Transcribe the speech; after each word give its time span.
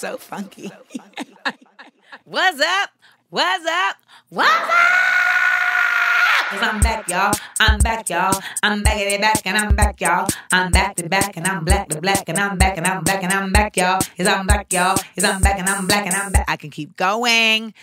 So 0.00 0.16
funky. 0.16 0.72
What's 2.24 2.58
up? 2.58 2.90
What's 3.28 3.66
up? 3.66 3.96
What's 4.30 4.48
up? 4.48 4.70
Cause 6.48 6.62
I'm 6.62 6.80
back, 6.80 7.06
y'all. 7.06 7.34
I'm 7.60 7.78
back, 7.80 8.08
y'all. 8.08 8.40
I'm 8.62 8.82
back 8.82 8.96
it 8.96 9.20
back 9.20 9.42
and 9.44 9.58
I'm 9.58 9.76
back, 9.76 10.00
y'all. 10.00 10.26
I'm 10.50 10.70
back 10.72 10.96
to 10.96 11.06
back 11.06 11.36
and 11.36 11.46
I'm 11.46 11.66
black 11.66 11.90
to 11.90 12.00
black 12.00 12.30
and 12.30 12.38
I'm 12.38 12.56
back 12.56 12.78
and 12.78 12.86
I'm 12.86 13.04
back 13.04 13.22
and 13.22 13.30
I'm 13.30 13.52
back, 13.52 13.76
y'all. 13.76 14.00
Cause 14.16 14.26
I'm 14.26 14.46
back, 14.46 14.72
y'all. 14.72 14.96
Cause 14.96 15.24
I'm 15.24 15.42
back 15.42 15.58
and 15.58 15.68
I'm 15.68 15.86
black 15.86 16.06
and 16.06 16.14
I'm 16.14 16.32
back. 16.32 16.46
I 16.48 16.56
can 16.56 16.70
keep 16.70 16.96
going. 16.96 17.74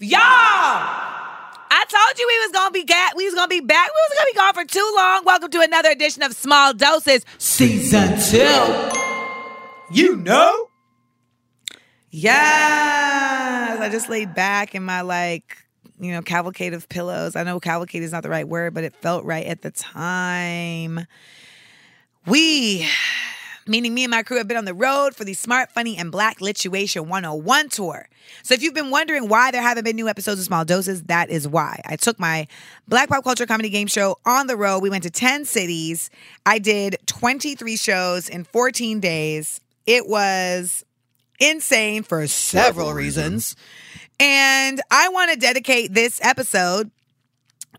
Y'all! 0.00 0.18
I 0.18 1.84
told 1.88 2.18
you 2.18 2.26
we 2.26 2.38
was 2.46 2.52
gonna 2.52 2.72
be 2.72 2.82
ga- 2.82 3.12
we 3.14 3.26
was 3.26 3.34
gonna 3.36 3.46
be 3.46 3.60
back. 3.60 3.90
We 3.94 4.00
was 4.08 4.18
gonna 4.18 4.30
be 4.32 4.36
gone 4.36 4.54
for 4.54 4.64
too 4.64 4.92
long. 4.96 5.24
Welcome 5.24 5.52
to 5.52 5.60
another 5.60 5.90
edition 5.90 6.24
of 6.24 6.32
Small 6.32 6.74
Doses 6.74 7.24
Season 7.38 8.18
2. 8.18 9.92
You 9.92 10.16
know? 10.16 10.69
Yes. 12.10 13.80
I 13.80 13.88
just 13.88 14.08
laid 14.08 14.34
back 14.34 14.74
in 14.74 14.84
my 14.84 15.02
like, 15.02 15.56
you 16.00 16.12
know, 16.12 16.22
cavalcade 16.22 16.74
of 16.74 16.88
pillows. 16.88 17.36
I 17.36 17.44
know 17.44 17.60
cavalcade 17.60 18.02
is 18.02 18.12
not 18.12 18.22
the 18.22 18.30
right 18.30 18.48
word, 18.48 18.74
but 18.74 18.84
it 18.84 18.94
felt 18.96 19.24
right 19.24 19.46
at 19.46 19.62
the 19.62 19.70
time. 19.70 21.06
We, 22.26 22.86
meaning 23.66 23.94
me 23.94 24.04
and 24.04 24.10
my 24.10 24.22
crew, 24.22 24.38
have 24.38 24.48
been 24.48 24.56
on 24.56 24.64
the 24.64 24.74
road 24.74 25.14
for 25.14 25.24
the 25.24 25.34
Smart, 25.34 25.70
Funny, 25.72 25.96
and 25.96 26.10
Black 26.10 26.40
Lituation 26.40 27.06
101 27.06 27.68
tour. 27.68 28.08
So 28.42 28.54
if 28.54 28.62
you've 28.62 28.74
been 28.74 28.90
wondering 28.90 29.28
why 29.28 29.50
there 29.50 29.62
haven't 29.62 29.84
been 29.84 29.96
new 29.96 30.08
episodes 30.08 30.40
of 30.40 30.46
Small 30.46 30.64
Doses, 30.64 31.04
that 31.04 31.30
is 31.30 31.46
why. 31.46 31.80
I 31.86 31.96
took 31.96 32.18
my 32.18 32.46
Black 32.88 33.08
Pop 33.08 33.24
Culture 33.24 33.46
Comedy 33.46 33.70
Game 33.70 33.86
Show 33.86 34.18
on 34.26 34.48
the 34.48 34.56
road. 34.56 34.82
We 34.82 34.90
went 34.90 35.04
to 35.04 35.10
10 35.10 35.44
cities. 35.44 36.10
I 36.44 36.58
did 36.58 36.96
23 37.06 37.76
shows 37.76 38.28
in 38.28 38.44
14 38.44 39.00
days. 39.00 39.60
It 39.86 40.08
was 40.08 40.84
insane 41.40 42.02
for 42.02 42.26
several 42.26 42.92
reasons. 42.92 43.56
And 44.20 44.80
I 44.90 45.08
want 45.08 45.32
to 45.32 45.38
dedicate 45.38 45.94
this 45.94 46.20
episode, 46.22 46.90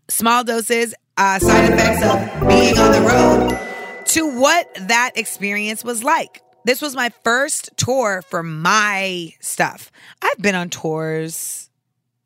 Small 0.08 0.44
Doses, 0.44 0.94
uh, 1.16 1.38
Side 1.38 1.72
Effects 1.72 2.04
of 2.04 2.48
Being 2.48 2.78
on 2.78 2.92
the 2.92 3.00
Road, 3.00 4.04
to 4.06 4.40
what 4.40 4.68
that 4.88 5.12
experience 5.14 5.84
was 5.84 6.02
like. 6.02 6.42
This 6.64 6.82
was 6.82 6.94
my 6.94 7.10
first 7.24 7.70
tour 7.76 8.22
for 8.28 8.42
my 8.42 9.32
stuff. 9.40 9.90
I've 10.20 10.38
been 10.38 10.54
on 10.54 10.68
tours. 10.68 11.70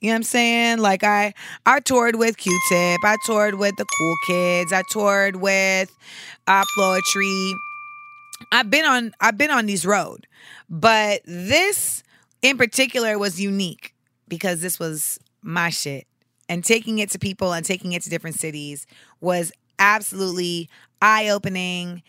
You 0.01 0.09
know 0.09 0.13
what 0.13 0.17
I'm 0.17 0.23
saying? 0.25 0.79
Like 0.79 1.05
I 1.05 1.33
I 1.65 1.81
toured 1.81 2.17
with 2.17 2.37
Q-Tip, 2.37 3.01
I 3.03 3.17
toured 3.25 3.55
with 3.55 3.75
the 3.77 3.87
Cool 3.97 4.15
Kids, 4.27 4.73
I 4.73 4.83
toured 4.91 5.37
with 5.37 5.91
uh 6.47 6.65
Floetry. 6.77 7.55
I've 8.53 8.71
been 8.71 8.85
on 8.85 9.13
I've 9.21 9.39
been 9.39 9.51
on 9.51 9.67
these 9.67 9.87
road. 9.87 10.27
But 10.69 11.23
this 11.25 12.03
in 12.43 12.57
particular 12.57 13.19
was 13.19 13.41
unique 13.41 13.95
because 14.29 14.61
this 14.61 14.79
was 14.79 15.19
my 15.43 15.71
shit. 15.71 16.07
And 16.49 16.65
taking 16.65 16.99
it 16.99 17.11
to 17.11 17.19
people 17.19 17.53
and 17.53 17.65
taking 17.65 17.93
it 17.93 18.03
to 18.03 18.11
different 18.11 18.37
cities 18.39 18.87
was 19.21 19.53
absolutely 19.79 20.69
eye-opening 21.03 22.03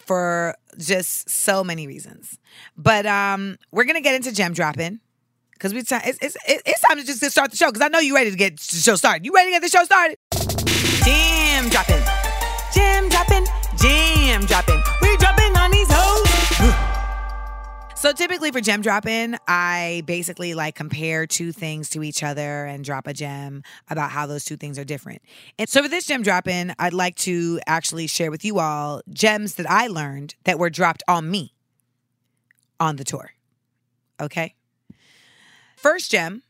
for 0.00 0.56
just 0.76 1.30
so 1.30 1.62
many 1.62 1.86
reasons. 1.86 2.38
But 2.76 3.06
um 3.06 3.56
we're 3.70 3.84
to 3.84 4.00
get 4.00 4.14
into 4.14 4.32
gem 4.32 4.52
dropping 4.52 5.00
cuz 5.58 5.72
we 5.72 5.82
t- 5.82 5.96
it's, 6.04 6.18
it's 6.20 6.36
it's 6.46 6.80
time 6.88 6.98
to 6.98 7.04
just 7.04 7.24
start 7.30 7.50
the 7.50 7.56
show 7.56 7.70
cuz 7.70 7.80
I 7.80 7.88
know 7.88 8.00
you're 8.00 8.14
ready 8.16 8.30
to 8.30 8.36
get 8.36 8.58
the 8.58 8.76
show 8.76 8.96
started. 8.96 9.24
You 9.24 9.32
ready 9.32 9.52
to 9.52 9.60
get 9.60 9.62
the 9.62 9.68
show 9.68 9.84
started? 9.84 10.18
Jam 11.04 11.68
dropping. 11.68 12.02
Jam 12.74 13.08
dropping. 13.08 13.46
Jam 13.76 14.46
dropping. 14.46 14.82
We 15.02 15.13
So 18.04 18.12
typically 18.12 18.50
for 18.50 18.60
gem 18.60 18.82
dropping, 18.82 19.36
I 19.48 20.02
basically 20.04 20.52
like 20.52 20.74
compare 20.74 21.26
two 21.26 21.52
things 21.52 21.88
to 21.88 22.02
each 22.02 22.22
other 22.22 22.66
and 22.66 22.84
drop 22.84 23.06
a 23.06 23.14
gem 23.14 23.62
about 23.88 24.10
how 24.10 24.26
those 24.26 24.44
two 24.44 24.58
things 24.58 24.78
are 24.78 24.84
different. 24.84 25.22
And 25.58 25.70
so 25.70 25.82
for 25.82 25.88
this 25.88 26.04
gem 26.04 26.22
dropping, 26.22 26.72
I'd 26.78 26.92
like 26.92 27.16
to 27.20 27.60
actually 27.66 28.06
share 28.06 28.30
with 28.30 28.44
you 28.44 28.58
all 28.58 29.00
gems 29.08 29.54
that 29.54 29.64
I 29.70 29.86
learned 29.86 30.34
that 30.44 30.58
were 30.58 30.68
dropped 30.68 31.02
on 31.08 31.30
me 31.30 31.54
on 32.78 32.96
the 32.96 33.04
tour. 33.04 33.30
Okay? 34.20 34.54
First 35.78 36.10
gem 36.10 36.42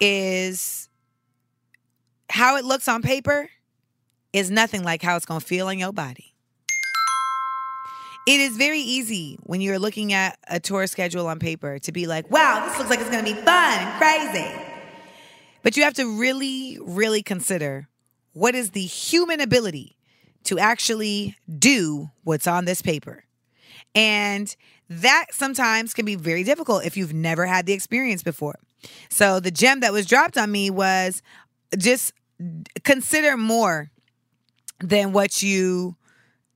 is 0.00 0.88
how 2.30 2.56
it 2.56 2.64
looks 2.64 2.88
on 2.88 3.02
paper 3.02 3.50
is 4.32 4.50
nothing 4.50 4.82
like 4.82 5.02
how 5.02 5.14
it's 5.16 5.26
going 5.26 5.40
to 5.40 5.46
feel 5.46 5.68
in 5.68 5.78
your 5.78 5.92
body. 5.92 6.33
It 8.26 8.40
is 8.40 8.56
very 8.56 8.80
easy 8.80 9.38
when 9.42 9.60
you're 9.60 9.78
looking 9.78 10.14
at 10.14 10.38
a 10.48 10.58
tour 10.58 10.86
schedule 10.86 11.26
on 11.26 11.38
paper 11.38 11.78
to 11.80 11.92
be 11.92 12.06
like, 12.06 12.30
wow, 12.30 12.66
this 12.66 12.78
looks 12.78 12.88
like 12.88 13.00
it's 13.00 13.10
going 13.10 13.24
to 13.24 13.34
be 13.34 13.38
fun 13.42 13.78
and 13.78 13.98
crazy. 13.98 14.50
But 15.62 15.76
you 15.76 15.82
have 15.82 15.94
to 15.94 16.18
really, 16.18 16.78
really 16.80 17.22
consider 17.22 17.88
what 18.32 18.54
is 18.54 18.70
the 18.70 18.82
human 18.82 19.40
ability 19.40 19.96
to 20.44 20.58
actually 20.58 21.36
do 21.58 22.10
what's 22.22 22.46
on 22.46 22.64
this 22.64 22.80
paper. 22.80 23.24
And 23.94 24.54
that 24.88 25.26
sometimes 25.30 25.92
can 25.92 26.06
be 26.06 26.16
very 26.16 26.44
difficult 26.44 26.84
if 26.84 26.96
you've 26.96 27.14
never 27.14 27.44
had 27.46 27.66
the 27.66 27.72
experience 27.74 28.22
before. 28.22 28.58
So 29.08 29.38
the 29.38 29.50
gem 29.50 29.80
that 29.80 29.92
was 29.92 30.06
dropped 30.06 30.38
on 30.38 30.50
me 30.50 30.70
was 30.70 31.22
just 31.76 32.12
consider 32.84 33.36
more 33.36 33.90
than 34.80 35.12
what 35.12 35.42
you 35.42 35.96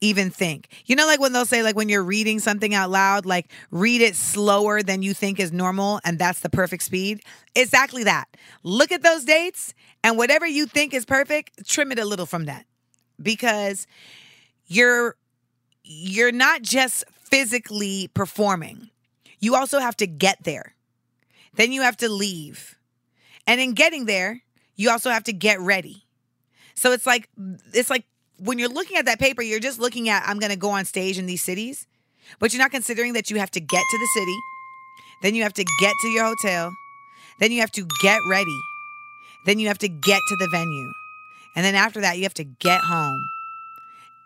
even 0.00 0.30
think. 0.30 0.68
You 0.86 0.96
know, 0.96 1.06
like 1.06 1.20
when 1.20 1.32
they'll 1.32 1.44
say, 1.44 1.62
like 1.62 1.76
when 1.76 1.88
you're 1.88 2.02
reading 2.02 2.38
something 2.38 2.74
out 2.74 2.90
loud, 2.90 3.26
like 3.26 3.50
read 3.70 4.00
it 4.00 4.16
slower 4.16 4.82
than 4.82 5.02
you 5.02 5.14
think 5.14 5.40
is 5.40 5.52
normal, 5.52 6.00
and 6.04 6.18
that's 6.18 6.40
the 6.40 6.50
perfect 6.50 6.82
speed. 6.82 7.22
Exactly 7.54 8.04
that. 8.04 8.26
Look 8.62 8.92
at 8.92 9.02
those 9.02 9.24
dates, 9.24 9.74
and 10.04 10.16
whatever 10.16 10.46
you 10.46 10.66
think 10.66 10.94
is 10.94 11.04
perfect, 11.04 11.66
trim 11.68 11.92
it 11.92 11.98
a 11.98 12.04
little 12.04 12.26
from 12.26 12.44
that. 12.46 12.64
Because 13.20 13.86
you're 14.66 15.16
you're 15.82 16.32
not 16.32 16.62
just 16.62 17.04
physically 17.08 18.08
performing. 18.14 18.90
You 19.40 19.54
also 19.54 19.78
have 19.78 19.96
to 19.96 20.06
get 20.06 20.44
there. 20.44 20.74
Then 21.54 21.72
you 21.72 21.82
have 21.82 21.96
to 21.98 22.08
leave. 22.08 22.76
And 23.46 23.60
in 23.60 23.72
getting 23.72 24.04
there, 24.04 24.42
you 24.76 24.90
also 24.90 25.10
have 25.10 25.24
to 25.24 25.32
get 25.32 25.60
ready. 25.60 26.04
So 26.74 26.92
it's 26.92 27.06
like 27.06 27.28
it's 27.74 27.90
like 27.90 28.04
when 28.38 28.58
you're 28.58 28.68
looking 28.68 28.96
at 28.96 29.06
that 29.06 29.18
paper, 29.18 29.42
you're 29.42 29.60
just 29.60 29.78
looking 29.78 30.08
at 30.08 30.22
I'm 30.26 30.38
going 30.38 30.52
to 30.52 30.58
go 30.58 30.70
on 30.70 30.84
stage 30.84 31.18
in 31.18 31.26
these 31.26 31.42
cities, 31.42 31.86
but 32.38 32.52
you're 32.52 32.62
not 32.62 32.70
considering 32.70 33.12
that 33.14 33.30
you 33.30 33.38
have 33.38 33.50
to 33.52 33.60
get 33.60 33.82
to 33.90 33.98
the 33.98 34.08
city, 34.14 34.36
then 35.22 35.34
you 35.34 35.42
have 35.42 35.54
to 35.54 35.64
get 35.80 35.94
to 36.02 36.08
your 36.08 36.24
hotel, 36.24 36.72
then 37.40 37.52
you 37.52 37.60
have 37.60 37.72
to 37.72 37.86
get 38.00 38.20
ready, 38.28 38.58
then 39.46 39.58
you 39.58 39.68
have 39.68 39.78
to 39.78 39.88
get 39.88 40.20
to 40.28 40.36
the 40.36 40.48
venue, 40.50 40.92
and 41.56 41.64
then 41.64 41.74
after 41.74 42.00
that 42.00 42.16
you 42.16 42.22
have 42.22 42.34
to 42.34 42.44
get 42.44 42.80
home. 42.80 43.20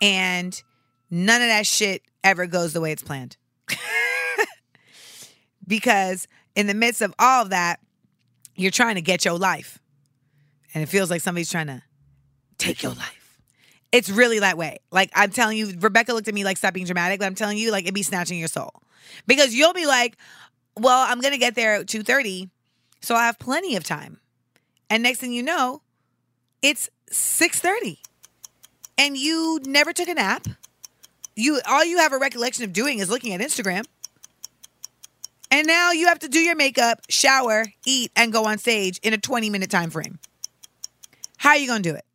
And 0.01 0.61
none 1.11 1.41
of 1.41 1.49
that 1.49 1.67
shit 1.67 2.03
ever 2.25 2.47
goes 2.47 2.73
the 2.73 2.81
way 2.81 2.93
it's 2.93 3.03
planned. 3.03 3.37
because 5.67 6.27
in 6.57 6.67
the 6.67 6.75
midst 6.75 7.03
of 7.03 7.15
all 7.19 7.43
of 7.43 7.51
that, 7.51 7.79
you're 8.57 8.73
trying 8.73 8.97
to 8.97 9.01
get 9.01 9.25
your 9.25 9.39
life. 9.39 9.79
And 10.75 10.83
it 10.83 10.87
feels 10.87 11.11
like 11.11 11.21
somebody's 11.21 11.51
trying 11.51 11.69
to 11.69 11.83
take 12.59 12.83
your 12.83 12.93
life. 12.93 13.22
It's 13.93 14.09
really 14.09 14.39
that 14.39 14.57
way. 14.57 14.79
Like 14.91 15.11
I'm 15.15 15.31
telling 15.31 15.59
you, 15.59 15.75
Rebecca 15.79 16.15
looked 16.15 16.29
at 16.29 16.35
me 16.35 16.45
like 16.45 16.57
stop 16.57 16.73
being 16.75 16.87
dramatic, 16.87 17.21
but 17.21 17.27
I'm 17.27 17.35
telling 17.35 17.59
you, 17.59 17.71
like 17.71 17.85
it'd 17.85 17.95
be 17.95 18.03
snatching 18.03 18.39
your 18.39 18.49
soul. 18.49 18.83
Because 19.27 19.55
you'll 19.55 19.75
be 19.75 19.87
like, 19.87 20.17
well, 20.79 21.07
I'm 21.07 21.21
gonna 21.21 21.39
get 21.39 21.55
there 21.55 21.77
at 21.77 21.87
2:30, 21.87 22.49
so 23.01 23.15
I 23.15 23.27
have 23.27 23.39
plenty 23.39 23.77
of 23.77 23.85
time. 23.85 24.19
And 24.89 25.03
next 25.03 25.19
thing 25.21 25.33
you 25.33 25.43
know, 25.43 25.83
it's 26.63 26.89
6:30. 27.11 27.99
And 28.97 29.17
you 29.17 29.61
never 29.65 29.93
took 29.93 30.09
a 30.09 30.15
nap. 30.15 30.47
You 31.37 31.61
all 31.69 31.85
you 31.85 31.99
have 31.99 32.13
a 32.13 32.19
recollection 32.19 32.65
of 32.65 32.73
doing 32.73 32.99
is 32.99 33.11
looking 33.11 33.35
at 33.35 33.41
Instagram. 33.41 33.85
And 35.51 35.67
now 35.67 35.93
you 35.93 36.07
have 36.07 36.19
to 36.21 36.29
do 36.29 36.39
your 36.39 36.57
makeup, 36.57 37.03
shower, 37.11 37.67
eat, 37.85 38.11
and 38.17 38.33
go 38.33 38.47
on 38.47 38.57
stage 38.57 38.99
in 39.03 39.13
a 39.13 39.19
20 39.19 39.51
minute 39.51 39.71
time 39.71 39.91
frame. 39.91 40.19
How 41.37 41.51
are 41.51 41.57
you 41.57 41.67
gonna 41.67 41.83
do 41.83 41.95
it? 41.95 42.07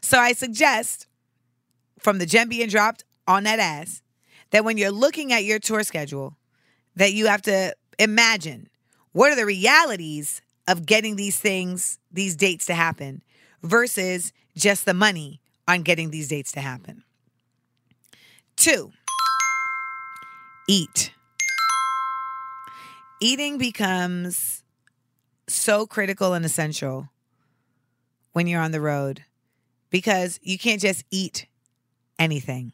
So 0.00 0.18
I 0.18 0.32
suggest 0.32 1.06
from 2.00 2.18
the 2.18 2.26
gem 2.26 2.48
being 2.48 2.68
dropped 2.68 3.04
on 3.26 3.44
that 3.44 3.58
ass 3.58 4.02
that 4.50 4.64
when 4.64 4.76
you're 4.76 4.90
looking 4.90 5.32
at 5.32 5.44
your 5.44 5.58
tour 5.58 5.84
schedule, 5.84 6.36
that 6.96 7.12
you 7.12 7.26
have 7.26 7.42
to 7.42 7.74
imagine 7.98 8.68
what 9.12 9.30
are 9.30 9.36
the 9.36 9.46
realities 9.46 10.42
of 10.66 10.86
getting 10.86 11.16
these 11.16 11.38
things, 11.38 11.98
these 12.10 12.36
dates 12.36 12.66
to 12.66 12.74
happen 12.74 13.22
versus 13.62 14.32
just 14.56 14.86
the 14.86 14.94
money 14.94 15.40
on 15.68 15.82
getting 15.82 16.10
these 16.10 16.28
dates 16.28 16.52
to 16.52 16.60
happen. 16.60 17.04
Two, 18.56 18.92
eat. 20.68 21.12
Eating 23.20 23.58
becomes 23.58 24.64
so 25.46 25.86
critical 25.86 26.32
and 26.32 26.44
essential 26.44 27.08
when 28.32 28.46
you're 28.46 28.62
on 28.62 28.70
the 28.70 28.80
road 28.80 29.24
because 29.90 30.38
you 30.42 30.58
can't 30.58 30.80
just 30.80 31.04
eat 31.10 31.46
anything. 32.20 32.72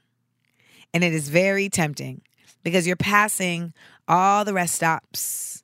And 0.93 1.03
it 1.03 1.15
is 1.15 1.31
very 1.31 1.71
tempting 1.71 2.21
because 2.63 2.87
you're 2.87 2.97
passing 2.97 3.73
all 4.07 4.45
the 4.45 4.53
rest 4.53 4.75
stops. 4.75 5.63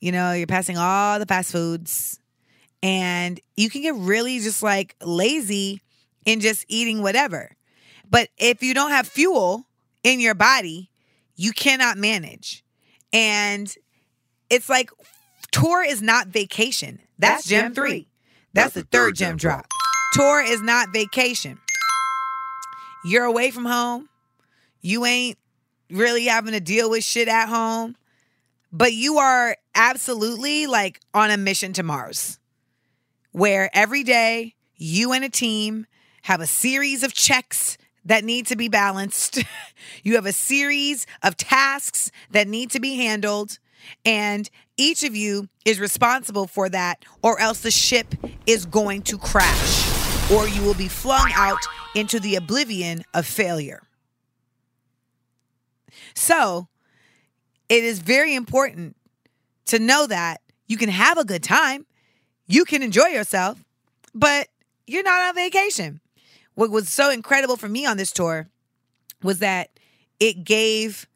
You 0.00 0.12
know, 0.12 0.32
you're 0.32 0.46
passing 0.46 0.76
all 0.76 1.18
the 1.18 1.26
fast 1.26 1.52
foods 1.52 2.18
and 2.82 3.40
you 3.56 3.70
can 3.70 3.82
get 3.82 3.94
really 3.94 4.38
just 4.38 4.62
like 4.62 4.96
lazy 5.02 5.80
in 6.24 6.40
just 6.40 6.64
eating 6.68 7.02
whatever. 7.02 7.56
But 8.08 8.28
if 8.38 8.62
you 8.62 8.74
don't 8.74 8.90
have 8.90 9.06
fuel 9.06 9.66
in 10.04 10.20
your 10.20 10.34
body, 10.34 10.90
you 11.36 11.52
cannot 11.52 11.98
manage. 11.98 12.64
And 13.12 13.72
it's 14.48 14.68
like 14.68 14.90
tour 15.50 15.84
is 15.84 16.02
not 16.02 16.28
vacation. 16.28 17.00
That's, 17.18 17.44
That's 17.44 17.48
gem 17.48 17.74
three. 17.74 18.08
That's, 18.52 18.74
That's 18.74 18.86
the 18.86 18.90
third 18.90 19.16
gem 19.16 19.36
drop. 19.36 19.66
Tour 20.14 20.42
is 20.42 20.62
not 20.62 20.88
vacation. 20.92 21.58
You're 23.04 23.24
away 23.24 23.50
from 23.50 23.64
home. 23.64 24.08
You 24.80 25.04
ain't 25.04 25.38
really 25.90 26.26
having 26.26 26.52
to 26.52 26.60
deal 26.60 26.90
with 26.90 27.04
shit 27.04 27.28
at 27.28 27.48
home, 27.48 27.96
but 28.72 28.92
you 28.92 29.18
are 29.18 29.56
absolutely 29.74 30.66
like 30.66 31.00
on 31.14 31.30
a 31.30 31.36
mission 31.36 31.72
to 31.74 31.82
Mars 31.82 32.38
where 33.32 33.70
every 33.72 34.02
day 34.02 34.54
you 34.76 35.12
and 35.12 35.24
a 35.24 35.28
team 35.28 35.86
have 36.22 36.40
a 36.40 36.46
series 36.46 37.02
of 37.02 37.12
checks 37.14 37.78
that 38.04 38.24
need 38.24 38.46
to 38.46 38.56
be 38.56 38.68
balanced. 38.68 39.44
you 40.02 40.14
have 40.14 40.26
a 40.26 40.32
series 40.32 41.06
of 41.22 41.36
tasks 41.36 42.10
that 42.30 42.48
need 42.48 42.70
to 42.70 42.80
be 42.80 42.96
handled. 42.96 43.58
And 44.04 44.48
each 44.76 45.04
of 45.04 45.14
you 45.14 45.48
is 45.64 45.78
responsible 45.78 46.46
for 46.46 46.68
that, 46.68 47.04
or 47.22 47.40
else 47.40 47.60
the 47.60 47.70
ship 47.70 48.14
is 48.46 48.66
going 48.66 49.02
to 49.02 49.18
crash, 49.18 50.30
or 50.32 50.48
you 50.48 50.62
will 50.62 50.74
be 50.74 50.88
flung 50.88 51.30
out 51.34 51.64
into 51.94 52.20
the 52.20 52.36
oblivion 52.36 53.04
of 53.14 53.26
failure. 53.26 53.82
So, 56.14 56.68
it 57.68 57.84
is 57.84 58.00
very 58.00 58.34
important 58.34 58.96
to 59.66 59.78
know 59.78 60.06
that 60.06 60.40
you 60.66 60.76
can 60.76 60.88
have 60.88 61.18
a 61.18 61.24
good 61.24 61.42
time, 61.42 61.86
you 62.46 62.64
can 62.64 62.82
enjoy 62.82 63.08
yourself, 63.08 63.62
but 64.14 64.48
you're 64.86 65.02
not 65.02 65.28
on 65.28 65.34
vacation. 65.34 66.00
What 66.54 66.70
was 66.70 66.88
so 66.88 67.10
incredible 67.10 67.56
for 67.56 67.68
me 67.68 67.86
on 67.86 67.96
this 67.96 68.10
tour 68.10 68.48
was 69.22 69.38
that 69.40 69.70
it 70.18 70.44
gave 70.44 71.06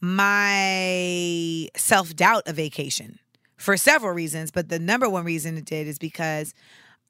my 0.00 1.68
self 1.76 2.14
doubt 2.14 2.42
a 2.46 2.52
vacation 2.52 3.18
for 3.56 3.76
several 3.76 4.12
reasons. 4.12 4.50
But 4.50 4.68
the 4.68 4.78
number 4.78 5.08
one 5.08 5.24
reason 5.24 5.56
it 5.56 5.64
did 5.64 5.86
is 5.86 5.98
because 5.98 6.54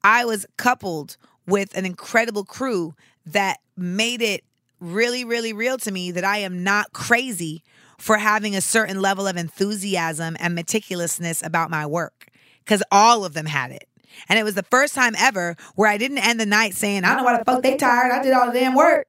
I 0.03 0.25
was 0.25 0.45
coupled 0.57 1.17
with 1.47 1.75
an 1.75 1.85
incredible 1.85 2.45
crew 2.45 2.95
that 3.25 3.59
made 3.75 4.21
it 4.21 4.43
really, 4.79 5.23
really 5.23 5.53
real 5.53 5.77
to 5.77 5.91
me 5.91 6.11
that 6.11 6.23
I 6.23 6.39
am 6.39 6.63
not 6.63 6.93
crazy 6.93 7.63
for 7.97 8.17
having 8.17 8.55
a 8.55 8.61
certain 8.61 9.01
level 9.01 9.27
of 9.27 9.37
enthusiasm 9.37 10.35
and 10.39 10.57
meticulousness 10.57 11.45
about 11.45 11.69
my 11.69 11.85
work 11.85 12.27
because 12.59 12.83
all 12.91 13.23
of 13.23 13.33
them 13.33 13.45
had 13.45 13.71
it. 13.71 13.87
And 14.29 14.37
it 14.37 14.43
was 14.43 14.55
the 14.55 14.63
first 14.63 14.93
time 14.93 15.13
ever 15.17 15.55
where 15.75 15.89
I 15.89 15.97
didn't 15.97 16.19
end 16.19 16.39
the 16.39 16.45
night 16.45 16.75
saying, 16.75 17.03
I 17.03 17.09
don't 17.09 17.17
know 17.17 17.23
why 17.23 17.37
the 17.37 17.45
fuck 17.45 17.63
they 17.63 17.77
tired. 17.77 18.11
I 18.11 18.21
did 18.21 18.33
all 18.33 18.47
the 18.47 18.59
damn 18.59 18.75
work. 18.75 19.07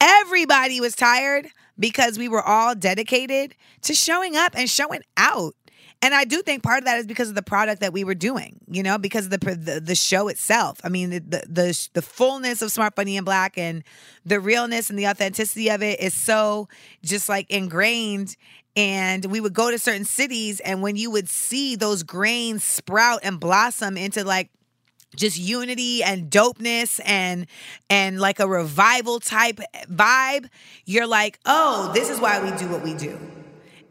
Everybody 0.00 0.80
was 0.80 0.94
tired 0.94 1.48
because 1.78 2.18
we 2.18 2.28
were 2.28 2.42
all 2.42 2.74
dedicated 2.74 3.54
to 3.82 3.94
showing 3.94 4.36
up 4.36 4.52
and 4.56 4.68
showing 4.68 5.02
out. 5.16 5.54
And 6.02 6.14
I 6.14 6.24
do 6.24 6.42
think 6.42 6.64
part 6.64 6.80
of 6.80 6.84
that 6.86 6.98
is 6.98 7.06
because 7.06 7.28
of 7.28 7.36
the 7.36 7.42
product 7.42 7.80
that 7.80 7.92
we 7.92 8.02
were 8.02 8.16
doing, 8.16 8.58
you 8.68 8.82
know, 8.82 8.98
because 8.98 9.26
of 9.26 9.30
the 9.30 9.38
the, 9.38 9.80
the 9.80 9.94
show 9.94 10.26
itself. 10.26 10.80
I 10.82 10.88
mean, 10.88 11.10
the, 11.10 11.44
the 11.48 11.88
the 11.92 12.02
fullness 12.02 12.60
of 12.60 12.72
Smart 12.72 12.96
Funny 12.96 13.16
and 13.16 13.24
Black 13.24 13.56
and 13.56 13.84
the 14.26 14.40
realness 14.40 14.90
and 14.90 14.98
the 14.98 15.06
authenticity 15.06 15.70
of 15.70 15.80
it 15.80 16.00
is 16.00 16.12
so 16.12 16.68
just 17.04 17.28
like 17.28 17.48
ingrained 17.48 18.36
and 18.74 19.26
we 19.26 19.40
would 19.40 19.52
go 19.52 19.70
to 19.70 19.78
certain 19.78 20.04
cities 20.04 20.60
and 20.60 20.82
when 20.82 20.96
you 20.96 21.10
would 21.10 21.28
see 21.28 21.76
those 21.76 22.02
grains 22.02 22.64
sprout 22.64 23.20
and 23.22 23.38
blossom 23.38 23.96
into 23.96 24.24
like 24.24 24.50
just 25.14 25.38
unity 25.38 26.02
and 26.02 26.30
dopeness 26.30 26.98
and 27.04 27.46
and 27.90 28.18
like 28.18 28.40
a 28.40 28.48
revival 28.48 29.20
type 29.20 29.60
vibe 29.90 30.48
you're 30.86 31.06
like 31.06 31.38
oh 31.44 31.90
this 31.92 32.08
is 32.08 32.18
why 32.18 32.42
we 32.42 32.56
do 32.56 32.66
what 32.68 32.82
we 32.82 32.94
do 32.94 33.18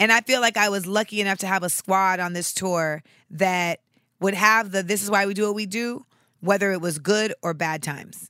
and 0.01 0.12
i 0.12 0.19
feel 0.21 0.42
like 0.42 0.57
i 0.57 0.68
was 0.69 0.86
lucky 0.86 1.21
enough 1.21 1.38
to 1.38 1.48
have 1.48 1.63
a 1.63 1.69
squad 1.69 2.19
on 2.19 2.33
this 2.33 2.53
tour 2.53 3.01
that 3.30 3.80
would 4.19 4.33
have 4.33 4.71
the 4.71 4.83
this 4.83 5.01
is 5.01 5.09
why 5.09 5.25
we 5.25 5.33
do 5.33 5.45
what 5.45 5.56
we 5.56 5.65
do 5.65 6.06
whether 6.42 6.71
it 6.71 6.81
was 6.81 7.00
good 7.00 7.33
or 7.42 7.53
bad 7.53 7.81
times 7.81 8.30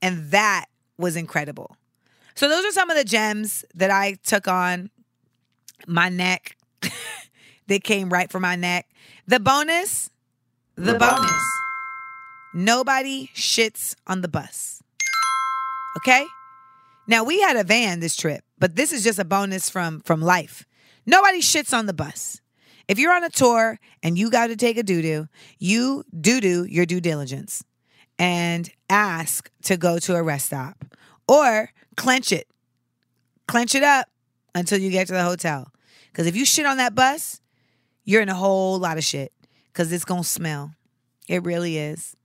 and 0.00 0.30
that 0.30 0.66
was 0.98 1.16
incredible 1.16 1.76
so 2.34 2.48
those 2.48 2.64
are 2.64 2.72
some 2.72 2.90
of 2.90 2.96
the 2.96 3.04
gems 3.04 3.64
that 3.74 3.90
i 3.90 4.12
took 4.24 4.46
on 4.46 4.90
my 5.86 6.08
neck. 6.08 6.56
they 7.66 7.78
came 7.78 8.10
right 8.10 8.30
for 8.30 8.40
my 8.40 8.56
neck. 8.56 8.86
The 9.26 9.40
bonus, 9.40 10.10
the, 10.76 10.94
bonus. 10.94 11.42
Nobody 12.54 13.30
shits 13.34 13.94
on 14.06 14.22
the 14.22 14.28
bus. 14.28 14.82
Okay? 15.98 16.26
Now 17.06 17.24
we 17.24 17.40
had 17.40 17.56
a 17.56 17.64
van 17.64 18.00
this 18.00 18.16
trip, 18.16 18.44
but 18.58 18.76
this 18.76 18.92
is 18.92 19.02
just 19.02 19.18
a 19.18 19.24
bonus 19.24 19.68
from 19.68 20.00
from 20.00 20.20
life. 20.20 20.64
Nobody 21.10 21.40
shits 21.40 21.76
on 21.76 21.86
the 21.86 21.92
bus. 21.92 22.40
If 22.86 23.00
you're 23.00 23.12
on 23.12 23.24
a 23.24 23.30
tour 23.30 23.80
and 24.00 24.16
you 24.16 24.30
got 24.30 24.46
to 24.46 24.54
take 24.54 24.78
a 24.78 24.84
doo 24.84 25.02
doo, 25.02 25.26
you 25.58 26.04
doo 26.20 26.40
doo 26.40 26.64
your 26.64 26.86
due 26.86 27.00
diligence 27.00 27.64
and 28.16 28.70
ask 28.88 29.50
to 29.64 29.76
go 29.76 29.98
to 29.98 30.14
a 30.14 30.22
rest 30.22 30.46
stop 30.46 30.84
or 31.26 31.72
clench 31.96 32.30
it. 32.30 32.46
Clench 33.48 33.74
it 33.74 33.82
up 33.82 34.06
until 34.54 34.78
you 34.78 34.88
get 34.88 35.08
to 35.08 35.12
the 35.12 35.24
hotel. 35.24 35.72
Because 36.12 36.28
if 36.28 36.36
you 36.36 36.44
shit 36.44 36.64
on 36.64 36.76
that 36.76 36.94
bus, 36.94 37.40
you're 38.04 38.22
in 38.22 38.28
a 38.28 38.34
whole 38.34 38.78
lot 38.78 38.96
of 38.96 39.02
shit 39.02 39.32
because 39.72 39.90
it's 39.92 40.04
going 40.04 40.22
to 40.22 40.28
smell. 40.28 40.74
It 41.26 41.42
really 41.42 41.76
is. 41.76 42.16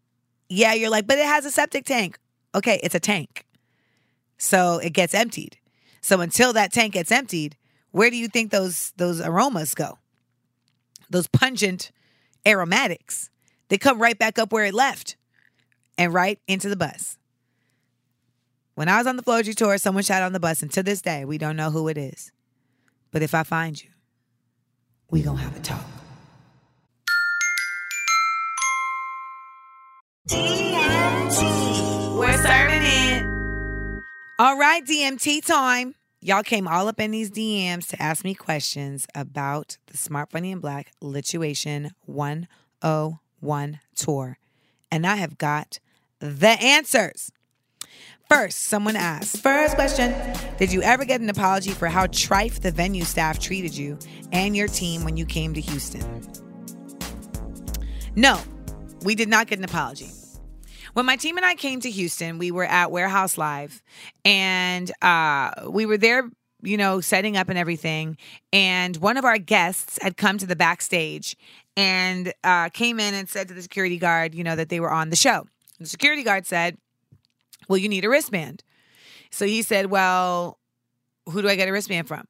Yeah, 0.48 0.76
you're 0.76 0.92
like, 0.92 1.08
but 1.08 1.18
it 1.18 1.26
has 1.26 1.44
a 1.44 1.50
septic 1.50 1.86
tank. 1.86 2.20
Okay, 2.54 2.80
it's 2.84 2.94
a 2.94 3.00
tank. 3.00 3.48
So 4.38 4.78
it 4.78 4.94
gets 4.94 5.16
emptied. 5.16 5.58
So 6.02 6.22
until 6.22 6.54
that 6.54 6.72
tank 6.72 6.94
gets 6.94 7.12
emptied, 7.12 7.58
where 7.96 8.10
do 8.10 8.18
you 8.18 8.28
think 8.28 8.52
those 8.52 8.92
those 8.98 9.22
aromas 9.22 9.74
go? 9.74 9.98
Those 11.10 11.28
pungent 11.28 11.94
aromatics. 12.46 13.30
They 13.70 13.78
come 13.78 14.02
right 14.02 14.20
back 14.20 14.38
up 14.38 14.52
where 14.52 14.66
it 14.66 14.74
left 14.74 15.16
and 15.98 16.14
right 16.14 16.38
into 16.46 16.68
the 16.68 16.76
bus. 16.76 17.18
When 18.74 18.90
I 18.90 18.98
was 18.98 19.08
on 19.08 19.16
the 19.16 19.24
Floji 19.24 19.56
tour, 19.56 19.78
someone 19.78 20.04
shot 20.04 20.24
on 20.24 20.34
the 20.34 20.42
bus, 20.42 20.62
and 20.62 20.70
to 20.74 20.84
this 20.84 21.02
day, 21.02 21.24
we 21.24 21.38
don't 21.38 21.56
know 21.56 21.72
who 21.72 21.88
it 21.88 21.98
is. 21.98 22.34
But 23.12 23.22
if 23.22 23.34
I 23.34 23.44
find 23.44 23.82
you, 23.82 23.92
we 25.10 25.22
gonna 25.22 25.40
have 25.40 25.56
a 25.56 25.62
talk. 25.62 25.86
DMT. 30.28 32.18
We're 32.18 32.44
serving 32.44 32.82
it. 32.84 33.24
All 34.38 34.58
right, 34.58 34.86
DMT 34.86 35.46
time. 35.46 35.96
Y'all 36.26 36.42
came 36.42 36.68
all 36.68 36.88
up 36.88 37.00
in 37.00 37.12
these 37.12 37.30
DMs 37.30 37.88
to 37.88 38.02
ask 38.02 38.24
me 38.24 38.34
questions 38.34 39.06
about 39.14 39.78
the 39.86 39.96
Smart 39.96 40.32
Funny 40.32 40.52
and 40.52 40.60
Black 40.60 40.92
Lituation 41.00 41.92
101 42.08 43.80
tour. 43.96 44.40
And 44.92 45.06
I 45.06 45.18
have 45.18 45.38
got 45.38 45.78
the 46.18 46.48
answers. 46.48 47.32
First, 48.28 48.64
someone 48.64 48.96
asked, 48.96 49.38
first 49.44 49.76
question 49.76 50.16
Did 50.58 50.74
you 50.74 50.82
ever 50.82 51.06
get 51.06 51.22
an 51.22 51.30
apology 51.30 51.70
for 51.70 51.90
how 51.90 52.08
trife 52.08 52.60
the 52.60 52.72
venue 52.72 53.04
staff 53.04 53.38
treated 53.38 53.78
you 53.78 54.00
and 54.32 54.58
your 54.58 54.68
team 54.68 55.04
when 55.04 55.18
you 55.18 55.28
came 55.28 55.54
to 55.54 55.62
Houston? 55.62 56.28
No, 58.16 58.42
we 59.04 59.14
did 59.14 59.30
not 59.30 59.46
get 59.46 59.60
an 59.60 59.66
apology. 59.66 60.10
When 60.96 61.06
my 61.06 61.18
team 61.18 61.36
and 61.36 61.46
I 61.46 61.56
came 61.56 61.82
to 61.82 61.92
Houston, 61.92 62.38
we 62.38 62.52
were 62.52 62.64
at 62.64 62.90
Warehouse 62.90 63.38
Live 63.38 63.84
and 64.24 64.90
uh, 65.02 65.52
we 65.68 65.86
were 65.86 65.98
there, 65.98 66.30
you 66.62 66.78
know, 66.78 67.02
setting 67.02 67.36
up 67.36 67.50
and 67.50 67.58
everything. 67.58 68.16
And 68.54 68.96
one 68.96 69.18
of 69.18 69.26
our 69.26 69.38
guests 69.38 70.00
had 70.02 70.16
come 70.16 70.38
to 70.38 70.46
the 70.46 70.56
backstage 70.56 71.36
and 71.76 72.32
uh, 72.46 72.70
came 72.70 73.02
in 73.02 73.14
and 73.14 73.28
said 73.28 73.50
to 73.50 73.54
the 73.54 73.62
security 73.62 73.98
guard, 73.98 74.34
you 74.34 74.42
know, 74.42 74.56
that 74.56 74.70
they 74.70 74.80
were 74.80 74.90
on 74.90 75.10
the 75.10 75.18
show. 75.18 75.46
The 75.82 75.86
security 75.86 76.24
guard 76.24 76.46
said, 76.46 76.78
well, 77.68 77.78
you 77.78 77.90
need 77.90 78.06
a 78.06 78.10
wristband. 78.10 78.64
So 79.32 79.46
he 79.46 79.64
said, 79.64 79.88
Well, 79.88 80.60
who 81.30 81.42
do 81.42 81.50
I 81.50 81.58
get 81.58 81.68
a 81.68 81.74
wristband 81.74 82.08
from? 82.08 82.26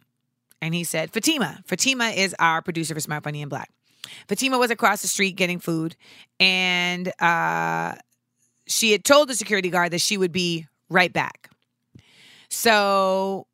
And 0.60 0.74
he 0.74 0.84
said, 0.84 1.12
Fatima. 1.12 1.62
Fatima 1.68 2.06
is 2.06 2.36
our 2.40 2.64
producer 2.64 2.96
for 2.96 3.00
Smart 3.00 3.24
Funny 3.24 3.44
and 3.44 3.50
Black. 3.52 3.70
Fatima 4.28 4.58
was 4.58 4.72
across 4.72 5.04
the 5.04 5.08
street 5.08 5.36
getting 5.36 5.60
food, 5.60 5.96
and 6.40 7.12
uh, 7.22 7.94
she 8.68 8.92
had 8.92 9.04
told 9.04 9.30
the 9.30 9.36
security 9.36 9.70
guard 9.70 9.92
that 9.92 10.02
she 10.02 10.18
would 10.18 10.32
be 10.32 10.68
right 10.90 11.12
back. 11.12 11.50
So 12.50 13.48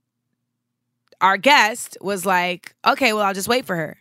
our 1.19 1.37
guest 1.37 1.97
was 2.01 2.25
like, 2.25 2.73
okay, 2.85 3.13
well, 3.13 3.23
I'll 3.23 3.33
just 3.33 3.47
wait 3.47 3.65
for 3.65 3.75
her. 3.75 3.97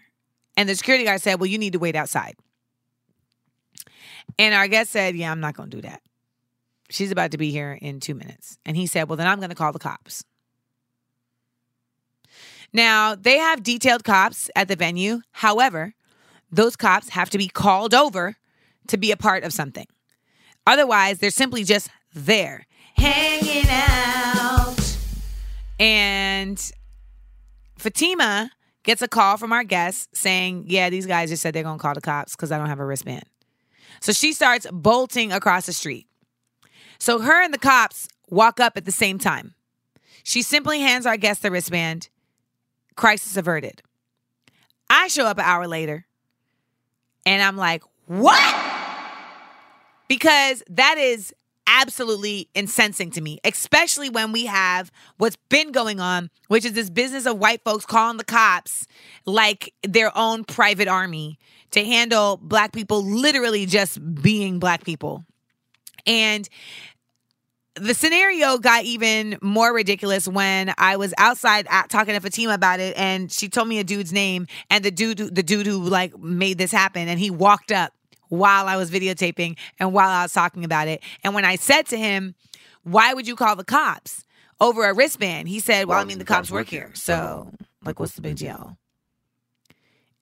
And 0.56 0.68
the 0.68 0.74
security 0.74 1.04
guard 1.04 1.20
said, 1.20 1.40
well, 1.40 1.46
you 1.46 1.58
need 1.58 1.72
to 1.74 1.78
wait 1.78 1.96
outside. 1.96 2.34
And 4.38 4.54
our 4.54 4.68
guest 4.68 4.90
said, 4.90 5.16
yeah, 5.16 5.30
I'm 5.30 5.40
not 5.40 5.54
going 5.54 5.70
to 5.70 5.76
do 5.76 5.82
that. 5.82 6.02
She's 6.88 7.10
about 7.10 7.30
to 7.32 7.38
be 7.38 7.50
here 7.50 7.78
in 7.80 8.00
two 8.00 8.14
minutes. 8.14 8.58
And 8.64 8.76
he 8.76 8.86
said, 8.86 9.08
well, 9.08 9.16
then 9.16 9.26
I'm 9.26 9.38
going 9.38 9.50
to 9.50 9.56
call 9.56 9.72
the 9.72 9.78
cops. 9.78 10.24
Now, 12.72 13.14
they 13.14 13.38
have 13.38 13.62
detailed 13.62 14.04
cops 14.04 14.50
at 14.54 14.68
the 14.68 14.76
venue. 14.76 15.20
However, 15.32 15.94
those 16.50 16.76
cops 16.76 17.10
have 17.10 17.30
to 17.30 17.38
be 17.38 17.48
called 17.48 17.94
over 17.94 18.36
to 18.88 18.96
be 18.96 19.12
a 19.12 19.16
part 19.16 19.44
of 19.44 19.52
something. 19.52 19.86
Otherwise, 20.70 21.18
they're 21.18 21.32
simply 21.32 21.64
just 21.64 21.88
there, 22.14 22.64
hanging 22.94 23.68
out. 23.68 24.96
And 25.80 26.70
Fatima 27.76 28.52
gets 28.84 29.02
a 29.02 29.08
call 29.08 29.36
from 29.36 29.52
our 29.52 29.64
guest 29.64 30.16
saying, 30.16 30.66
Yeah, 30.68 30.88
these 30.88 31.06
guys 31.06 31.30
just 31.30 31.42
said 31.42 31.54
they're 31.54 31.64
going 31.64 31.78
to 31.78 31.82
call 31.82 31.94
the 31.94 32.00
cops 32.00 32.36
because 32.36 32.52
I 32.52 32.58
don't 32.58 32.68
have 32.68 32.78
a 32.78 32.84
wristband. 32.84 33.24
So 34.00 34.12
she 34.12 34.32
starts 34.32 34.64
bolting 34.70 35.32
across 35.32 35.66
the 35.66 35.72
street. 35.72 36.06
So 37.00 37.18
her 37.18 37.42
and 37.42 37.52
the 37.52 37.58
cops 37.58 38.06
walk 38.28 38.60
up 38.60 38.76
at 38.76 38.84
the 38.84 38.92
same 38.92 39.18
time. 39.18 39.54
She 40.22 40.40
simply 40.40 40.78
hands 40.78 41.04
our 41.04 41.16
guest 41.16 41.42
the 41.42 41.50
wristband. 41.50 42.10
Crisis 42.94 43.36
averted. 43.36 43.82
I 44.88 45.08
show 45.08 45.26
up 45.26 45.38
an 45.38 45.44
hour 45.46 45.66
later 45.66 46.06
and 47.26 47.42
I'm 47.42 47.56
like, 47.56 47.82
What? 48.06 48.69
Because 50.10 50.64
that 50.68 50.98
is 50.98 51.32
absolutely 51.68 52.48
incensing 52.52 53.12
to 53.12 53.20
me, 53.20 53.38
especially 53.44 54.10
when 54.10 54.32
we 54.32 54.46
have 54.46 54.90
what's 55.18 55.36
been 55.48 55.70
going 55.70 56.00
on, 56.00 56.30
which 56.48 56.64
is 56.64 56.72
this 56.72 56.90
business 56.90 57.26
of 57.26 57.38
white 57.38 57.62
folks 57.62 57.86
calling 57.86 58.16
the 58.16 58.24
cops 58.24 58.88
like 59.24 59.72
their 59.86 60.10
own 60.18 60.42
private 60.42 60.88
army 60.88 61.38
to 61.70 61.84
handle 61.84 62.40
black 62.42 62.72
people 62.72 63.04
literally 63.04 63.66
just 63.66 64.00
being 64.20 64.58
black 64.58 64.82
people. 64.82 65.24
And 66.06 66.48
the 67.76 67.94
scenario 67.94 68.58
got 68.58 68.82
even 68.82 69.38
more 69.40 69.72
ridiculous 69.72 70.26
when 70.26 70.74
I 70.76 70.96
was 70.96 71.14
outside 71.18 71.68
talking 71.88 72.14
to 72.14 72.20
Fatima 72.20 72.54
about 72.54 72.80
it, 72.80 72.98
and 72.98 73.30
she 73.30 73.48
told 73.48 73.68
me 73.68 73.78
a 73.78 73.84
dude's 73.84 74.12
name, 74.12 74.48
and 74.70 74.84
the 74.84 74.90
dude, 74.90 75.18
the 75.18 75.44
dude 75.44 75.68
who 75.68 75.78
like 75.78 76.18
made 76.18 76.58
this 76.58 76.72
happen, 76.72 77.06
and 77.06 77.20
he 77.20 77.30
walked 77.30 77.70
up 77.70 77.92
while 78.30 78.66
I 78.66 78.76
was 78.76 78.90
videotaping 78.90 79.56
and 79.78 79.92
while 79.92 80.08
I 80.08 80.22
was 80.22 80.32
talking 80.32 80.64
about 80.64 80.88
it. 80.88 81.02
And 81.22 81.34
when 81.34 81.44
I 81.44 81.56
said 81.56 81.86
to 81.86 81.98
him, 81.98 82.34
Why 82.82 83.12
would 83.12 83.28
you 83.28 83.36
call 83.36 83.56
the 83.56 83.64
cops 83.64 84.24
over 84.60 84.88
a 84.88 84.94
wristband? 84.94 85.48
He 85.48 85.60
said, 85.60 85.86
Well, 85.86 85.98
I 85.98 86.04
mean, 86.04 86.18
the 86.18 86.24
cops 86.24 86.50
work 86.50 86.68
here. 86.68 86.90
So, 86.94 87.52
oh. 87.52 87.66
like, 87.84 88.00
what's 88.00 88.14
the 88.14 88.22
big 88.22 88.36
deal? 88.36 88.78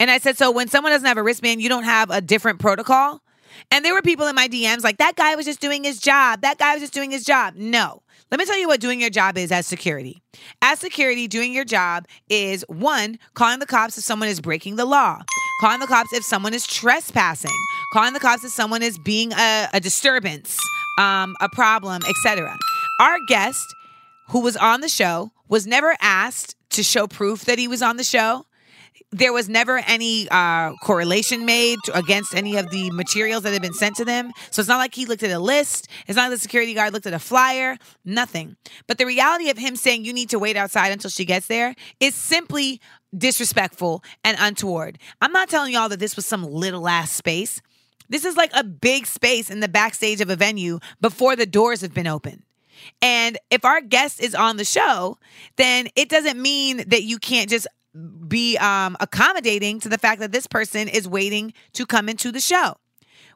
And 0.00 0.11
I 0.11 0.19
said, 0.19 0.37
So 0.37 0.50
when 0.50 0.69
someone 0.69 0.93
doesn't 0.93 1.07
have 1.07 1.19
a 1.19 1.23
wristband, 1.23 1.62
you 1.62 1.69
don't 1.69 1.85
have 1.85 2.11
a 2.11 2.21
different 2.21 2.59
protocol? 2.59 3.23
And 3.71 3.85
there 3.85 3.95
were 3.95 4.03
people 4.03 4.27
in 4.27 4.35
my 4.35 4.49
DMs 4.49 4.83
like, 4.83 4.99
That 4.99 5.17
guy 5.17 5.37
was 5.37 5.47
just 5.47 5.61
doing 5.61 5.85
his 5.85 6.00
job. 6.00 6.41
That 6.41 6.59
guy 6.59 6.75
was 6.75 6.83
just 6.83 6.95
doing 6.95 7.11
his 7.11 7.25
job. 7.25 7.55
No. 7.57 8.03
Let 8.31 8.38
me 8.38 8.45
tell 8.45 8.59
you 8.59 8.69
what 8.69 8.81
doing 8.81 9.00
your 9.00 9.11
job 9.11 9.38
is 9.38 9.50
as 9.50 9.67
security. 9.67 10.23
As 10.61 10.79
security, 10.79 11.29
doing 11.29 11.55
your 11.55 11.65
job 11.65 12.07
is 12.29 12.62
one, 12.69 13.19
calling 13.33 13.59
the 13.59 13.67
cops 13.67 13.97
if 13.97 14.05
someone 14.05 14.29
is 14.29 14.41
breaking 14.41 14.77
the 14.77 14.85
law, 14.85 15.23
calling 15.61 15.81
the 15.81 15.87
cops 15.87 16.12
if 16.12 16.25
someone 16.25 16.55
is 16.55 16.67
trespassing, 16.67 17.57
calling 17.93 18.12
the 18.12 18.21
cops 18.21 18.45
if 18.45 18.53
someone 18.53 18.83
is 18.83 18.99
being 18.99 19.33
a, 19.33 19.69
a 19.73 19.81
disturbance, 19.81 20.59
um, 20.99 21.37
a 21.41 21.49
problem, 21.49 22.03
etc. 22.09 22.57
Our 23.00 23.19
guest, 23.29 23.75
who 24.29 24.41
was 24.41 24.57
on 24.57 24.81
the 24.81 24.88
show, 24.88 25.31
was 25.49 25.67
never 25.67 25.97
asked 26.00 26.57
to 26.71 26.83
show 26.83 27.07
proof 27.07 27.45
that 27.47 27.59
he 27.59 27.67
was 27.67 27.83
on 27.83 27.97
the 27.97 28.05
show 28.05 28.45
there 29.11 29.33
was 29.33 29.49
never 29.49 29.79
any 29.87 30.29
uh, 30.31 30.73
correlation 30.83 31.47
made 31.47 31.79
against 31.95 32.35
any 32.35 32.57
of 32.57 32.71
the 32.71 32.91
materials 32.91 33.43
that 33.43 33.53
had 33.53 33.62
been 33.62 33.73
sent 33.73 33.97
to 33.97 34.05
them. 34.05 34.33
So 34.50 34.61
it's 34.61 34.69
not 34.69 34.79
like 34.79 34.95
he 34.95 35.07
looked 35.07 35.23
at 35.23 35.31
a 35.31 35.38
list. 35.38 35.88
It's 36.07 36.17
not 36.17 36.25
like 36.25 36.33
the 36.33 36.43
security 36.43 36.75
guard 36.75 36.93
looked 36.93 37.07
at 37.07 37.15
a 37.15 37.19
flyer. 37.19 37.79
Nothing. 38.05 38.57
But 38.87 38.99
the 38.99 39.07
reality 39.07 39.49
of 39.49 39.57
him 39.57 39.77
saying 39.77 40.05
you 40.05 40.12
need 40.12 40.29
to 40.31 40.38
wait 40.38 40.57
outside 40.57 40.93
until 40.93 41.11
she 41.11 41.25
gets 41.25 41.47
there 41.47 41.75
is 42.00 42.15
simply 42.15 42.81
disrespectful 43.17 44.03
and 44.25 44.37
untoward. 44.41 44.99
I'm 45.21 45.33
not 45.33 45.49
telling 45.49 45.73
y'all 45.73 45.88
that 45.88 46.00
this 46.00 46.17
was 46.17 46.27
some 46.27 46.45
little 46.45 46.88
ass 46.88 47.11
space. 47.11 47.62
This 48.09 48.25
is 48.25 48.37
like 48.37 48.50
a 48.55 48.65
big 48.65 49.07
space 49.07 49.50
in 49.50 49.61
the 49.61 49.69
backstage 49.69 50.21
of 50.21 50.31
a 50.31 50.37
venue 50.37 50.79
before 51.00 51.37
the 51.37 51.47
doors 51.47 51.81
have 51.83 51.95
been 51.95 52.07
opened. 52.07 52.43
And 53.03 53.38
if 53.50 53.65
our 53.65 53.81
guest 53.81 54.23
is 54.23 54.35
on 54.35 54.57
the 54.57 54.65
show, 54.65 55.19
then 55.57 55.88
it 55.97 56.09
doesn't 56.09 56.41
mean 56.41 56.85
that 56.88 57.03
you 57.03 57.19
can't 57.19 57.50
just 57.50 57.67
be 58.27 58.57
um, 58.59 58.97
accommodating 59.00 59.81
to 59.81 59.88
the 59.88 59.99
fact 59.99 60.21
that 60.21 60.33
this 60.33 60.47
person 60.47 60.88
is 60.88 61.09
waiting 61.09 61.53
to 61.73 61.87
come 61.87 62.09
into 62.09 62.31
the 62.31 62.41
show. 62.41 62.77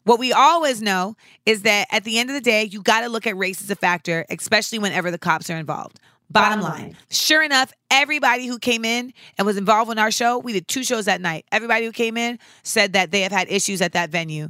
What 0.05 0.19
we 0.19 0.33
always 0.33 0.83
know 0.83 1.17
is 1.47 1.62
that 1.62 1.87
at 1.91 2.05
the 2.05 2.19
end 2.19 2.29
of 2.29 2.35
the 2.35 2.41
day, 2.41 2.64
you 2.64 2.83
got 2.83 3.02
to 3.02 3.09
look 3.09 3.26
at 3.26 3.37
race 3.37 3.62
as 3.62 3.71
a 3.71 3.76
factor, 3.76 4.25
especially 4.31 4.79
whenever 4.79 5.11
the 5.11 5.19
cops 5.19 5.49
are 5.49 5.57
involved. 5.57 6.00
Bottom, 6.31 6.62
line. 6.62 6.97
Sure 7.11 7.43
enough, 7.43 7.73
everybody 7.91 8.47
who 8.47 8.59
came 8.59 8.85
in 8.85 9.12
and 9.37 9.47
was 9.47 9.59
involved 9.59 9.91
in 9.93 9.99
our 9.99 10.11
show, 10.11 10.38
we 10.38 10.55
did 10.55 10.67
two 10.67 10.83
shows 10.83 11.05
that 11.05 11.21
night. 11.21 11.45
Everybody 11.52 11.85
who 11.85 11.93
came 11.93 12.17
in 12.17 12.38
said 12.62 12.95
that 12.95 13.11
they 13.11 13.21
have 13.21 13.33
had 13.33 13.50
issues 13.50 13.83
at 13.83 13.93
that 13.93 14.11
venue 14.11 14.49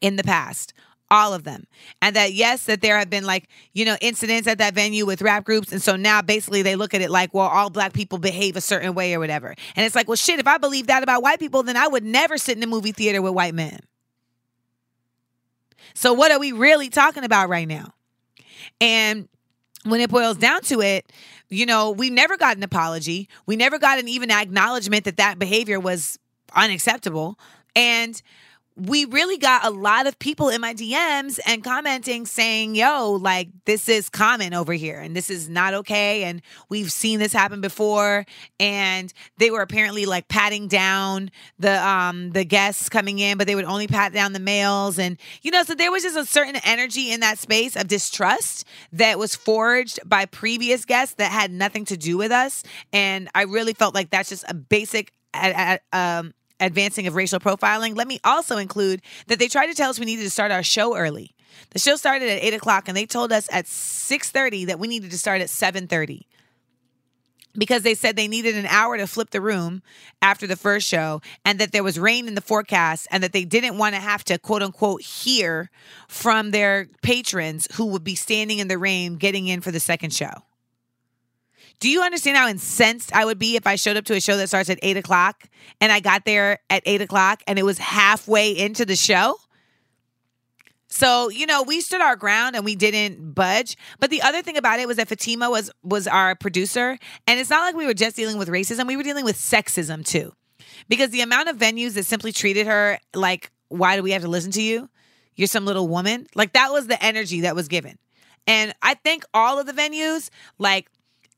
in 0.00 0.16
the 0.16 0.24
past 0.24 0.72
all 1.10 1.32
of 1.32 1.44
them 1.44 1.64
and 2.02 2.16
that 2.16 2.32
yes 2.32 2.64
that 2.64 2.80
there 2.80 2.98
have 2.98 3.08
been 3.08 3.24
like 3.24 3.48
you 3.72 3.84
know 3.84 3.96
incidents 4.00 4.48
at 4.48 4.58
that 4.58 4.74
venue 4.74 5.06
with 5.06 5.22
rap 5.22 5.44
groups 5.44 5.70
and 5.70 5.80
so 5.80 5.94
now 5.94 6.20
basically 6.20 6.62
they 6.62 6.74
look 6.74 6.94
at 6.94 7.00
it 7.00 7.10
like 7.10 7.32
well 7.32 7.46
all 7.46 7.70
black 7.70 7.92
people 7.92 8.18
behave 8.18 8.56
a 8.56 8.60
certain 8.60 8.94
way 8.94 9.14
or 9.14 9.20
whatever 9.20 9.54
and 9.76 9.86
it's 9.86 9.94
like 9.94 10.08
well 10.08 10.16
shit 10.16 10.40
if 10.40 10.46
i 10.46 10.58
believe 10.58 10.88
that 10.88 11.02
about 11.02 11.22
white 11.22 11.38
people 11.38 11.62
then 11.62 11.76
i 11.76 11.86
would 11.86 12.04
never 12.04 12.36
sit 12.36 12.56
in 12.56 12.62
a 12.62 12.66
movie 12.66 12.92
theater 12.92 13.22
with 13.22 13.32
white 13.32 13.54
men 13.54 13.78
so 15.94 16.12
what 16.12 16.32
are 16.32 16.40
we 16.40 16.50
really 16.52 16.88
talking 16.88 17.24
about 17.24 17.48
right 17.48 17.68
now 17.68 17.92
and 18.80 19.28
when 19.86 20.00
it 20.00 20.10
boils 20.10 20.36
down 20.36 20.60
to 20.62 20.80
it 20.80 21.10
you 21.48 21.66
know 21.66 21.90
we 21.90 22.10
never 22.10 22.36
got 22.36 22.56
an 22.56 22.62
apology. 22.62 23.28
We 23.46 23.56
never 23.56 23.78
got 23.78 23.98
an 23.98 24.08
even 24.08 24.30
acknowledgement 24.30 25.04
that 25.04 25.16
that 25.16 25.38
behavior 25.38 25.78
was 25.80 26.18
unacceptable. 26.54 27.38
And 27.74 28.20
we 28.76 29.06
really 29.06 29.38
got 29.38 29.64
a 29.64 29.70
lot 29.70 30.06
of 30.06 30.18
people 30.18 30.50
in 30.50 30.60
my 30.60 30.74
DMs 30.74 31.40
and 31.46 31.64
commenting 31.64 32.26
saying, 32.26 32.74
yo, 32.74 33.12
like 33.12 33.48
this 33.64 33.88
is 33.88 34.10
common 34.10 34.52
over 34.52 34.74
here 34.74 35.00
and 35.00 35.16
this 35.16 35.30
is 35.30 35.48
not 35.48 35.72
okay. 35.72 36.24
And 36.24 36.42
we've 36.68 36.92
seen 36.92 37.18
this 37.18 37.32
happen 37.32 37.62
before. 37.62 38.26
And 38.60 39.12
they 39.38 39.50
were 39.50 39.62
apparently 39.62 40.04
like 40.04 40.28
patting 40.28 40.68
down 40.68 41.30
the 41.58 41.82
um 41.86 42.32
the 42.32 42.44
guests 42.44 42.90
coming 42.90 43.18
in, 43.18 43.38
but 43.38 43.46
they 43.46 43.54
would 43.54 43.64
only 43.64 43.86
pat 43.86 44.12
down 44.12 44.34
the 44.34 44.40
males. 44.40 44.98
And 44.98 45.16
you 45.40 45.50
know, 45.50 45.62
so 45.62 45.74
there 45.74 45.90
was 45.90 46.02
just 46.02 46.16
a 46.16 46.26
certain 46.26 46.56
energy 46.62 47.10
in 47.10 47.20
that 47.20 47.38
space 47.38 47.76
of 47.76 47.88
distrust 47.88 48.66
that 48.92 49.18
was 49.18 49.34
forged 49.34 50.00
by 50.04 50.26
previous 50.26 50.84
guests 50.84 51.14
that 51.14 51.32
had 51.32 51.50
nothing 51.50 51.86
to 51.86 51.96
do 51.96 52.18
with 52.18 52.30
us. 52.30 52.62
And 52.92 53.30
I 53.34 53.44
really 53.44 53.72
felt 53.72 53.94
like 53.94 54.10
that's 54.10 54.28
just 54.28 54.44
a 54.48 54.54
basic 54.54 55.12
um 55.92 56.34
advancing 56.60 57.06
of 57.06 57.14
racial 57.14 57.40
profiling, 57.40 57.96
let 57.96 58.08
me 58.08 58.20
also 58.24 58.56
include 58.58 59.02
that 59.26 59.38
they 59.38 59.48
tried 59.48 59.66
to 59.66 59.74
tell 59.74 59.90
us 59.90 59.98
we 59.98 60.06
needed 60.06 60.24
to 60.24 60.30
start 60.30 60.50
our 60.50 60.62
show 60.62 60.96
early. 60.96 61.34
The 61.70 61.78
show 61.78 61.96
started 61.96 62.28
at 62.28 62.42
8 62.42 62.54
o'clock 62.54 62.88
and 62.88 62.96
they 62.96 63.06
told 63.06 63.32
us 63.32 63.48
at 63.52 63.66
6.30 63.66 64.66
that 64.66 64.78
we 64.78 64.88
needed 64.88 65.10
to 65.10 65.18
start 65.18 65.40
at 65.40 65.48
7.30 65.48 66.22
because 67.58 67.82
they 67.82 67.94
said 67.94 68.16
they 68.16 68.28
needed 68.28 68.54
an 68.56 68.66
hour 68.66 68.96
to 68.96 69.06
flip 69.06 69.30
the 69.30 69.40
room 69.40 69.82
after 70.20 70.46
the 70.46 70.56
first 70.56 70.86
show 70.86 71.20
and 71.44 71.58
that 71.58 71.72
there 71.72 71.82
was 71.82 71.98
rain 71.98 72.28
in 72.28 72.34
the 72.34 72.40
forecast 72.40 73.08
and 73.10 73.22
that 73.22 73.32
they 73.32 73.44
didn't 73.44 73.78
want 73.78 73.94
to 73.94 74.00
have 74.00 74.24
to 74.24 74.38
quote 74.38 74.62
unquote 74.62 75.02
hear 75.02 75.70
from 76.08 76.50
their 76.50 76.88
patrons 77.02 77.68
who 77.74 77.86
would 77.86 78.04
be 78.04 78.14
standing 78.14 78.58
in 78.58 78.68
the 78.68 78.78
rain 78.78 79.16
getting 79.16 79.46
in 79.46 79.60
for 79.60 79.70
the 79.70 79.80
second 79.80 80.12
show. 80.12 80.45
Do 81.78 81.90
you 81.90 82.02
understand 82.02 82.36
how 82.36 82.48
incensed 82.48 83.14
I 83.14 83.24
would 83.24 83.38
be 83.38 83.56
if 83.56 83.66
I 83.66 83.76
showed 83.76 83.96
up 83.96 84.04
to 84.06 84.14
a 84.14 84.20
show 84.20 84.36
that 84.36 84.48
starts 84.48 84.70
at 84.70 84.78
eight 84.82 84.96
o'clock 84.96 85.44
and 85.80 85.92
I 85.92 86.00
got 86.00 86.24
there 86.24 86.60
at 86.70 86.82
eight 86.86 87.02
o'clock 87.02 87.42
and 87.46 87.58
it 87.58 87.64
was 87.64 87.78
halfway 87.78 88.56
into 88.56 88.86
the 88.86 88.96
show? 88.96 89.36
So, 90.88 91.28
you 91.28 91.46
know, 91.46 91.62
we 91.62 91.80
stood 91.80 92.00
our 92.00 92.16
ground 92.16 92.56
and 92.56 92.64
we 92.64 92.76
didn't 92.76 93.34
budge. 93.34 93.76
But 93.98 94.10
the 94.10 94.22
other 94.22 94.40
thing 94.40 94.56
about 94.56 94.80
it 94.80 94.86
was 94.86 94.96
that 94.96 95.08
Fatima 95.08 95.50
was 95.50 95.70
was 95.82 96.06
our 96.06 96.34
producer. 96.34 96.98
And 97.26 97.40
it's 97.40 97.50
not 97.50 97.62
like 97.62 97.74
we 97.74 97.86
were 97.86 97.94
just 97.94 98.16
dealing 98.16 98.38
with 98.38 98.48
racism, 98.48 98.86
we 98.86 98.96
were 98.96 99.02
dealing 99.02 99.24
with 99.24 99.36
sexism 99.36 100.04
too. 100.04 100.32
Because 100.88 101.10
the 101.10 101.20
amount 101.20 101.48
of 101.48 101.56
venues 101.56 101.94
that 101.94 102.06
simply 102.06 102.32
treated 102.32 102.66
her 102.66 102.98
like, 103.14 103.50
why 103.68 103.96
do 103.96 104.02
we 104.02 104.12
have 104.12 104.22
to 104.22 104.28
listen 104.28 104.52
to 104.52 104.62
you? 104.62 104.88
You're 105.34 105.48
some 105.48 105.66
little 105.66 105.88
woman. 105.88 106.26
Like 106.34 106.52
that 106.54 106.72
was 106.72 106.86
the 106.86 107.02
energy 107.04 107.42
that 107.42 107.54
was 107.54 107.68
given. 107.68 107.98
And 108.46 108.72
I 108.80 108.94
think 108.94 109.24
all 109.34 109.58
of 109.58 109.66
the 109.66 109.72
venues, 109.72 110.30
like 110.58 110.88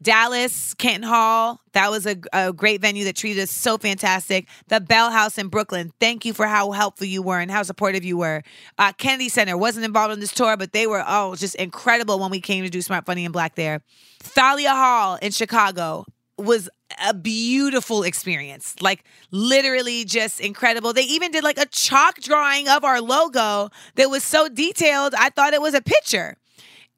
Dallas, 0.00 0.74
Canton 0.74 1.08
Hall, 1.08 1.60
that 1.72 1.90
was 1.90 2.06
a, 2.06 2.16
a, 2.32 2.52
great 2.52 2.80
venue 2.80 3.04
that 3.04 3.16
treated 3.16 3.42
us 3.42 3.50
so 3.50 3.78
fantastic. 3.78 4.46
The 4.68 4.80
Bell 4.80 5.10
House 5.10 5.38
in 5.38 5.48
Brooklyn, 5.48 5.92
thank 5.98 6.24
you 6.24 6.32
for 6.32 6.46
how 6.46 6.70
helpful 6.70 7.06
you 7.06 7.20
were 7.20 7.40
and 7.40 7.50
how 7.50 7.64
supportive 7.64 8.04
you 8.04 8.16
were. 8.16 8.42
Uh, 8.78 8.92
Kennedy 8.92 9.28
Center 9.28 9.56
wasn't 9.56 9.84
involved 9.84 10.12
in 10.12 10.20
this 10.20 10.32
tour, 10.32 10.56
but 10.56 10.72
they 10.72 10.86
were 10.86 11.04
oh 11.06 11.34
just 11.34 11.56
incredible 11.56 12.20
when 12.20 12.30
we 12.30 12.40
came 12.40 12.64
to 12.64 12.70
do 12.70 12.80
Smart 12.80 13.06
Funny 13.06 13.24
and 13.24 13.32
Black 13.32 13.56
there. 13.56 13.82
Thalia 14.20 14.70
Hall 14.70 15.18
in 15.20 15.32
Chicago 15.32 16.04
was 16.36 16.68
a 17.04 17.12
beautiful 17.12 18.04
experience. 18.04 18.76
Like 18.80 19.04
literally 19.30 20.04
just 20.04 20.40
incredible. 20.40 20.92
They 20.92 21.02
even 21.02 21.32
did 21.32 21.42
like 21.42 21.58
a 21.58 21.66
chalk 21.66 22.20
drawing 22.20 22.68
of 22.68 22.84
our 22.84 23.00
logo 23.00 23.70
that 23.96 24.08
was 24.08 24.22
so 24.22 24.48
detailed. 24.48 25.14
I 25.18 25.30
thought 25.30 25.54
it 25.54 25.60
was 25.60 25.74
a 25.74 25.82
picture. 25.82 26.36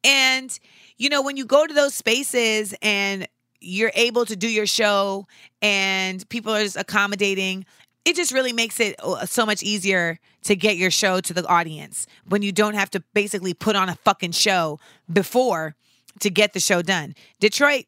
And 0.05 0.57
you 1.01 1.09
know, 1.09 1.23
when 1.23 1.39
you 1.39 1.47
go 1.47 1.67
to 1.67 1.73
those 1.73 1.95
spaces 1.95 2.75
and 2.83 3.27
you're 3.59 3.91
able 3.95 4.27
to 4.27 4.37
do 4.37 4.47
your 4.47 4.67
show 4.67 5.27
and 5.63 6.29
people 6.29 6.55
are 6.55 6.63
just 6.63 6.77
accommodating, 6.77 7.65
it 8.05 8.17
just 8.17 8.33
really 8.33 8.53
makes 8.53 8.79
it 8.81 8.97
uh, 9.03 9.25
so 9.25 9.47
much 9.47 9.63
easier 9.63 10.19
to 10.43 10.55
get 10.55 10.77
your 10.77 10.91
show 10.91 11.19
to 11.21 11.33
the 11.33 11.47
audience 11.47 12.07
when 12.29 12.43
you 12.43 12.53
don't 12.53 12.75
have 12.75 12.91
to 12.91 13.03
basically 13.15 13.55
put 13.55 13.77
on 13.77 13.89
a 13.89 13.95
fucking 13.95 14.33
show 14.33 14.79
before 15.11 15.75
to 16.21 16.29
get 16.29 16.53
the 16.53 16.61
show 16.61 16.83
done. 16.83 17.15
Detroit, 17.41 17.87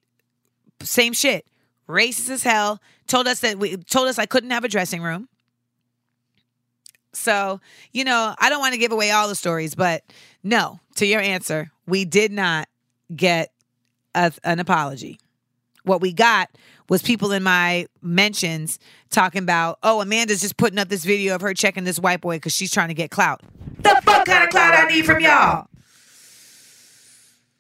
same 0.81 1.13
shit. 1.13 1.47
Racist 1.87 2.31
as 2.31 2.43
hell. 2.43 2.81
Told 3.09 3.29
us 3.29 3.41
that 3.41 3.59
we 3.59 3.77
told 3.77 4.09
us 4.09 4.19
I 4.19 4.25
couldn't 4.25 4.53
have 4.53 4.65
a 4.65 4.69
dressing 4.69 5.03
room. 5.03 5.29
So, 7.13 7.61
you 7.93 8.05
know, 8.05 8.35
I 8.39 8.49
don't 8.49 8.61
want 8.61 8.73
to 8.73 8.81
give 8.81 8.93
away 8.93 9.11
all 9.11 9.29
the 9.29 9.35
stories, 9.35 9.75
but 9.75 10.03
no, 10.43 10.81
to 10.97 11.05
your 11.05 11.21
answer, 11.21 11.71
we 11.87 12.07
did 12.07 12.33
not 12.33 12.69
get 13.15 13.53
a, 14.15 14.33
an 14.45 14.59
apology. 14.59 15.19
What 15.85 16.01
we 16.01 16.13
got 16.13 16.49
was 16.89 17.03
people 17.03 17.33
in 17.33 17.43
my 17.43 17.87
mentions 18.03 18.79
talking 19.11 19.43
about, 19.43 19.79
oh, 19.83 20.01
Amanda's 20.01 20.41
just 20.41 20.57
putting 20.57 20.79
up 20.79 20.89
this 20.89 21.05
video 21.05 21.35
of 21.35 21.41
her 21.41 21.55
checking 21.55 21.85
this 21.85 21.99
white 21.99 22.21
boy 22.21 22.37
because 22.37 22.55
she's 22.55 22.71
trying 22.71 22.89
to 22.89 22.95
get 22.95 23.11
clout. 23.11 23.43
The 23.79 24.01
fuck 24.05 24.27
kind 24.27 24.45
of 24.45 24.51
clout 24.51 24.75
I 24.75 24.89
need 24.89 25.05
from 25.05 25.21
y'all? 25.21 25.67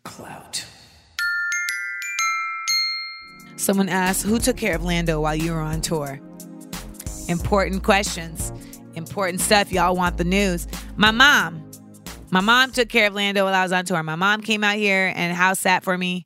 Clout. 0.04 0.64
Someone 3.56 3.88
asked, 3.88 4.24
who 4.24 4.38
took 4.38 4.56
care 4.56 4.74
of 4.74 4.84
Lando 4.84 5.20
while 5.20 5.36
you 5.36 5.52
were 5.52 5.60
on 5.60 5.80
tour? 5.80 6.20
Important 7.28 7.82
questions. 7.84 8.52
Important 8.94 9.40
stuff. 9.40 9.72
Y'all 9.72 9.96
want 9.96 10.16
the 10.16 10.24
news. 10.24 10.66
My 10.96 11.10
mom. 11.10 11.61
My 12.32 12.40
mom 12.40 12.72
took 12.72 12.88
care 12.88 13.08
of 13.08 13.14
Lando 13.14 13.44
while 13.44 13.54
I 13.54 13.62
was 13.62 13.72
on 13.72 13.84
tour. 13.84 14.02
My 14.02 14.16
mom 14.16 14.40
came 14.40 14.64
out 14.64 14.76
here 14.76 15.12
and 15.14 15.36
house 15.36 15.60
sat 15.60 15.84
for 15.84 15.98
me 15.98 16.24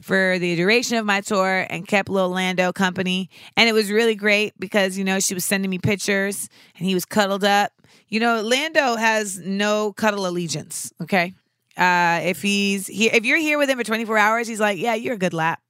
for 0.00 0.38
the 0.38 0.54
duration 0.54 0.98
of 0.98 1.04
my 1.04 1.20
tour 1.20 1.66
and 1.68 1.84
kept 1.84 2.08
little 2.08 2.30
Lando 2.30 2.72
company. 2.72 3.28
And 3.56 3.68
it 3.68 3.72
was 3.72 3.90
really 3.90 4.14
great 4.14 4.52
because, 4.60 4.96
you 4.96 5.02
know, 5.02 5.18
she 5.18 5.34
was 5.34 5.44
sending 5.44 5.68
me 5.68 5.78
pictures 5.78 6.48
and 6.76 6.86
he 6.86 6.94
was 6.94 7.04
cuddled 7.04 7.42
up. 7.42 7.72
You 8.06 8.20
know, 8.20 8.40
Lando 8.40 8.94
has 8.94 9.40
no 9.40 9.92
cuddle 9.94 10.28
allegiance, 10.28 10.92
okay? 11.02 11.34
Uh, 11.76 12.20
if 12.22 12.40
he's 12.40 12.86
here, 12.86 13.10
if 13.12 13.24
you're 13.24 13.38
here 13.38 13.58
with 13.58 13.68
him 13.68 13.78
for 13.78 13.84
24 13.84 14.16
hours, 14.16 14.46
he's 14.46 14.60
like, 14.60 14.78
yeah, 14.78 14.94
you're 14.94 15.14
a 15.14 15.18
good 15.18 15.34
lap. 15.34 15.60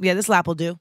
Yeah, 0.00 0.14
this 0.14 0.28
lap 0.28 0.48
will 0.48 0.56
do. 0.56 0.80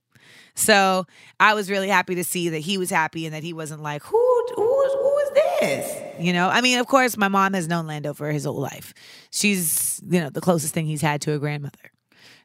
So 0.55 1.05
I 1.39 1.53
was 1.53 1.69
really 1.69 1.89
happy 1.89 2.15
to 2.15 2.23
see 2.23 2.49
that 2.49 2.59
he 2.59 2.77
was 2.77 2.89
happy 2.89 3.25
and 3.25 3.35
that 3.35 3.43
he 3.43 3.53
wasn't 3.53 3.83
like, 3.83 4.03
who, 4.03 4.45
who, 4.55 4.89
who 4.89 5.17
is 5.19 5.31
this? 5.33 6.01
You 6.19 6.33
know, 6.33 6.49
I 6.49 6.61
mean, 6.61 6.79
of 6.79 6.87
course, 6.87 7.17
my 7.17 7.27
mom 7.27 7.53
has 7.53 7.67
known 7.67 7.87
Lando 7.87 8.13
for 8.13 8.31
his 8.31 8.45
whole 8.45 8.59
life. 8.59 8.93
She's, 9.31 10.01
you 10.09 10.21
know, 10.21 10.29
the 10.29 10.41
closest 10.41 10.73
thing 10.73 10.85
he's 10.85 11.01
had 11.01 11.21
to 11.21 11.33
a 11.33 11.39
grandmother. 11.39 11.91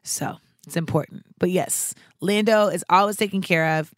So 0.03 0.35
it's 0.67 0.75
important. 0.75 1.23
But 1.39 1.51
yes, 1.51 1.95
Lando 2.19 2.67
is 2.67 2.83
always 2.89 3.15
taken 3.15 3.41
care 3.41 3.79
of. 3.79 3.93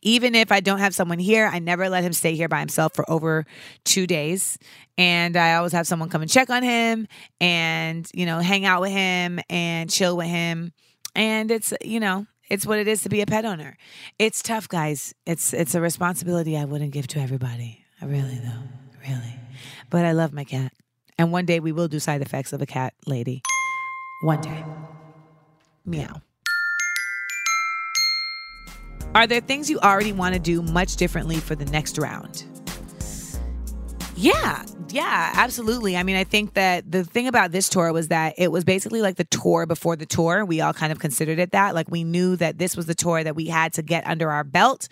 Even 0.00 0.34
if 0.34 0.50
I 0.50 0.60
don't 0.60 0.78
have 0.78 0.94
someone 0.94 1.18
here, 1.18 1.46
I 1.52 1.58
never 1.58 1.90
let 1.90 2.02
him 2.02 2.14
stay 2.14 2.34
here 2.34 2.48
by 2.48 2.60
himself 2.60 2.94
for 2.94 3.08
over 3.10 3.44
two 3.84 4.06
days. 4.06 4.56
And 4.96 5.36
I 5.36 5.56
always 5.56 5.72
have 5.72 5.86
someone 5.86 6.08
come 6.08 6.22
and 6.22 6.30
check 6.30 6.48
on 6.48 6.62
him 6.62 7.06
and, 7.40 8.08
you 8.14 8.24
know, 8.24 8.38
hang 8.38 8.64
out 8.64 8.80
with 8.80 8.92
him 8.92 9.38
and 9.50 9.90
chill 9.90 10.16
with 10.16 10.28
him. 10.28 10.72
And 11.14 11.50
it's, 11.50 11.74
you 11.82 12.00
know, 12.00 12.26
it's 12.50 12.66
what 12.66 12.78
it 12.78 12.88
is 12.88 13.02
to 13.02 13.08
be 13.08 13.20
a 13.20 13.26
pet 13.26 13.44
owner. 13.44 13.76
It's 14.18 14.42
tough, 14.42 14.68
guys. 14.68 15.14
It's 15.26 15.52
it's 15.52 15.74
a 15.74 15.80
responsibility 15.80 16.56
I 16.56 16.64
wouldn't 16.64 16.92
give 16.92 17.06
to 17.08 17.20
everybody. 17.20 17.84
I 18.00 18.06
really 18.06 18.40
though 18.42 18.82
really. 19.08 19.34
But 19.90 20.04
I 20.04 20.12
love 20.12 20.32
my 20.32 20.44
cat. 20.44 20.72
And 21.18 21.32
one 21.32 21.46
day 21.46 21.60
we 21.60 21.72
will 21.72 21.88
do 21.88 21.98
side 21.98 22.22
effects 22.22 22.52
of 22.52 22.62
a 22.62 22.66
cat 22.66 22.94
lady. 23.06 23.42
One 24.22 24.40
day. 24.40 24.64
Meow. 25.84 26.22
Are 29.14 29.26
there 29.26 29.40
things 29.40 29.68
you 29.68 29.78
already 29.80 30.12
want 30.12 30.34
to 30.34 30.40
do 30.40 30.62
much 30.62 30.96
differently 30.96 31.36
for 31.36 31.54
the 31.54 31.66
next 31.66 31.98
round? 31.98 32.44
Yeah, 34.16 34.64
yeah, 34.90 35.32
absolutely. 35.34 35.96
I 35.96 36.02
mean, 36.02 36.16
I 36.16 36.24
think 36.24 36.54
that 36.54 36.90
the 36.90 37.02
thing 37.02 37.26
about 37.26 37.50
this 37.50 37.68
tour 37.68 37.92
was 37.92 38.08
that 38.08 38.34
it 38.36 38.52
was 38.52 38.64
basically 38.64 39.00
like 39.00 39.16
the 39.16 39.24
tour 39.24 39.64
before 39.66 39.96
the 39.96 40.06
tour. 40.06 40.44
We 40.44 40.60
all 40.60 40.74
kind 40.74 40.92
of 40.92 40.98
considered 40.98 41.38
it 41.38 41.52
that. 41.52 41.74
Like, 41.74 41.90
we 41.90 42.04
knew 42.04 42.36
that 42.36 42.58
this 42.58 42.76
was 42.76 42.86
the 42.86 42.94
tour 42.94 43.24
that 43.24 43.34
we 43.34 43.46
had 43.46 43.72
to 43.74 43.82
get 43.82 44.06
under 44.06 44.30
our 44.30 44.44
belt 44.44 44.88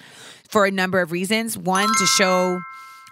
for 0.48 0.64
a 0.64 0.70
number 0.70 1.00
of 1.00 1.12
reasons. 1.12 1.58
One, 1.58 1.86
to 1.86 2.06
show 2.06 2.58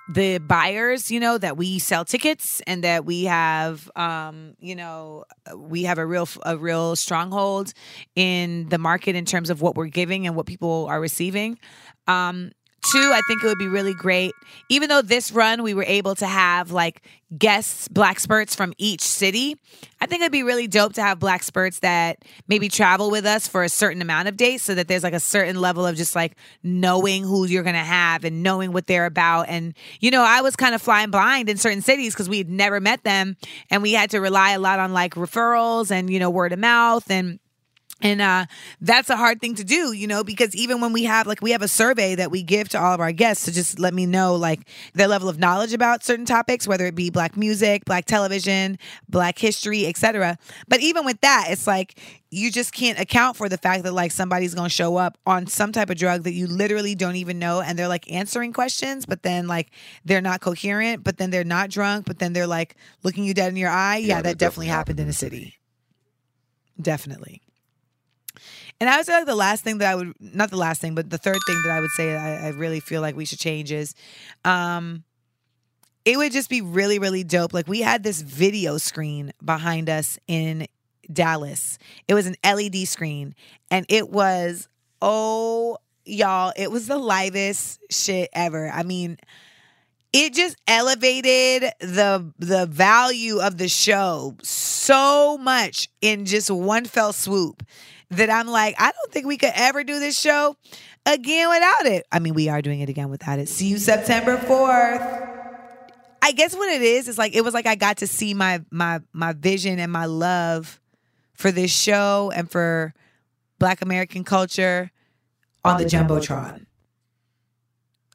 the 0.09 0.39
buyers, 0.39 1.11
you 1.11 1.21
know, 1.21 1.37
that 1.37 1.59
we 1.59 1.79
sell 1.79 2.05
tickets 2.05 2.63
and 2.67 2.83
that 2.83 3.05
we 3.05 3.25
have, 3.25 3.91
um, 3.95 4.55
you 4.59 4.75
know, 4.75 5.25
we 5.55 5.83
have 5.83 5.99
a 5.99 6.07
real 6.07 6.27
a 6.45 6.57
real 6.57 6.97
stronghold 6.97 7.75
in 8.17 8.69
the 8.71 8.79
market 8.79 9.15
in 9.15 9.27
terms 9.27 9.51
of 9.51 9.61
what 9.61 9.75
we're 9.75 9.87
giving 9.87 10.27
and 10.27 10.35
what 10.35 10.47
people 10.47 10.87
are 10.89 11.01
receiving. 11.01 11.59
Um, 12.07 12.53
Two, 12.85 13.13
I 13.13 13.21
think 13.27 13.43
it 13.43 13.47
would 13.47 13.59
be 13.59 13.69
really 13.69 13.93
great. 13.93 14.33
Even 14.69 14.89
though 14.89 15.03
this 15.03 15.33
run 15.33 15.63
we 15.63 15.75
were 15.75 15.85
able 15.85 16.15
to 16.15 16.27
have 16.27 16.71
like 16.71 17.03
guests, 17.37 17.89
black 17.89 18.21
spurts 18.21 18.55
from 18.55 18.73
each 18.79 19.03
city, 19.03 19.57
I 20.01 20.07
think 20.07 20.23
it'd 20.23 20.33
be 20.33 20.45
really 20.45 20.69
dope 20.69 20.95
to 20.95 21.03
have 21.03 21.19
black 21.19 21.43
spurts 21.43 21.81
that 21.81 22.25
maybe 22.47 22.69
travel 22.69 23.11
with 23.11 23.27
us 23.27 23.49
for 23.49 23.65
a 23.65 23.69
certain 23.69 24.01
amount 24.01 24.29
of 24.29 24.37
days 24.37 24.63
so 24.63 24.75
that 24.77 24.87
there's 24.87 25.03
like 25.03 25.13
a 25.13 25.21
certain 25.21 25.61
level 25.61 25.87
of 25.87 25.97
just 25.97 26.15
like 26.15 26.37
knowing 26.63 27.25
who 27.25 27.47
you're 27.47 27.65
gonna 27.65 27.79
have 27.79 28.25
and 28.25 28.43
knowing 28.43 28.73
what 28.73 28.87
they're 28.87 29.07
about. 29.07 29.49
And, 29.49 29.75
you 30.01 30.11
know, 30.11 30.23
I 30.23 30.41
was 30.41 30.55
kind 30.55 30.75
of 30.75 30.81
flying 30.81 31.11
blind 31.11 31.49
in 31.49 31.57
certain 31.57 31.83
cities 31.83 32.15
because 32.15 32.29
we 32.29 32.39
had 32.39 32.49
never 32.49 32.81
met 32.81 33.03
them 33.03 33.37
and 33.71 33.83
we 33.83 33.93
had 33.93 34.11
to 34.11 34.21
rely 34.21 34.53
a 34.53 34.59
lot 34.59 34.79
on 34.79 34.93
like 34.93 35.15
referrals 35.15 35.91
and, 35.91 36.11
you 36.11 36.21
know, 36.21 36.31
word 36.31 36.53
of 36.53 36.61
mouth 36.61 37.11
and 37.11 37.41
and 38.01 38.21
uh, 38.21 38.47
that's 38.81 39.11
a 39.11 39.17
hard 39.17 39.41
thing 39.41 39.57
to 39.57 39.65
do, 39.65 39.93
you 39.93 40.07
know, 40.07 40.23
because 40.23 40.55
even 40.55 40.81
when 40.81 40.93
we 40.93 41.05
have 41.05 41.27
like 41.27 41.43
we 41.43 41.51
have 41.51 41.63
a 41.63 41.69
survey 41.69 42.15
that 42.15 42.31
we 42.31 42.45
give 42.45 42.69
to 42.71 42.81
all 42.81 42.95
of 42.95 43.01
our 43.01 43.11
guests 43.11 43.47
to 43.47 43.53
just 43.53 43.81
let 43.81 43.93
me 43.93 44.07
know 44.07 44.37
like 44.37 44.69
their 44.95 45.09
level 45.09 45.29
of 45.29 45.39
knowledge 45.39 45.73
about 45.73 46.05
certain 46.05 46.25
topics, 46.25 46.69
whether 46.69 46.87
it 46.87 46.95
be 46.95 47.11
black 47.11 47.37
music, 47.37 47.85
black 47.85 48.05
television, 48.05 48.79
black 49.09 49.37
history, 49.37 49.85
etc. 49.87 50.39
But 50.69 50.81
even 50.81 51.05
with 51.05 51.21
that, 51.23 51.47
it's 51.49 51.67
like 51.67 51.99
you 52.31 52.53
just 52.53 52.73
can't 52.73 53.01
account 53.01 53.37
for 53.37 53.49
the 53.49 53.59
fact 53.59 53.83
that 53.83 53.93
like 53.93 54.13
somebody's 54.13 54.55
going 54.55 54.69
to 54.69 54.75
show 54.75 54.97
up 54.97 55.19
on 55.27 55.49
some 55.49 55.73
type 55.73 55.91
of 55.91 55.97
drug 55.97 56.23
that 56.23 56.35
you 56.35 56.47
literally 56.47 56.95
don't 56.95 57.17
even 57.17 57.41
know 57.41 57.61
and 57.63 57.77
they're 57.77 57.89
like 57.89 58.11
answering 58.13 58.53
questions 58.53 59.07
but 59.07 59.23
then 59.23 59.47
like 59.49 59.71
they're 60.05 60.21
not 60.21 60.41
coherent 60.43 61.03
but 61.03 61.17
then 61.17 61.31
they're 61.31 61.43
not 61.43 61.71
drunk 61.71 62.05
but 62.05 62.19
then 62.19 62.35
they're 62.35 62.47
like 62.47 62.77
looking 63.03 63.25
you 63.25 63.33
dead 63.33 63.49
in 63.49 63.57
your 63.57 63.71
eye. 63.71 63.97
Yeah, 63.97 64.07
yeah 64.07 64.15
that, 64.17 64.23
that, 64.25 64.39
definitely 64.39 64.67
happened 64.67 65.01
in 65.01 65.09
a 65.09 65.13
city. 65.13 65.59
Definitely 66.81 67.43
and 68.81 68.89
I 68.89 68.97
would 68.97 69.07
say 69.07 69.13
like 69.15 69.27
the 69.27 69.35
last 69.35 69.65
thing 69.65 69.79
that 69.79 69.91
I 69.91 69.95
would 69.95 70.15
not 70.21 70.51
the 70.51 70.57
last 70.57 70.81
thing, 70.81 70.95
but 70.95 71.11
the 71.11 71.19
third 71.19 71.39
thing 71.47 71.63
that 71.65 71.73
I 71.73 71.81
would 71.81 71.91
say 71.91 72.17
I, 72.17 72.47
I 72.47 72.49
really 72.51 72.81
feel 72.81 73.01
like 73.01 73.17
we 73.17 73.25
should 73.25 73.39
change 73.39 73.73
is 73.73 73.95
um 74.45 75.05
it 76.05 76.17
would 76.17 76.33
just 76.33 76.49
be 76.49 76.63
really, 76.63 76.99
really 76.99 77.25
dope. 77.25 77.53
Like 77.53 77.69
we 77.69 77.81
had 77.81 78.03
this 78.03 78.23
video 78.23 78.79
screen 78.79 79.33
behind 79.45 79.91
us 79.91 80.19
in 80.27 80.67
Dallas. 81.13 81.79
It 82.07 82.15
was 82.15 82.27
an 82.27 82.37
LED 82.45 82.89
screen 82.89 83.35
and 83.71 83.85
it 83.89 84.11
was 84.11 84.69
oh 85.03 85.79
y'all, 86.05 86.53
it 86.57 86.71
was 86.71 86.87
the 86.87 86.99
livest 86.99 87.81
shit 87.91 88.31
ever. 88.33 88.71
I 88.71 88.85
mean, 88.85 89.19
it 90.13 90.35
just 90.35 90.57
elevated 90.67 91.71
the 91.81 92.33
the 92.39 92.67
value 92.67 93.41
of 93.41 93.59
the 93.59 93.69
show 93.69 94.37
so 94.43 95.37
much 95.39 95.89
in 96.01 96.25
just 96.25 96.51
one 96.51 96.85
fell 96.85 97.13
swoop 97.13 97.63
that 98.11 98.31
I'm 98.31 98.47
like, 98.47 98.75
I 98.79 98.91
don't 98.91 99.13
think 99.13 99.27
we 99.27 99.37
could 99.37 99.53
ever 99.55 99.85
do 99.85 99.99
this 100.01 100.19
show 100.19 100.57
again 101.05 101.49
without 101.49 101.87
it. 101.87 102.07
I 102.11 102.19
mean, 102.19 102.35
we 102.35 102.49
are 102.49 102.63
doing 102.63 102.81
it 102.81 102.89
again 102.89 103.11
without 103.11 103.39
it. 103.39 103.49
See 103.49 103.67
you 103.67 103.79
September 103.79 104.37
4th. 104.37 105.37
I 106.21 106.33
guess 106.33 106.55
what 106.55 106.69
it 106.69 106.83
is 106.83 107.09
is 107.09 107.17
like 107.17 107.35
it 107.35 107.43
was 107.43 107.55
like 107.55 107.67
I 107.67 107.75
got 107.75 107.99
to 107.99 108.07
see 108.07 108.35
my 108.35 108.63
my 108.71 109.01
my 109.13 109.33
vision 109.33 109.79
and 109.79 109.91
my 109.91 110.07
love 110.07 110.81
for 111.33 111.51
this 111.51 111.71
show 111.71 112.33
and 112.35 112.51
for 112.51 112.93
black 113.59 113.83
American 113.83 114.25
culture 114.25 114.91
on, 115.65 115.75
on 115.75 115.79
the, 115.79 115.85
the 115.85 115.91
Jumbotron. 115.91 116.27
Jumbotron. 116.27 116.67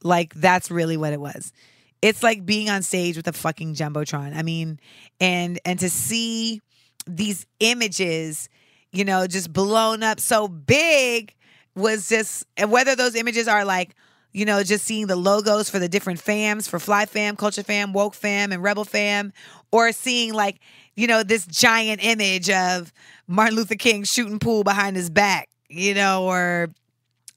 Like 0.03 0.33
that's 0.35 0.69
really 0.69 0.97
what 0.97 1.13
it 1.13 1.21
was. 1.21 1.53
It's 2.01 2.21
like 2.21 2.45
being 2.45 2.69
on 2.69 2.83
stage 2.83 3.15
with 3.15 3.27
a 3.27 3.33
fucking 3.33 3.75
Jumbotron. 3.75 4.35
I 4.35 4.41
mean, 4.43 4.79
and 5.21 5.59
and 5.63 5.79
to 5.79 5.89
see 5.89 6.61
these 7.07 7.45
images 7.61 8.49
you 8.93 9.03
know, 9.03 9.27
just 9.27 9.51
blown 9.51 10.03
up 10.03 10.19
so 10.19 10.47
big 10.47 11.33
was 11.75 12.07
just, 12.07 12.45
and 12.55 12.71
whether 12.71 12.95
those 12.95 13.15
images 13.15 13.47
are 13.47 13.65
like, 13.65 13.95
you 14.31 14.45
know, 14.45 14.63
just 14.63 14.85
seeing 14.85 15.07
the 15.07 15.15
logos 15.15 15.69
for 15.69 15.79
the 15.79 15.89
different 15.89 16.19
fams, 16.19 16.69
for 16.69 16.79
Fly 16.79 17.05
Fam, 17.05 17.35
Culture 17.35 17.63
Fam, 17.63 17.91
Woke 17.93 18.13
Fam, 18.13 18.51
and 18.51 18.63
Rebel 18.63 18.85
Fam, 18.85 19.33
or 19.71 19.91
seeing 19.91 20.33
like, 20.33 20.59
you 20.95 21.07
know, 21.07 21.23
this 21.23 21.45
giant 21.45 22.03
image 22.03 22.49
of 22.49 22.93
Martin 23.27 23.55
Luther 23.55 23.75
King 23.75 24.03
shooting 24.03 24.39
pool 24.39 24.63
behind 24.63 24.95
his 24.95 25.09
back, 25.09 25.49
you 25.69 25.93
know, 25.93 26.25
or 26.25 26.69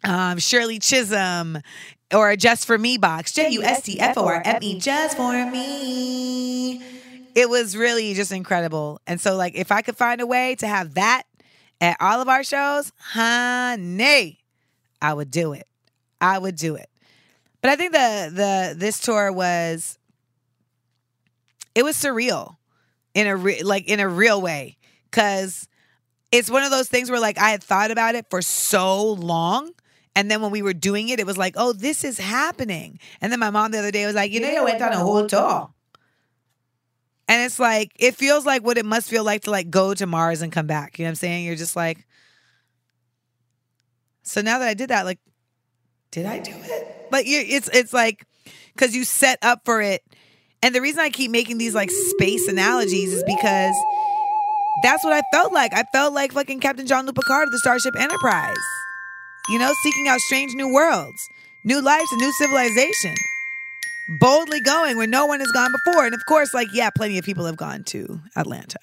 um, 0.04 0.38
Shirley 0.38 0.78
Chisholm, 0.78 1.58
or 2.14 2.36
Just 2.36 2.66
For 2.66 2.78
Me 2.78 2.98
box, 2.98 3.32
J 3.32 3.50
U 3.50 3.62
S 3.62 3.82
T 3.82 3.98
F 3.98 4.16
O 4.18 4.26
R 4.26 4.42
M 4.44 4.58
E, 4.62 4.78
Just 4.78 5.16
For 5.16 5.50
Me. 5.50 6.82
It 7.34 7.50
was 7.50 7.76
really 7.76 8.14
just 8.14 8.32
incredible. 8.32 9.00
And 9.06 9.20
so, 9.20 9.36
like, 9.36 9.54
if 9.54 9.70
I 9.70 9.82
could 9.82 9.96
find 9.96 10.20
a 10.20 10.26
way 10.26 10.54
to 10.56 10.66
have 10.66 10.94
that 10.94 11.24
at 11.80 11.96
all 12.00 12.20
of 12.20 12.28
our 12.28 12.42
shows, 12.42 12.92
honey, 12.98 14.40
I 15.00 15.14
would 15.14 15.30
do 15.30 15.52
it. 15.52 15.66
I 16.20 16.38
would 16.38 16.56
do 16.56 16.76
it. 16.76 16.88
But 17.60 17.70
I 17.70 17.76
think 17.76 17.92
the 17.92 18.30
the 18.32 18.74
this 18.76 19.00
tour 19.00 19.32
was 19.32 19.98
it 21.74 21.84
was 21.84 21.96
surreal 21.96 22.56
in 23.14 23.26
a 23.26 23.36
re- 23.36 23.62
like 23.62 23.88
in 23.88 24.00
a 24.00 24.08
real 24.08 24.40
way 24.40 24.76
cuz 25.10 25.68
it's 26.32 26.50
one 26.50 26.62
of 26.62 26.70
those 26.70 26.88
things 26.88 27.10
where 27.10 27.20
like 27.20 27.38
I 27.38 27.50
had 27.50 27.62
thought 27.62 27.90
about 27.90 28.14
it 28.14 28.26
for 28.30 28.40
so 28.42 29.12
long 29.12 29.72
and 30.14 30.30
then 30.30 30.40
when 30.40 30.50
we 30.50 30.62
were 30.62 30.72
doing 30.74 31.08
it 31.08 31.20
it 31.20 31.26
was 31.26 31.36
like, 31.36 31.54
"Oh, 31.56 31.72
this 31.72 32.04
is 32.04 32.18
happening." 32.18 32.98
And 33.20 33.30
then 33.32 33.40
my 33.40 33.50
mom 33.50 33.70
the 33.72 33.78
other 33.78 33.90
day 33.90 34.06
was 34.06 34.14
like, 34.14 34.30
"You 34.32 34.40
know, 34.40 34.48
you 34.50 34.64
went 34.64 34.80
on 34.80 34.92
a 34.92 34.98
whole 34.98 35.26
tour." 35.26 35.70
And 37.28 37.42
it's 37.42 37.58
like 37.58 37.92
it 37.98 38.14
feels 38.14 38.46
like 38.46 38.64
what 38.64 38.78
it 38.78 38.86
must 38.86 39.08
feel 39.08 39.24
like 39.24 39.42
to 39.42 39.50
like 39.50 39.70
go 39.70 39.94
to 39.94 40.06
Mars 40.06 40.42
and 40.42 40.52
come 40.52 40.66
back. 40.66 40.98
You 40.98 41.04
know 41.04 41.08
what 41.08 41.12
I'm 41.12 41.16
saying? 41.16 41.44
You're 41.44 41.56
just 41.56 41.76
like 41.76 42.06
So 44.22 44.40
now 44.40 44.58
that 44.58 44.68
I 44.68 44.74
did 44.74 44.90
that 44.90 45.04
like 45.04 45.18
did 46.10 46.26
I 46.26 46.38
do 46.38 46.52
it? 46.54 47.08
But 47.10 47.26
you 47.26 47.42
it's 47.46 47.68
it's 47.72 47.92
like 47.92 48.24
cuz 48.76 48.94
you 48.94 49.04
set 49.04 49.38
up 49.42 49.62
for 49.64 49.80
it. 49.80 50.02
And 50.62 50.74
the 50.74 50.80
reason 50.80 51.00
I 51.00 51.10
keep 51.10 51.30
making 51.30 51.58
these 51.58 51.74
like 51.74 51.90
space 51.90 52.48
analogies 52.48 53.12
is 53.12 53.22
because 53.24 53.74
that's 54.82 55.04
what 55.04 55.12
I 55.12 55.22
felt 55.32 55.52
like. 55.52 55.72
I 55.74 55.84
felt 55.92 56.12
like 56.12 56.32
fucking 56.32 56.60
Captain 56.60 56.86
Jean-Luc 56.86 57.14
Picard 57.14 57.48
of 57.48 57.52
the 57.52 57.58
Starship 57.58 57.94
Enterprise. 57.98 58.56
You 59.48 59.58
know, 59.58 59.72
seeking 59.82 60.08
out 60.08 60.20
strange 60.20 60.54
new 60.54 60.72
worlds, 60.72 61.28
new 61.64 61.80
lives, 61.80 62.10
and 62.12 62.20
new 62.20 62.32
civilization. 62.32 63.14
Boldly 64.20 64.60
going 64.60 64.96
where 64.96 65.06
no 65.06 65.26
one 65.26 65.40
has 65.40 65.50
gone 65.52 65.72
before. 65.72 66.06
And 66.06 66.14
of 66.14 66.24
course, 66.26 66.54
like, 66.54 66.68
yeah, 66.72 66.90
plenty 66.90 67.18
of 67.18 67.24
people 67.24 67.44
have 67.46 67.56
gone 67.56 67.84
to 67.84 68.20
Atlanta. 68.36 68.78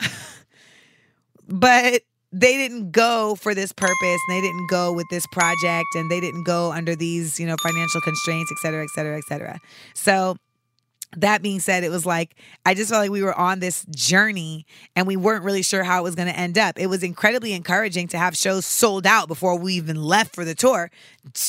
but 1.48 2.02
they 2.32 2.56
didn't 2.56 2.90
go 2.90 3.36
for 3.36 3.54
this 3.54 3.72
purpose 3.72 3.94
and 4.02 4.36
they 4.36 4.40
didn't 4.40 4.66
go 4.68 4.92
with 4.92 5.06
this 5.08 5.24
project 5.28 5.86
and 5.94 6.10
they 6.10 6.18
didn't 6.20 6.42
go 6.42 6.72
under 6.72 6.96
these, 6.96 7.38
you 7.38 7.46
know, 7.46 7.56
financial 7.62 8.00
constraints, 8.00 8.50
et 8.50 8.58
cetera, 8.60 8.82
et 8.82 8.90
cetera, 8.90 9.16
et 9.16 9.24
cetera. 9.28 9.60
So 9.94 10.36
that 11.16 11.42
being 11.42 11.60
said, 11.60 11.84
it 11.84 11.90
was 11.90 12.06
like 12.06 12.36
I 12.64 12.74
just 12.74 12.90
felt 12.90 13.02
like 13.02 13.10
we 13.10 13.22
were 13.22 13.34
on 13.34 13.60
this 13.60 13.84
journey 13.86 14.66
and 14.96 15.06
we 15.06 15.16
weren't 15.16 15.44
really 15.44 15.62
sure 15.62 15.84
how 15.84 16.00
it 16.00 16.02
was 16.02 16.14
going 16.14 16.28
to 16.28 16.38
end 16.38 16.58
up. 16.58 16.78
It 16.78 16.86
was 16.86 17.02
incredibly 17.02 17.52
encouraging 17.52 18.08
to 18.08 18.18
have 18.18 18.36
shows 18.36 18.66
sold 18.66 19.06
out 19.06 19.28
before 19.28 19.58
we 19.58 19.74
even 19.74 20.02
left 20.02 20.34
for 20.34 20.44
the 20.44 20.54
tour. 20.54 20.90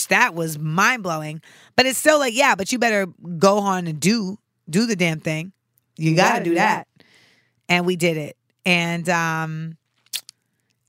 That 0.10 0.34
was 0.34 0.58
mind 0.58 1.04
blowing. 1.04 1.42
But 1.76 1.86
it's 1.86 1.98
still 1.98 2.20
like, 2.20 2.36
yeah, 2.36 2.56
but 2.56 2.72
you 2.72 2.80
better 2.80 3.08
go 3.38 3.60
on 3.60 3.88
and 3.88 4.00
do 4.00 4.38
do 4.70 4.86
the 4.86 4.96
damn 4.96 5.20
thing. 5.20 5.52
You, 5.98 6.16
got 6.16 6.40
to 6.40 6.44
do 6.44 6.56
that. 6.56 6.88
And 7.70 7.86
we 7.86 7.96
did 7.96 8.18
it. 8.18 8.38
And 8.66 9.08
um 9.10 9.78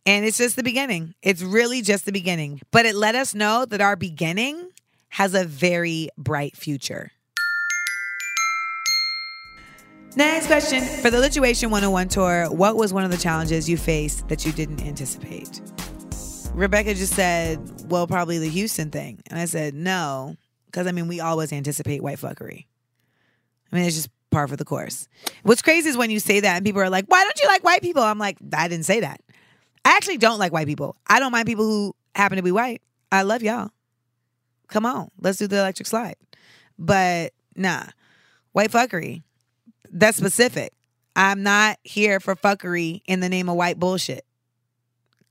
and 0.07 0.25
it's 0.25 0.39
just 0.39 0.55
the 0.55 0.63
beginning. 0.63 1.15
It's 1.21 1.43
really 1.43 1.83
just 1.83 2.07
the 2.07 2.13
beginning. 2.13 2.61
But 2.71 2.87
it 2.87 2.95
let 2.95 3.15
us 3.15 3.35
know 3.35 3.65
that 3.67 3.81
our 3.81 3.97
beginning 3.97 4.71
has 5.11 5.35
a 5.35 5.45
very 5.45 6.09
bright 6.17 6.57
future. 6.57 7.11
Next 10.17 10.47
question. 10.47 10.83
For 10.83 11.11
the 11.11 11.19
Lituation 11.19 11.65
101 11.65 12.09
tour, 12.09 12.47
what 12.51 12.77
was 12.77 12.91
one 12.91 13.05
of 13.05 13.11
the 13.11 13.19
challenges 13.19 13.69
you 13.69 13.77
faced 13.77 14.27
that 14.29 14.47
you 14.47 14.53
didn't 14.53 14.81
anticipate? 14.81 15.61
Rebecca 16.55 16.95
just 16.95 17.13
said, 17.13 17.61
well, 17.91 18.07
probably 18.07 18.39
the 18.39 18.49
Houston 18.49 18.91
thing. 18.91 19.21
And 19.27 19.39
I 19.39 19.45
said, 19.45 19.75
no, 19.75 20.37
because 20.65 20.87
I 20.87 20.93
mean, 20.93 21.07
we 21.07 21.21
always 21.21 21.53
anticipate 21.53 22.03
white 22.03 22.17
fuckery. 22.19 22.65
I 23.71 23.77
mean, 23.77 23.85
it's 23.85 23.95
just 23.95 24.09
par 24.31 24.49
for 24.49 24.57
the 24.57 24.65
course. 24.65 25.07
What's 25.43 25.61
crazy 25.61 25.91
is 25.91 25.99
when 25.99 26.11
you 26.11 26.19
say 26.19 26.41
that 26.41 26.57
and 26.57 26.65
people 26.65 26.81
are 26.81 26.89
like, 26.89 27.05
why 27.09 27.23
don't 27.23 27.39
you 27.43 27.49
like 27.49 27.63
white 27.63 27.83
people? 27.83 28.03
I'm 28.03 28.19
like, 28.19 28.39
I 28.57 28.69
didn't 28.69 28.87
say 28.87 29.01
that. 29.01 29.21
I 29.85 29.97
actually 29.97 30.17
don't 30.17 30.39
like 30.39 30.51
white 30.51 30.67
people. 30.67 30.97
I 31.07 31.21
don't 31.21 31.31
mind 31.31 31.47
people 31.47 31.67
who 31.67 31.95
happen 32.15 32.37
to 32.37 32.43
be 32.43 32.53
white. 32.53 32.81
I 33.13 33.21
love 33.21 33.43
y'all. 33.43 33.69
Come 34.69 34.87
on, 34.87 35.11
let's 35.21 35.37
do 35.37 35.47
the 35.47 35.59
electric 35.59 35.87
slide. 35.87 36.17
But 36.79 37.35
nah, 37.55 37.85
white 38.53 38.71
fuckery 38.71 39.23
that's 39.93 40.17
specific. 40.17 40.73
I'm 41.15 41.43
not 41.43 41.79
here 41.83 42.21
for 42.21 42.37
fuckery 42.37 43.01
in 43.07 43.21
the 43.21 43.29
name 43.29 43.49
of 43.49 43.57
white 43.57 43.79
bullshit. 43.79 44.25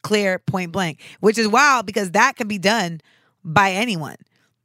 Clear, 0.03 0.39
point 0.39 0.71
blank, 0.71 1.01
which 1.19 1.37
is 1.37 1.47
wild 1.47 1.85
because 1.85 2.11
that 2.11 2.35
can 2.35 2.47
be 2.47 2.57
done 2.57 3.01
by 3.43 3.71
anyone. 3.71 4.17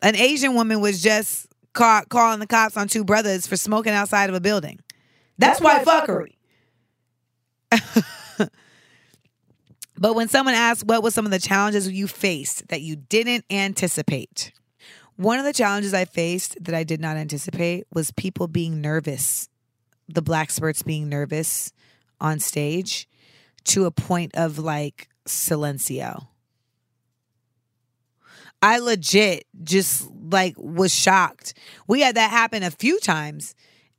An 0.03 0.17
Asian 0.17 0.55
woman 0.55 0.81
was 0.81 1.03
just 1.03 1.47
caught 1.73 2.09
calling 2.09 2.41
the 2.41 2.47
cops 2.47 2.77
on 2.77 2.89
two 2.89 3.05
brothers 3.05 3.47
for 3.47 3.57
smoking 3.57 3.93
outside 3.93 4.31
of 4.31 4.37
a 4.37 4.41
building. 4.41 4.81
That's, 5.39 5.61
That's 5.61 5.87
white 5.87 6.07
fuckery. 6.09 6.37
but 9.99 10.15
when 10.15 10.29
someone 10.29 10.55
asks 10.55 10.85
what 10.85 11.03
was 11.03 11.15
some 11.15 11.25
of 11.25 11.31
the 11.31 11.39
challenges 11.39 11.91
you 11.91 12.07
faced 12.07 12.69
that 12.69 12.81
you 12.81 12.97
didn't 12.97 13.45
anticipate, 13.51 14.53
one 15.17 15.39
of 15.39 15.45
the 15.45 15.53
challenges 15.53 15.95
I 15.95 16.07
faced 16.07 16.57
that 16.65 16.75
I 16.75 16.83
did 16.83 17.01
not 17.01 17.17
anticipate 17.17 17.87
was 17.93 18.11
people 18.13 18.49
being 18.49 18.81
nervous 18.81 19.51
the 20.15 20.23
black 20.23 20.51
spurts 20.51 20.83
being 20.83 21.09
nervous 21.09 21.73
on 22.21 22.39
stage 22.39 23.09
to 23.65 23.87
a 23.87 23.91
point 23.91 24.33
of 24.35 24.59
like 24.59 25.09
silencio. 25.27 26.27
I 28.63 28.79
legit 28.79 29.47
just 29.63 30.11
like 30.31 30.55
was 30.59 30.95
shocked. 30.95 31.55
We 31.87 32.01
had 32.01 32.17
that 32.17 32.31
happen 32.31 32.63
a 32.63 32.71
few 32.71 32.99
times. 33.01 33.55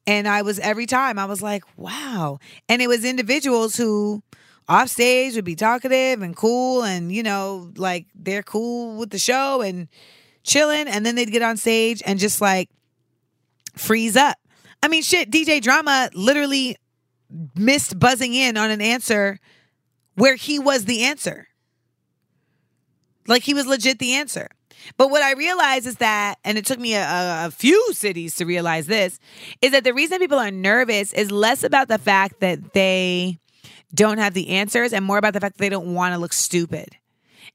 And 0.07 0.27
I 0.27 0.41
was 0.41 0.59
every 0.59 0.85
time 0.85 1.19
I 1.19 1.25
was 1.25 1.41
like, 1.41 1.63
wow. 1.77 2.39
And 2.67 2.81
it 2.81 2.87
was 2.87 3.05
individuals 3.05 3.75
who 3.75 4.23
off 4.67 4.89
stage 4.89 5.35
would 5.35 5.45
be 5.45 5.55
talkative 5.55 6.21
and 6.21 6.35
cool 6.35 6.83
and, 6.83 7.11
you 7.11 7.23
know, 7.23 7.71
like 7.75 8.07
they're 8.15 8.43
cool 8.43 8.97
with 8.97 9.09
the 9.09 9.19
show 9.19 9.61
and 9.61 9.87
chilling. 10.43 10.87
And 10.87 11.05
then 11.05 11.15
they'd 11.15 11.31
get 11.31 11.41
on 11.41 11.57
stage 11.57 12.01
and 12.05 12.19
just 12.19 12.41
like 12.41 12.69
freeze 13.75 14.15
up. 14.15 14.37
I 14.83 14.87
mean, 14.87 15.03
shit, 15.03 15.29
DJ 15.29 15.61
Drama 15.61 16.09
literally 16.13 16.77
missed 17.55 17.97
buzzing 17.99 18.33
in 18.33 18.57
on 18.57 18.71
an 18.71 18.81
answer 18.81 19.39
where 20.15 20.35
he 20.35 20.59
was 20.59 20.85
the 20.85 21.03
answer. 21.03 21.47
Like 23.27 23.43
he 23.43 23.53
was 23.53 23.67
legit 23.67 23.99
the 23.99 24.13
answer. 24.13 24.49
But 24.97 25.09
what 25.09 25.21
I 25.21 25.33
realize 25.33 25.85
is 25.85 25.97
that, 25.97 26.39
and 26.43 26.57
it 26.57 26.65
took 26.65 26.79
me 26.79 26.95
a, 26.95 27.45
a, 27.45 27.51
few 27.51 27.93
cities 27.93 28.35
to 28.35 28.45
realize 28.45 28.87
this, 28.87 29.19
is 29.61 29.71
that 29.71 29.83
the 29.83 29.93
reason 29.93 30.19
people 30.19 30.39
are 30.39 30.51
nervous 30.51 31.13
is 31.13 31.31
less 31.31 31.63
about 31.63 31.87
the 31.87 31.99
fact 31.99 32.39
that 32.39 32.73
they 32.73 33.37
don't 33.93 34.17
have 34.17 34.33
the 34.33 34.49
answers 34.49 34.93
and 34.93 35.05
more 35.05 35.17
about 35.17 35.33
the 35.33 35.39
fact 35.39 35.57
that 35.57 35.61
they 35.61 35.69
don't 35.69 35.93
want 35.93 36.13
to 36.13 36.19
look 36.19 36.33
stupid. 36.33 36.89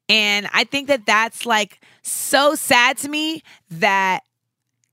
And 0.08 0.48
I 0.52 0.64
think 0.64 0.88
that 0.88 1.06
that's 1.06 1.46
like 1.46 1.82
so 2.02 2.54
sad 2.54 2.96
to 2.98 3.08
me 3.08 3.42
that 3.70 4.22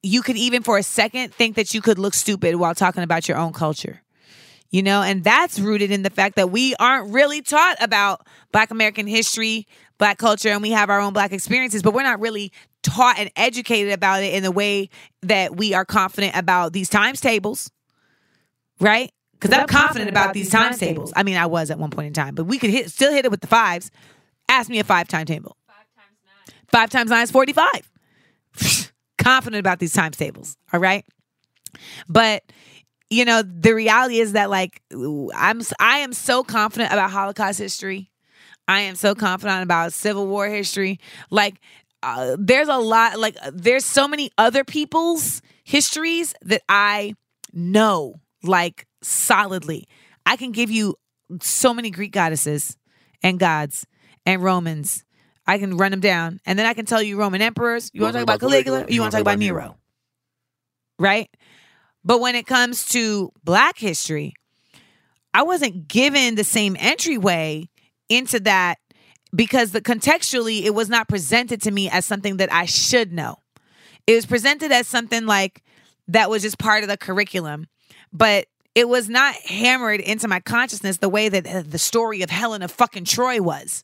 you 0.03 0.21
could 0.21 0.35
even 0.35 0.61
for 0.61 0.77
a 0.77 0.83
second 0.83 1.33
think 1.33 1.55
that 1.55 1.73
you 1.73 1.81
could 1.81 1.97
look 1.97 2.13
stupid 2.13 2.57
while 2.57 2.75
talking 2.75 3.03
about 3.03 3.27
your 3.27 3.37
own 3.37 3.53
culture. 3.53 4.01
You 4.69 4.81
know, 4.83 5.01
and 5.03 5.23
that's 5.23 5.59
rooted 5.59 5.91
in 5.91 6.01
the 6.01 6.09
fact 6.09 6.35
that 6.35 6.49
we 6.49 6.75
aren't 6.79 7.13
really 7.13 7.41
taught 7.41 7.77
about 7.79 8.25
Black 8.51 8.71
American 8.71 9.05
history, 9.05 9.67
Black 9.99 10.17
culture, 10.17 10.49
and 10.49 10.63
we 10.63 10.71
have 10.71 10.89
our 10.89 10.99
own 10.99 11.13
Black 11.13 11.31
experiences, 11.31 11.83
but 11.83 11.93
we're 11.93 12.03
not 12.03 12.19
really 12.19 12.51
taught 12.81 13.19
and 13.19 13.31
educated 13.35 13.93
about 13.93 14.23
it 14.23 14.33
in 14.33 14.41
the 14.41 14.51
way 14.51 14.89
that 15.21 15.55
we 15.55 15.75
are 15.75 15.85
confident 15.85 16.35
about 16.35 16.73
these 16.73 16.89
times 16.89 17.21
tables, 17.21 17.71
right? 18.79 19.11
Because 19.33 19.55
I'm 19.55 19.67
confident 19.67 20.09
about 20.09 20.33
these 20.33 20.49
times 20.49 20.79
tables. 20.79 21.13
I 21.15 21.21
mean, 21.21 21.37
I 21.37 21.45
was 21.45 21.69
at 21.69 21.77
one 21.77 21.91
point 21.91 22.07
in 22.07 22.13
time, 22.13 22.33
but 22.33 22.45
we 22.45 22.57
could 22.57 22.71
hit, 22.71 22.89
still 22.89 23.11
hit 23.11 23.25
it 23.25 23.31
with 23.31 23.41
the 23.41 23.47
fives. 23.47 23.91
Ask 24.49 24.69
me 24.69 24.79
a 24.79 24.83
five 24.83 25.07
time 25.07 25.25
table. 25.25 25.55
Five 25.67 25.85
times 25.95 26.17
nine. 26.25 26.55
Five 26.71 26.89
times 26.89 27.09
nine 27.11 27.23
is 27.23 27.31
45. 27.31 28.89
confident 29.23 29.59
about 29.59 29.79
these 29.79 29.93
times 29.93 30.17
tables. 30.17 30.57
All 30.71 30.79
right. 30.79 31.05
But 32.07 32.43
you 33.09 33.25
know, 33.25 33.43
the 33.43 33.73
reality 33.73 34.19
is 34.19 34.33
that 34.33 34.49
like 34.49 34.81
I'm 35.36 35.62
I 35.79 35.99
am 35.99 36.13
so 36.13 36.43
confident 36.43 36.91
about 36.91 37.12
Holocaust 37.12 37.59
history. 37.59 38.12
I 38.67 38.81
am 38.81 38.95
so 38.95 39.13
confident 39.13 39.63
about 39.63 39.93
Civil 39.93 40.27
War 40.27 40.47
history. 40.47 40.99
Like 41.29 41.55
uh, 42.01 42.36
there's 42.39 42.69
a 42.69 42.77
lot 42.77 43.19
like 43.19 43.38
there's 43.51 43.86
so 43.86 44.07
many 44.07 44.31
other 44.38 44.63
people's 44.63 45.41
histories 45.63 46.33
that 46.41 46.63
I 46.67 47.15
know 47.53 48.15
like 48.41 48.88
solidly. 49.01 49.88
I 50.25 50.36
can 50.36 50.51
give 50.51 50.71
you 50.71 50.95
so 51.41 51.73
many 51.73 51.89
Greek 51.91 52.12
goddesses 52.12 52.77
and 53.21 53.39
gods 53.39 53.86
and 54.25 54.41
Romans. 54.41 55.03
I 55.45 55.58
can 55.58 55.77
run 55.77 55.91
them 55.91 55.99
down, 55.99 56.39
and 56.45 56.58
then 56.58 56.65
I 56.65 56.73
can 56.73 56.86
tell 56.86 57.01
you 57.01 57.17
Roman 57.17 57.41
emperors. 57.41 57.89
You 57.93 58.01
want 58.01 58.13
to 58.13 58.19
talk 58.19 58.23
about 58.23 58.39
Caligula? 58.39 58.84
Or 58.86 58.89
you 58.89 59.01
want 59.01 59.12
to 59.12 59.17
talk 59.17 59.21
about 59.21 59.39
Nero? 59.39 59.77
Right. 60.99 61.29
But 62.03 62.19
when 62.19 62.36
it 62.36 62.45
comes 62.45 62.88
to 62.89 63.32
Black 63.43 63.77
history, 63.77 64.34
I 65.34 65.43
wasn't 65.43 65.88
given 65.88 66.36
the 66.36 66.43
same 66.43 66.77
entryway 66.79 67.69
into 68.10 68.39
that 68.41 68.77
because 69.36 69.71
the 69.71 69.82
contextually 69.82 70.63
it 70.63 70.75
was 70.75 70.89
not 70.89 71.08
presented 71.08 71.62
to 71.63 71.71
me 71.71 71.89
as 71.89 72.06
something 72.06 72.38
that 72.38 72.51
I 72.51 72.65
should 72.65 73.12
know. 73.12 73.38
It 74.06 74.15
was 74.15 74.25
presented 74.25 74.71
as 74.71 74.88
something 74.88 75.25
like 75.25 75.63
that 76.08 76.29
was 76.29 76.41
just 76.41 76.60
part 76.60 76.84
of 76.84 76.89
the 76.89 76.97
curriculum, 76.97 77.67
but 78.12 78.47
it 78.75 78.88
was 78.88 79.10
not 79.10 79.36
hammered 79.36 80.01
into 80.01 80.27
my 80.27 80.39
consciousness 80.39 80.97
the 80.97 81.10
way 81.10 81.29
that 81.29 81.47
uh, 81.47 81.63
the 81.65 81.79
story 81.79 82.21
of 82.21 82.29
Helen 82.29 82.62
of 82.62 82.71
fucking 82.71 83.06
Troy 83.06 83.41
was. 83.41 83.84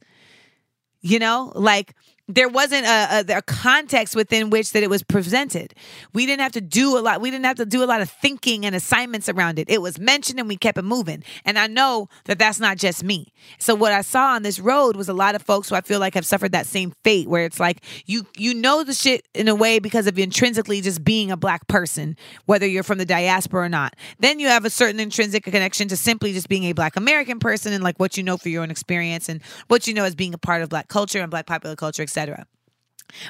You 1.02 1.20
know, 1.20 1.52
like 1.56 1.96
there 2.30 2.48
wasn't 2.48 2.86
a, 2.86 3.26
a, 3.28 3.38
a, 3.38 3.42
context 3.42 4.16
within 4.16 4.52
which 4.52 4.72
that 4.74 4.84
it 4.84 4.90
was 4.90 5.02
presented. 5.02 5.74
We 6.14 6.28
didn't 6.28 6.42
have 6.42 6.52
to 6.52 6.62
do 6.62 6.96
a 6.96 7.02
lot. 7.02 7.22
We 7.22 7.32
didn't 7.32 7.46
have 7.46 7.58
to 7.58 7.66
do 7.66 7.84
a 7.84 7.86
lot 7.86 8.02
of 8.02 8.10
thinking 8.10 8.66
and 8.66 8.76
assignments 8.76 9.28
around 9.28 9.58
it. 9.58 9.68
It 9.68 9.82
was 9.82 10.00
mentioned 10.00 10.40
and 10.40 10.48
we 10.48 10.56
kept 10.56 10.78
it 10.78 10.84
moving. 10.84 11.24
And 11.44 11.58
I 11.58 11.66
know 11.66 12.08
that 12.26 12.38
that's 12.38 12.60
not 12.60 12.78
just 12.78 13.04
me. 13.04 13.34
So 13.58 13.74
what 13.74 13.92
I 13.92 14.02
saw 14.02 14.36
on 14.36 14.44
this 14.44 14.60
road 14.60 14.96
was 14.96 15.10
a 15.10 15.14
lot 15.14 15.34
of 15.34 15.42
folks 15.42 15.70
who 15.70 15.76
I 15.76 15.82
feel 15.82 16.00
like 16.00 16.14
have 16.14 16.26
suffered 16.26 16.52
that 16.52 16.68
same 16.68 16.94
fate, 17.04 17.28
where 17.28 17.46
it's 17.46 17.60
like 17.60 17.84
you 18.06 18.28
you 18.38 18.54
know 18.54 18.84
the 18.84 18.94
shit 18.94 19.28
in 19.34 19.48
a 19.48 19.56
way 19.56 19.80
because 19.80 20.06
of 20.06 20.20
intrinsically 20.20 20.82
just 20.82 21.04
being 21.04 21.32
a 21.32 21.38
black 21.38 21.68
person, 21.68 22.16
whether 22.46 22.68
you're 22.68 22.84
from 22.84 23.00
the 23.00 23.06
diaspora 23.06 23.66
or 23.66 23.70
not. 23.70 23.96
Then 24.20 24.40
you 24.40 24.48
have 24.48 24.66
a 24.66 24.70
certain 24.70 25.00
intrinsic 25.00 25.46
connection 25.46 25.88
to 25.88 25.98
simply 25.98 26.34
just 26.34 26.48
being 26.48 26.66
a 26.66 26.74
black 26.74 26.96
American 26.96 27.40
person 27.40 27.74
and 27.74 27.84
like 27.84 27.98
what 28.00 28.18
you 28.18 28.24
know 28.24 28.38
for 28.38 28.50
your 28.50 28.62
own 28.62 28.70
experience 28.70 29.30
and 29.30 29.42
what 29.68 29.88
you 29.88 29.96
know 29.96 30.04
as 30.04 30.14
being 30.14 30.36
a 30.36 30.38
part 30.38 30.62
of 30.62 30.70
black 30.70 30.90
culture 30.90 31.22
and 31.22 31.32
black 31.32 31.48
popular 31.48 31.76
culture, 31.76 32.04
etc 32.04 32.19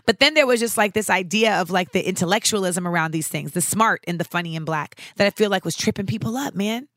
But 0.06 0.20
then 0.20 0.34
there 0.34 0.48
was 0.48 0.60
just 0.60 0.78
like 0.78 0.94
this 0.94 1.10
idea 1.10 1.62
of 1.62 1.70
like 1.70 1.92
the 1.92 2.08
intellectualism 2.08 2.88
around 2.88 3.12
these 3.12 3.28
things, 3.28 3.52
the 3.52 3.62
smart 3.62 4.04
and 4.08 4.20
the 4.20 4.24
funny 4.24 4.56
and 4.56 4.66
black 4.66 5.00
that 5.16 5.28
I 5.28 5.30
feel 5.30 5.50
like 5.50 5.66
was 5.66 5.76
tripping 5.76 6.06
people 6.06 6.38
up, 6.38 6.56
man. 6.56 6.88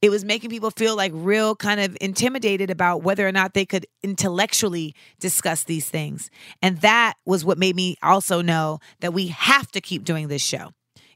It 0.00 0.10
was 0.10 0.24
making 0.24 0.50
people 0.50 0.70
feel 0.70 0.96
like 0.96 1.12
real 1.14 1.56
kind 1.56 1.80
of 1.80 1.96
intimidated 2.00 2.70
about 2.70 3.02
whether 3.02 3.26
or 3.26 3.32
not 3.32 3.54
they 3.54 3.64
could 3.64 3.86
intellectually 4.02 4.94
discuss 5.18 5.64
these 5.64 5.88
things. 5.88 6.30
And 6.60 6.78
that 6.82 7.14
was 7.24 7.44
what 7.44 7.56
made 7.56 7.74
me 7.74 7.96
also 8.02 8.42
know 8.42 8.80
that 9.00 9.14
we 9.14 9.28
have 9.28 9.70
to 9.72 9.80
keep 9.80 10.04
doing 10.04 10.28
this 10.28 10.42
show 10.42 10.72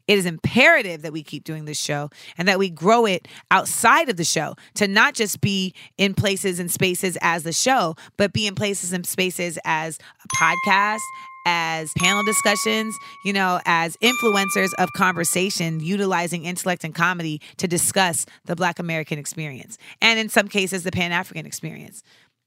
it 0.08 0.18
is 0.18 0.26
imperative 0.26 1.02
that 1.02 1.12
we 1.12 1.22
keep 1.22 1.44
doing 1.44 1.66
this 1.66 1.78
show 1.78 2.10
and 2.38 2.48
that 2.48 2.58
we 2.58 2.70
grow 2.70 3.04
it 3.04 3.28
outside 3.50 4.08
of 4.08 4.16
the 4.16 4.24
show 4.24 4.54
to 4.74 4.88
not 4.88 5.14
just 5.14 5.40
be 5.42 5.74
in 5.98 6.14
places 6.14 6.58
and 6.58 6.70
spaces 6.70 7.18
as 7.20 7.42
the 7.42 7.52
show, 7.52 7.94
but 8.16 8.32
be 8.32 8.46
in 8.46 8.54
places 8.54 8.92
and 8.94 9.06
spaces 9.06 9.58
as 9.64 9.98
a 10.24 10.28
podcast, 10.36 10.98
as 11.44 11.92
panel 11.98 12.24
discussions, 12.24 12.96
you 13.24 13.34
know, 13.34 13.60
as 13.66 13.96
influencers 13.98 14.70
of 14.78 14.92
conversation, 14.94 15.78
utilizing 15.80 16.44
intellect 16.44 16.84
and 16.84 16.94
comedy 16.94 17.40
to 17.58 17.68
discuss 17.68 18.24
the 18.46 18.56
Black 18.56 18.78
American 18.78 19.18
experience. 19.18 19.76
And 20.00 20.18
in 20.18 20.30
some 20.30 20.48
cases, 20.48 20.84
the 20.84 20.90
Pan 20.90 21.12
African 21.12 21.46
experience. 21.46 22.02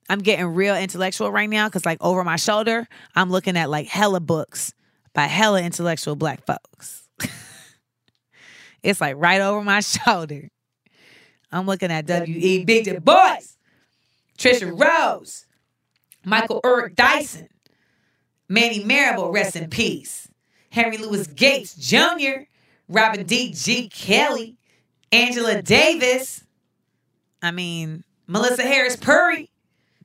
I'm 0.10 0.19
getting 0.19 0.45
real 0.47 0.76
intellectual 0.76 1.32
right 1.32 1.50
now 1.50 1.67
because, 1.67 1.86
like, 1.86 2.00
over 2.02 2.24
my 2.24 2.36
shoulder, 2.36 2.88
I'm 3.15 3.30
looking 3.30 3.56
at 3.56 3.69
like 3.69 3.88
hella 3.88 4.19
books 4.19 4.74
by 5.13 5.24
hella 5.24 5.62
intellectual 5.62 6.15
Black 6.15 6.45
folks. 6.45 7.08
It's 8.84 9.02
like 9.02 9.15
right 9.17 9.41
over 9.41 9.63
my 9.63 9.80
shoulder. 9.82 10.50
I'm 11.52 11.65
looking 11.65 11.91
at 11.91 12.06
W.E.B. 12.06 12.84
Du 12.84 13.00
Bois, 13.00 13.38
Tricia 14.38 14.72
Rose, 14.72 15.46
Michael 16.24 16.62
Eric 16.63 16.96
Dyson, 16.96 17.50
Manning 18.48 18.88
Marable, 18.88 19.32
rest 19.32 19.56
in 19.56 19.70
peace, 19.70 20.30
Henry 20.70 20.98
Louis 20.98 21.28
Gates 21.28 21.76
Jr., 21.76 22.44
Robin 22.88 23.26
D. 23.26 23.52
G. 23.54 23.89
Kelley, 23.89 24.58
Angela 25.12 25.62
Davis. 25.62 26.44
I 27.41 27.52
mean, 27.52 28.04
Melissa 28.28 28.63
Harris 28.63 28.96
Perry. 28.96 29.50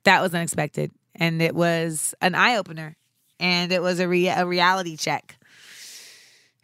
That 0.03 0.21
was 0.21 0.33
unexpected. 0.33 0.91
And 1.15 1.41
it 1.41 1.55
was 1.55 2.13
an 2.21 2.35
eye 2.35 2.57
opener. 2.57 2.95
And 3.39 3.71
it 3.71 3.81
was 3.81 3.99
a, 3.99 4.07
rea- 4.07 4.29
a 4.29 4.45
reality 4.45 4.97
check 4.97 5.36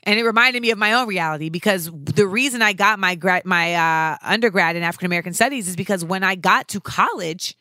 and 0.03 0.19
it 0.19 0.23
reminded 0.23 0.61
me 0.61 0.71
of 0.71 0.77
my 0.77 0.93
own 0.93 1.07
reality 1.07 1.49
because 1.49 1.89
the 1.91 2.27
reason 2.27 2.61
I 2.61 2.73
got 2.73 2.99
my 2.99 3.15
grad, 3.15 3.45
my 3.45 3.73
uh, 3.75 4.17
undergrad 4.21 4.75
in 4.75 4.83
African 4.83 5.05
American 5.05 5.33
Studies 5.33 5.67
is 5.67 5.75
because 5.75 6.03
when 6.03 6.23
I 6.23 6.35
got 6.35 6.67
to 6.69 6.81
college, 6.81 7.55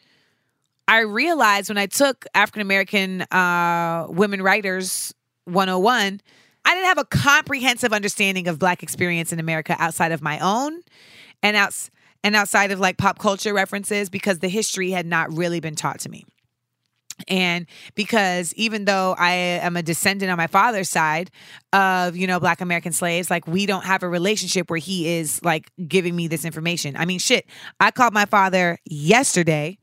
I 0.89 1.01
realized 1.01 1.69
when 1.69 1.79
I 1.79 1.87
took 1.87 2.27
African 2.35 2.63
American 2.63 3.23
uh, 3.23 4.07
women 4.09 4.43
writers 4.43 5.15
101, 5.45 6.21
I 6.65 6.75
didn't 6.75 6.87
have 6.87 6.99
a 6.99 7.05
comprehensive 7.05 7.93
understanding 7.93 8.49
of 8.49 8.59
Black 8.59 8.83
experience 8.83 9.33
in 9.33 9.39
America 9.39 9.77
outside 9.79 10.13
of 10.13 10.21
my 10.21 10.39
own, 10.41 10.81
and 11.43 11.57
outs 11.57 11.91
and 12.25 12.37
outside 12.37 12.71
of 12.71 12.81
like 12.81 12.99
pop 12.99 13.19
culture 13.19 13.55
references 13.55 14.11
because 14.11 14.41
the 14.41 14.49
history 14.49 14.91
had 14.91 15.07
not 15.07 15.33
really 15.37 15.61
been 15.61 15.75
taught 15.75 16.01
to 16.01 16.09
me. 16.09 16.25
And 17.29 17.67
because 17.95 18.55
even 18.55 18.85
though 18.85 19.15
I 19.19 19.33
am 19.33 19.77
a 19.77 19.83
descendant 19.83 20.31
on 20.31 20.37
my 20.37 20.47
father's 20.47 20.89
side 20.89 21.31
of, 21.73 22.17
you 22.17 22.27
know, 22.27 22.41
black 22.41 22.61
American 22.61 22.93
slaves, 22.93 23.31
like 23.31 23.47
we 23.47 23.67
don't 23.67 23.85
have 23.85 24.03
a 24.03 24.09
relationship 24.09 24.71
where 24.71 24.79
he 24.79 25.17
is 25.19 25.43
like 25.45 25.71
giving 25.87 26.15
me 26.17 26.29
this 26.29 26.45
information. 26.45 26.97
I 26.97 27.05
mean, 27.05 27.19
shit, 27.19 27.47
I 27.81 27.91
called 27.91 28.13
my 28.13 28.27
father 28.27 28.79
yesterday 28.85 29.79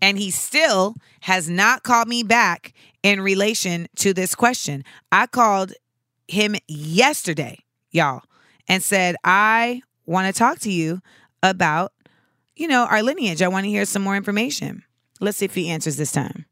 and 0.00 0.18
he 0.18 0.30
still 0.30 0.96
has 1.20 1.48
not 1.48 1.84
called 1.84 2.08
me 2.08 2.24
back 2.24 2.74
in 3.02 3.20
relation 3.20 3.86
to 3.96 4.12
this 4.12 4.34
question. 4.34 4.84
I 5.10 5.26
called 5.26 5.72
him 6.28 6.56
yesterday, 6.66 7.58
y'all, 7.90 8.22
and 8.68 8.82
said, 8.82 9.16
I 9.24 9.82
want 10.06 10.32
to 10.32 10.38
talk 10.38 10.58
to 10.60 10.72
you 10.72 11.00
about, 11.42 11.92
you 12.56 12.68
know, 12.68 12.86
our 12.86 13.02
lineage. 13.02 13.42
I 13.42 13.48
want 13.48 13.64
to 13.64 13.70
hear 13.70 13.84
some 13.84 14.02
more 14.02 14.16
information. 14.16 14.82
Let's 15.20 15.38
see 15.38 15.44
if 15.44 15.54
he 15.54 15.70
answers 15.70 15.96
this 15.96 16.12
time. 16.12 16.46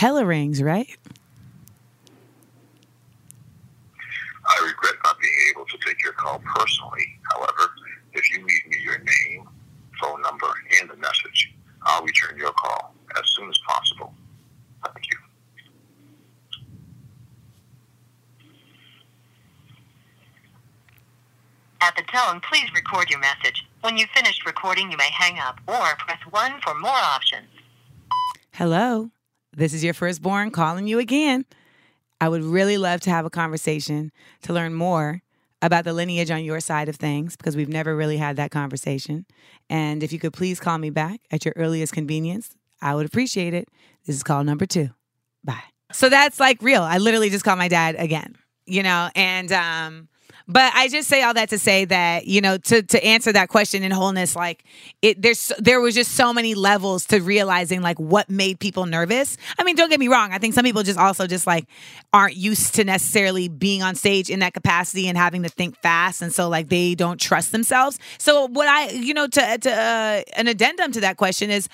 Hella 0.00 0.24
rings, 0.24 0.62
right? 0.62 0.88
I 4.46 4.66
regret 4.66 4.94
not 5.04 5.20
being 5.20 5.34
able 5.50 5.66
to 5.66 5.76
take 5.86 6.02
your 6.02 6.14
call 6.14 6.38
personally. 6.38 7.20
However, 7.30 7.70
if 8.14 8.30
you 8.30 8.38
leave 8.38 8.66
me 8.70 8.78
your 8.82 8.96
name, 8.96 9.46
phone 10.00 10.22
number, 10.22 10.46
and 10.80 10.90
a 10.90 10.96
message, 10.96 11.52
I'll 11.82 12.02
return 12.02 12.38
your 12.38 12.52
call 12.52 12.94
as 13.18 13.30
soon 13.36 13.50
as 13.50 13.58
possible. 13.68 14.14
Thank 14.86 15.04
you. 15.10 15.18
At 21.82 21.94
the 21.96 22.04
tone, 22.04 22.40
please 22.40 22.72
record 22.74 23.10
your 23.10 23.20
message. 23.20 23.66
When 23.82 23.98
you've 23.98 24.08
finished 24.14 24.46
recording, 24.46 24.90
you 24.90 24.96
may 24.96 25.10
hang 25.12 25.38
up 25.38 25.60
or 25.68 25.94
press 25.98 26.20
1 26.30 26.62
for 26.62 26.72
more 26.78 26.90
options. 26.90 27.48
Hello. 28.52 29.10
This 29.60 29.74
is 29.74 29.84
your 29.84 29.92
firstborn 29.92 30.52
calling 30.52 30.86
you 30.86 30.98
again. 30.98 31.44
I 32.18 32.30
would 32.30 32.42
really 32.42 32.78
love 32.78 33.02
to 33.02 33.10
have 33.10 33.26
a 33.26 33.30
conversation 33.30 34.10
to 34.40 34.54
learn 34.54 34.72
more 34.72 35.20
about 35.60 35.84
the 35.84 35.92
lineage 35.92 36.30
on 36.30 36.42
your 36.42 36.60
side 36.60 36.88
of 36.88 36.96
things 36.96 37.36
because 37.36 37.58
we've 37.58 37.68
never 37.68 37.94
really 37.94 38.16
had 38.16 38.36
that 38.36 38.50
conversation. 38.50 39.26
And 39.68 40.02
if 40.02 40.14
you 40.14 40.18
could 40.18 40.32
please 40.32 40.60
call 40.60 40.78
me 40.78 40.88
back 40.88 41.20
at 41.30 41.44
your 41.44 41.52
earliest 41.58 41.92
convenience, 41.92 42.56
I 42.80 42.94
would 42.94 43.04
appreciate 43.04 43.52
it. 43.52 43.68
This 44.06 44.16
is 44.16 44.22
call 44.22 44.44
number 44.44 44.64
two. 44.64 44.88
Bye. 45.44 45.62
So 45.92 46.08
that's 46.08 46.40
like 46.40 46.62
real. 46.62 46.82
I 46.82 46.96
literally 46.96 47.28
just 47.28 47.44
called 47.44 47.58
my 47.58 47.68
dad 47.68 47.96
again, 47.98 48.36
you 48.64 48.82
know, 48.82 49.10
and 49.14 49.52
um, 49.52 50.08
but 50.50 50.72
I 50.74 50.88
just 50.88 51.08
say 51.08 51.22
all 51.22 51.34
that 51.34 51.50
to 51.50 51.58
say 51.58 51.84
that 51.84 52.26
you 52.26 52.40
know 52.40 52.58
to 52.58 52.82
to 52.82 53.04
answer 53.04 53.32
that 53.32 53.48
question 53.48 53.84
in 53.84 53.92
wholeness, 53.92 54.34
like 54.34 54.64
it 55.00 55.22
there's 55.22 55.52
there 55.58 55.80
was 55.80 55.94
just 55.94 56.12
so 56.12 56.32
many 56.32 56.54
levels 56.54 57.06
to 57.06 57.20
realizing 57.20 57.82
like 57.82 57.98
what 57.98 58.28
made 58.28 58.58
people 58.58 58.86
nervous. 58.86 59.36
I 59.58 59.64
mean, 59.64 59.76
don't 59.76 59.90
get 59.90 60.00
me 60.00 60.08
wrong. 60.08 60.32
I 60.32 60.38
think 60.38 60.54
some 60.54 60.64
people 60.64 60.82
just 60.82 60.98
also 60.98 61.28
just 61.28 61.46
like 61.46 61.66
aren't 62.12 62.34
used 62.34 62.74
to 62.74 62.84
necessarily 62.84 63.48
being 63.48 63.82
on 63.82 63.94
stage 63.94 64.28
in 64.28 64.40
that 64.40 64.52
capacity 64.52 65.06
and 65.06 65.16
having 65.16 65.44
to 65.44 65.48
think 65.48 65.76
fast, 65.82 66.20
and 66.20 66.32
so 66.32 66.48
like 66.48 66.68
they 66.68 66.96
don't 66.96 67.20
trust 67.20 67.52
themselves. 67.52 67.98
So 68.18 68.48
what 68.48 68.66
I 68.66 68.90
you 68.90 69.14
know 69.14 69.28
to 69.28 69.58
to 69.58 69.70
uh, 69.70 70.22
an 70.36 70.48
addendum 70.48 70.90
to 70.92 71.00
that 71.02 71.16
question 71.16 71.50
is, 71.50 71.68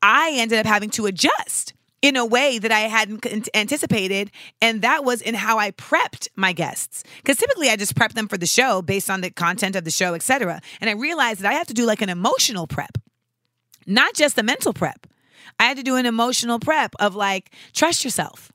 I 0.00 0.32
ended 0.36 0.58
up 0.58 0.66
having 0.66 0.88
to 0.90 1.04
adjust 1.04 1.74
in 2.02 2.16
a 2.16 2.24
way 2.24 2.58
that 2.58 2.70
I 2.70 2.80
hadn't 2.80 3.26
anticipated. 3.54 4.30
And 4.60 4.82
that 4.82 5.04
was 5.04 5.22
in 5.22 5.34
how 5.34 5.58
I 5.58 5.70
prepped 5.72 6.28
my 6.36 6.52
guests. 6.52 7.02
Because 7.16 7.36
typically 7.36 7.68
I 7.68 7.76
just 7.76 7.96
prep 7.96 8.12
them 8.12 8.28
for 8.28 8.38
the 8.38 8.46
show 8.46 8.82
based 8.82 9.10
on 9.10 9.20
the 9.20 9.30
content 9.30 9.76
of 9.76 9.84
the 9.84 9.90
show, 9.90 10.14
etc. 10.14 10.60
And 10.80 10.90
I 10.90 10.92
realized 10.92 11.40
that 11.40 11.50
I 11.50 11.54
have 11.54 11.66
to 11.68 11.74
do 11.74 11.84
like 11.84 12.02
an 12.02 12.08
emotional 12.08 12.66
prep, 12.66 12.98
not 13.86 14.14
just 14.14 14.38
a 14.38 14.42
mental 14.42 14.72
prep. 14.72 15.06
I 15.58 15.64
had 15.64 15.76
to 15.78 15.82
do 15.82 15.96
an 15.96 16.06
emotional 16.06 16.58
prep 16.58 16.94
of 17.00 17.14
like, 17.14 17.50
trust 17.72 18.04
yourself. 18.04 18.52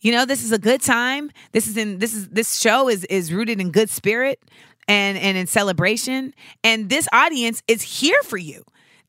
You 0.00 0.12
know, 0.12 0.26
this 0.26 0.44
is 0.44 0.52
a 0.52 0.58
good 0.58 0.82
time. 0.82 1.30
This 1.52 1.66
is 1.66 1.78
in 1.78 1.98
this 1.98 2.12
is 2.12 2.28
this 2.28 2.60
show 2.60 2.90
is 2.90 3.04
is 3.06 3.32
rooted 3.32 3.58
in 3.58 3.70
good 3.70 3.88
spirit 3.88 4.38
and 4.86 5.16
and 5.16 5.36
in 5.38 5.46
celebration. 5.46 6.34
And 6.62 6.90
this 6.90 7.08
audience 7.10 7.62
is 7.66 7.80
here 7.80 8.22
for 8.22 8.36
you. 8.36 8.64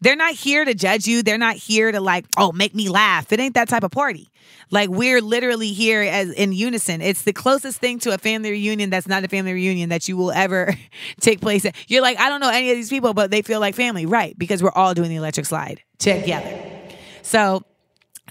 They're 0.05 0.15
not 0.15 0.35
here 0.35 0.63
to 0.63 0.75
judge 0.75 1.07
you. 1.07 1.23
They're 1.23 1.39
not 1.39 1.55
here 1.55 1.91
to 1.91 1.99
like, 1.99 2.25
oh, 2.37 2.51
make 2.51 2.75
me 2.75 2.89
laugh. 2.89 3.33
It 3.33 3.39
ain't 3.39 3.55
that 3.55 3.67
type 3.67 3.83
of 3.83 3.89
party. 3.89 4.29
Like 4.69 4.91
we're 4.91 5.19
literally 5.19 5.73
here 5.73 6.01
as 6.03 6.29
in 6.29 6.53
unison. 6.53 7.01
It's 7.01 7.23
the 7.23 7.33
closest 7.33 7.79
thing 7.79 7.97
to 8.01 8.13
a 8.13 8.19
family 8.19 8.51
reunion 8.51 8.91
that's 8.91 9.07
not 9.07 9.23
a 9.23 9.27
family 9.27 9.53
reunion 9.53 9.89
that 9.89 10.07
you 10.07 10.15
will 10.15 10.31
ever 10.31 10.75
take 11.21 11.41
place. 11.41 11.65
You're 11.87 12.03
like, 12.03 12.19
I 12.19 12.29
don't 12.29 12.39
know 12.39 12.51
any 12.51 12.69
of 12.69 12.77
these 12.77 12.91
people, 12.91 13.15
but 13.15 13.31
they 13.31 13.41
feel 13.41 13.59
like 13.59 13.73
family, 13.73 14.05
right? 14.05 14.37
Because 14.37 14.61
we're 14.61 14.69
all 14.75 14.93
doing 14.93 15.09
the 15.09 15.15
electric 15.15 15.47
slide 15.47 15.81
together. 15.97 16.55
So 17.23 17.63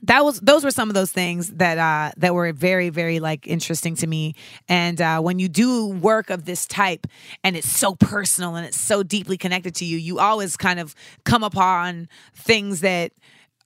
that 0.04 0.24
was 0.24 0.40
those 0.40 0.64
were 0.64 0.70
some 0.70 0.88
of 0.88 0.94
those 0.94 1.10
things 1.10 1.50
that 1.54 1.78
uh 1.78 2.12
that 2.16 2.34
were 2.34 2.52
very 2.52 2.90
very 2.90 3.20
like 3.20 3.46
interesting 3.46 3.94
to 3.96 4.06
me. 4.06 4.34
And 4.68 5.00
uh 5.00 5.20
when 5.20 5.38
you 5.38 5.48
do 5.48 5.88
work 5.88 6.30
of 6.30 6.44
this 6.44 6.66
type 6.66 7.06
and 7.42 7.56
it's 7.56 7.70
so 7.70 7.94
personal 7.94 8.56
and 8.56 8.66
it's 8.66 8.80
so 8.80 9.02
deeply 9.02 9.36
connected 9.36 9.74
to 9.76 9.84
you 9.84 9.96
you 9.96 10.18
always 10.18 10.56
kind 10.56 10.80
of 10.80 10.94
come 11.24 11.42
upon 11.42 12.08
things 12.34 12.80
that 12.80 13.12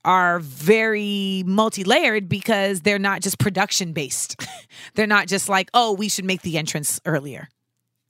are 0.05 0.39
very 0.39 1.43
multi-layered 1.45 2.29
because 2.29 2.83
they're 2.83 2.99
not 2.99 3.21
just 3.21 3.39
production 3.39 3.93
based 3.93 4.47
they're 4.95 5.07
not 5.07 5.27
just 5.27 5.49
like 5.49 5.71
oh 5.75 5.93
we 5.93 6.09
should 6.09 6.25
make 6.25 6.43
the 6.43 6.57
entrance 6.57 7.01
earlier 7.05 7.49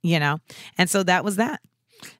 you 0.01 0.19
know? 0.19 0.39
And 0.77 0.89
so 0.89 1.03
that 1.03 1.23
was 1.23 1.37
that. 1.37 1.61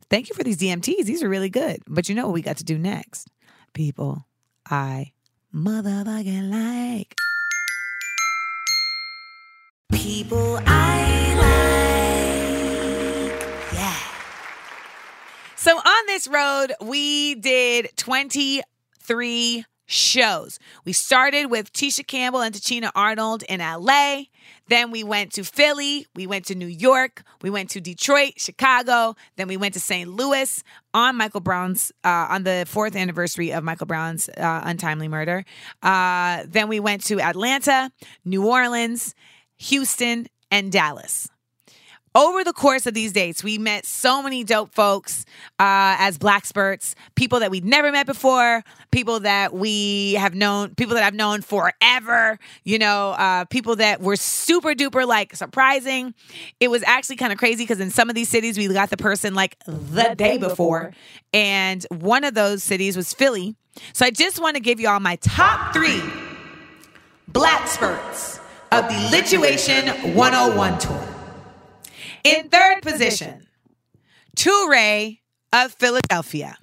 Thank 0.09 0.29
you 0.29 0.35
for 0.35 0.43
these 0.43 0.57
dmts 0.57 1.05
these 1.05 1.23
are 1.23 1.29
really 1.29 1.49
good. 1.49 1.81
But 1.87 2.09
you 2.09 2.15
know 2.15 2.25
what 2.25 2.33
we 2.33 2.41
got 2.41 2.57
to 2.57 2.63
do 2.63 2.77
next? 2.77 3.27
People 3.73 4.25
i 4.69 5.11
motherfucking 5.53 6.49
like. 6.51 7.15
People 9.91 10.59
I 10.65 11.33
like. 13.31 13.73
Yeah. 13.73 13.95
So 15.55 15.77
on 15.77 16.05
this 16.07 16.27
road, 16.27 16.73
we 16.81 17.35
did 17.35 17.89
23 17.97 19.65
shows. 19.89 20.59
We 20.85 20.93
started 20.93 21.47
with 21.47 21.73
Tisha 21.73 22.05
Campbell 22.05 22.41
and 22.41 22.53
Tichina 22.53 22.91
Arnold 22.93 23.43
in 23.49 23.59
LA. 23.59 24.23
Then 24.67 24.91
we 24.91 25.03
went 25.03 25.33
to 25.33 25.43
Philly, 25.43 26.05
we 26.15 26.27
went 26.27 26.45
to 26.45 26.55
New 26.55 26.67
York, 26.67 27.23
we 27.41 27.49
went 27.49 27.71
to 27.71 27.81
Detroit, 27.81 28.33
Chicago, 28.37 29.15
then 29.35 29.47
we 29.47 29.57
went 29.57 29.73
to 29.73 29.79
St. 29.79 30.07
Louis 30.07 30.63
on 30.93 31.17
Michael 31.17 31.41
Brown's 31.41 31.91
uh, 32.03 32.27
on 32.29 32.43
the 32.43 32.65
fourth 32.67 32.95
anniversary 32.95 33.51
of 33.51 33.63
Michael 33.63 33.87
Brown's 33.87 34.29
uh, 34.29 34.61
untimely 34.63 35.07
murder. 35.07 35.43
Uh, 35.81 36.43
then 36.47 36.67
we 36.67 36.79
went 36.79 37.03
to 37.05 37.19
Atlanta, 37.19 37.91
New 38.23 38.45
Orleans, 38.45 39.15
Houston, 39.57 40.27
and 40.51 40.71
Dallas 40.71 41.29
over 42.15 42.43
the 42.43 42.53
course 42.53 42.87
of 42.87 42.93
these 42.93 43.13
dates, 43.13 43.43
we 43.43 43.57
met 43.57 43.85
so 43.85 44.23
many 44.23 44.43
dope 44.43 44.73
folks 44.73 45.25
uh, 45.59 45.95
as 45.99 46.17
black 46.17 46.45
spurts, 46.45 46.95
people 47.15 47.39
that 47.39 47.51
we'd 47.51 47.65
never 47.65 47.91
met 47.91 48.05
before, 48.07 48.63
people 48.91 49.19
that 49.21 49.53
we 49.53 50.13
have 50.13 50.33
known, 50.33 50.73
people 50.75 50.95
that 50.95 51.03
I've 51.03 51.13
known 51.13 51.41
forever, 51.41 52.39
you 52.63 52.79
know, 52.79 53.11
uh, 53.11 53.45
people 53.45 53.75
that 53.77 54.01
were 54.01 54.15
super 54.15 54.73
duper 54.73 55.05
like 55.05 55.35
surprising. 55.35 56.13
It 56.59 56.69
was 56.69 56.83
actually 56.83 57.17
kind 57.17 57.31
of 57.31 57.37
crazy 57.37 57.63
because 57.63 57.79
in 57.79 57.91
some 57.91 58.09
of 58.09 58.15
these 58.15 58.29
cities, 58.29 58.57
we 58.57 58.67
got 58.67 58.89
the 58.89 58.97
person 58.97 59.35
like 59.35 59.57
the 59.65 60.15
day 60.17 60.37
before. 60.37 60.93
And 61.33 61.85
one 61.91 62.23
of 62.23 62.33
those 62.33 62.63
cities 62.63 62.97
was 62.97 63.13
Philly. 63.13 63.55
So 63.93 64.05
I 64.05 64.11
just 64.11 64.41
want 64.41 64.55
to 64.55 64.61
give 64.61 64.79
you 64.79 64.89
all 64.89 64.99
my 64.99 65.15
top 65.17 65.73
three 65.73 66.01
black 67.27 67.67
spurts 67.67 68.39
of 68.71 68.87
the 68.87 68.95
Lituation 69.15 70.15
101 70.15 70.79
tour. 70.79 71.08
In 72.23 72.49
third 72.49 72.81
position, 72.81 73.47
Toure 74.35 75.19
of 75.53 75.73
Philadelphia. 75.73 76.57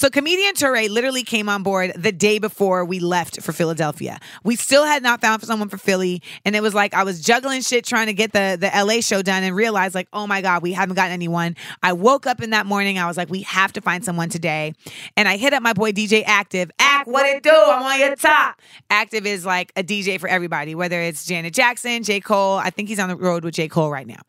So 0.00 0.08
comedian 0.08 0.54
Toure 0.54 0.88
literally 0.88 1.22
came 1.24 1.50
on 1.50 1.62
board 1.62 1.92
the 1.94 2.10
day 2.10 2.38
before 2.38 2.86
we 2.86 3.00
left 3.00 3.42
for 3.42 3.52
Philadelphia. 3.52 4.18
We 4.42 4.56
still 4.56 4.84
had 4.86 5.02
not 5.02 5.20
found 5.20 5.42
someone 5.42 5.68
for 5.68 5.76
Philly, 5.76 6.22
and 6.46 6.56
it 6.56 6.62
was 6.62 6.72
like 6.72 6.94
I 6.94 7.04
was 7.04 7.20
juggling 7.20 7.60
shit 7.60 7.84
trying 7.84 8.06
to 8.06 8.14
get 8.14 8.32
the 8.32 8.56
the 8.58 8.70
LA 8.74 9.02
show 9.02 9.20
done, 9.20 9.42
and 9.42 9.54
realized 9.54 9.94
like, 9.94 10.08
oh 10.14 10.26
my 10.26 10.40
god, 10.40 10.62
we 10.62 10.72
haven't 10.72 10.94
gotten 10.96 11.12
anyone. 11.12 11.54
I 11.82 11.92
woke 11.92 12.26
up 12.26 12.40
in 12.40 12.48
that 12.48 12.64
morning, 12.64 12.98
I 12.98 13.06
was 13.08 13.18
like, 13.18 13.28
we 13.28 13.42
have 13.42 13.74
to 13.74 13.82
find 13.82 14.02
someone 14.02 14.30
today, 14.30 14.72
and 15.18 15.28
I 15.28 15.36
hit 15.36 15.52
up 15.52 15.62
my 15.62 15.74
boy 15.74 15.92
DJ 15.92 16.24
Aktive. 16.24 16.70
Act 16.78 17.06
what 17.06 17.26
it 17.26 17.42
do? 17.42 17.50
I'm 17.50 17.82
on 17.82 17.98
your 17.98 18.16
top. 18.16 18.58
Active 18.88 19.26
is 19.26 19.44
like 19.44 19.70
a 19.76 19.82
DJ 19.82 20.18
for 20.18 20.30
everybody, 20.30 20.74
whether 20.74 20.98
it's 20.98 21.26
Janet 21.26 21.52
Jackson, 21.52 22.04
J 22.04 22.20
Cole. 22.20 22.56
I 22.56 22.70
think 22.70 22.88
he's 22.88 22.98
on 22.98 23.10
the 23.10 23.16
road 23.16 23.44
with 23.44 23.52
J 23.52 23.68
Cole 23.68 23.90
right 23.90 24.06
now. 24.06 24.22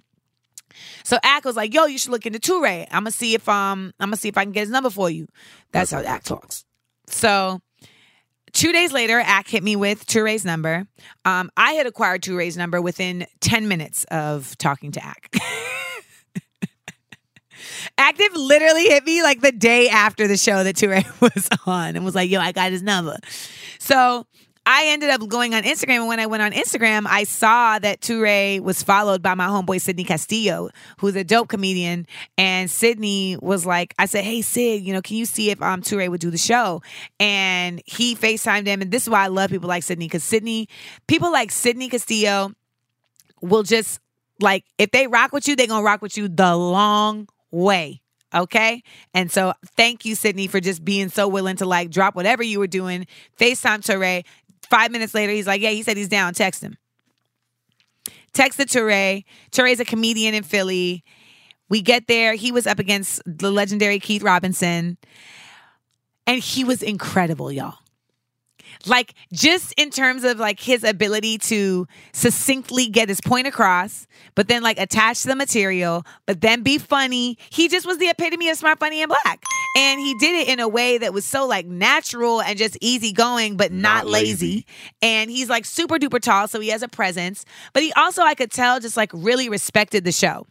So 1.03 1.17
Ack 1.23 1.45
was 1.45 1.55
like, 1.55 1.73
"Yo, 1.73 1.85
you 1.85 1.97
should 1.97 2.11
look 2.11 2.25
into 2.25 2.39
Toure. 2.39 2.87
I'm 2.91 3.03
gonna 3.03 3.11
see 3.11 3.33
if 3.33 3.47
um 3.49 3.93
I'm 3.99 4.07
gonna 4.09 4.17
see 4.17 4.29
if 4.29 4.37
I 4.37 4.43
can 4.43 4.51
get 4.51 4.61
his 4.61 4.69
number 4.69 4.89
for 4.89 5.09
you." 5.09 5.27
That's 5.71 5.91
how 5.91 5.99
Ack 5.99 6.23
talks. 6.23 6.65
So 7.07 7.61
two 8.53 8.71
days 8.71 8.91
later, 8.91 9.19
Ack 9.19 9.47
hit 9.47 9.63
me 9.63 9.75
with 9.75 10.05
Toure's 10.05 10.45
number. 10.45 10.87
Um, 11.25 11.49
I 11.57 11.73
had 11.73 11.87
acquired 11.87 12.21
Toure's 12.21 12.57
number 12.57 12.81
within 12.81 13.25
ten 13.39 13.67
minutes 13.67 14.05
of 14.11 14.57
talking 14.57 14.91
to 14.93 15.03
Ack. 15.03 15.35
Active 17.97 18.29
literally 18.35 18.85
hit 18.85 19.05
me 19.05 19.21
like 19.23 19.41
the 19.41 19.51
day 19.51 19.89
after 19.89 20.27
the 20.27 20.37
show 20.37 20.63
that 20.63 20.75
Toure 20.75 21.03
was 21.35 21.49
on 21.65 21.95
and 21.95 22.05
was 22.05 22.15
like, 22.15 22.29
"Yo, 22.29 22.39
I 22.39 22.51
got 22.51 22.71
his 22.71 22.83
number." 22.83 23.17
So 23.79 24.25
I 24.65 24.85
ended 24.87 25.09
up 25.09 25.27
going 25.27 25.55
on 25.55 25.63
Instagram, 25.63 25.97
and 26.01 26.07
when 26.07 26.19
I 26.19 26.27
went 26.27 26.43
on 26.43 26.51
Instagram, 26.51 27.07
I 27.07 27.23
saw 27.23 27.79
that 27.79 28.01
Toure 28.01 28.59
was 28.59 28.83
followed 28.83 29.23
by 29.23 29.33
my 29.33 29.47
homeboy 29.47 29.81
Sydney 29.81 30.03
Castillo, 30.03 30.69
who's 30.99 31.15
a 31.15 31.23
dope 31.23 31.47
comedian. 31.47 32.05
And 32.37 32.69
Sydney 32.69 33.37
was 33.41 33.65
like, 33.65 33.95
I 33.97 34.05
said, 34.05 34.23
"Hey 34.23 34.41
Sid, 34.43 34.83
you 34.83 34.93
know, 34.93 35.01
can 35.01 35.17
you 35.17 35.25
see 35.25 35.49
if 35.49 35.61
um 35.63 35.81
Toure 35.81 36.09
would 36.09 36.21
do 36.21 36.29
the 36.29 36.37
show?" 36.37 36.83
And 37.19 37.81
he 37.85 38.15
Facetimed 38.15 38.67
him, 38.67 38.81
and 38.81 38.91
this 38.91 39.03
is 39.03 39.09
why 39.09 39.23
I 39.23 39.27
love 39.27 39.49
people 39.49 39.67
like 39.67 39.81
Sydney 39.81 40.05
because 40.05 40.23
Sydney, 40.23 40.69
people 41.07 41.31
like 41.31 41.51
Sydney 41.51 41.89
Castillo, 41.89 42.51
will 43.41 43.63
just 43.63 43.99
like 44.39 44.63
if 44.77 44.91
they 44.91 45.07
rock 45.07 45.31
with 45.31 45.47
you, 45.47 45.55
they're 45.55 45.67
gonna 45.67 45.83
rock 45.83 46.03
with 46.03 46.17
you 46.17 46.27
the 46.27 46.55
long 46.55 47.27
way. 47.49 48.01
Okay. 48.33 48.81
And 49.13 49.29
so 49.29 49.53
thank 49.75 50.05
you, 50.05 50.15
Sydney, 50.15 50.47
for 50.47 50.61
just 50.61 50.85
being 50.85 51.09
so 51.09 51.27
willing 51.27 51.57
to 51.57 51.65
like 51.65 51.89
drop 51.89 52.15
whatever 52.15 52.43
you 52.43 52.59
were 52.59 52.67
doing, 52.67 53.05
FaceTime 53.37 53.81
Toure, 53.81 54.23
Five 54.71 54.91
minutes 54.91 55.13
later, 55.13 55.33
he's 55.33 55.45
like, 55.45 55.61
yeah, 55.61 55.71
he 55.71 55.83
said 55.83 55.97
he's 55.97 56.07
down. 56.07 56.33
Text 56.33 56.63
him. 56.63 56.77
Texted 58.33 58.67
Toure. 58.71 59.25
Toure's 59.51 59.81
a 59.81 59.85
comedian 59.85 60.33
in 60.33 60.43
Philly. 60.43 61.03
We 61.67 61.81
get 61.81 62.07
there. 62.07 62.35
He 62.35 62.53
was 62.53 62.65
up 62.65 62.79
against 62.79 63.21
the 63.25 63.51
legendary 63.51 63.99
Keith 63.99 64.23
Robinson. 64.23 64.97
And 66.25 66.41
he 66.41 66.63
was 66.63 66.81
incredible, 66.81 67.51
y'all. 67.51 67.79
Like, 68.85 69.13
just 69.33 69.73
in 69.77 69.89
terms 69.89 70.23
of 70.23 70.39
like 70.39 70.59
his 70.59 70.83
ability 70.83 71.37
to 71.39 71.87
succinctly 72.13 72.87
get 72.87 73.09
his 73.09 73.21
point 73.21 73.47
across, 73.47 74.07
but 74.35 74.47
then 74.47 74.63
like 74.63 74.79
attach 74.79 75.23
the 75.23 75.35
material, 75.35 76.05
but 76.25 76.41
then 76.41 76.63
be 76.63 76.77
funny. 76.77 77.37
He 77.49 77.67
just 77.67 77.85
was 77.85 77.97
the 77.97 78.07
epitome 78.09 78.49
of 78.49 78.57
smart, 78.57 78.79
funny, 78.79 79.01
and 79.01 79.09
black. 79.09 79.43
And 79.77 79.99
he 79.99 80.13
did 80.19 80.35
it 80.35 80.49
in 80.49 80.59
a 80.59 80.67
way 80.67 80.97
that 80.97 81.13
was 81.13 81.25
so 81.25 81.45
like 81.47 81.65
natural 81.65 82.41
and 82.41 82.57
just 82.57 82.77
easygoing, 82.81 83.57
but 83.57 83.71
not, 83.71 84.05
Not 84.05 84.07
lazy. 84.07 84.31
lazy. 84.31 84.65
And 85.01 85.31
he's 85.31 85.49
like 85.49 85.65
super 85.65 85.95
duper 85.97 86.19
tall, 86.19 86.47
so 86.47 86.59
he 86.59 86.69
has 86.69 86.83
a 86.83 86.87
presence. 86.87 87.45
But 87.73 87.83
he 87.83 87.93
also, 87.93 88.21
I 88.21 88.35
could 88.35 88.51
tell, 88.51 88.79
just 88.79 88.97
like 88.97 89.11
really 89.13 89.49
respected 89.49 90.03
the 90.03 90.11
show. 90.11 90.45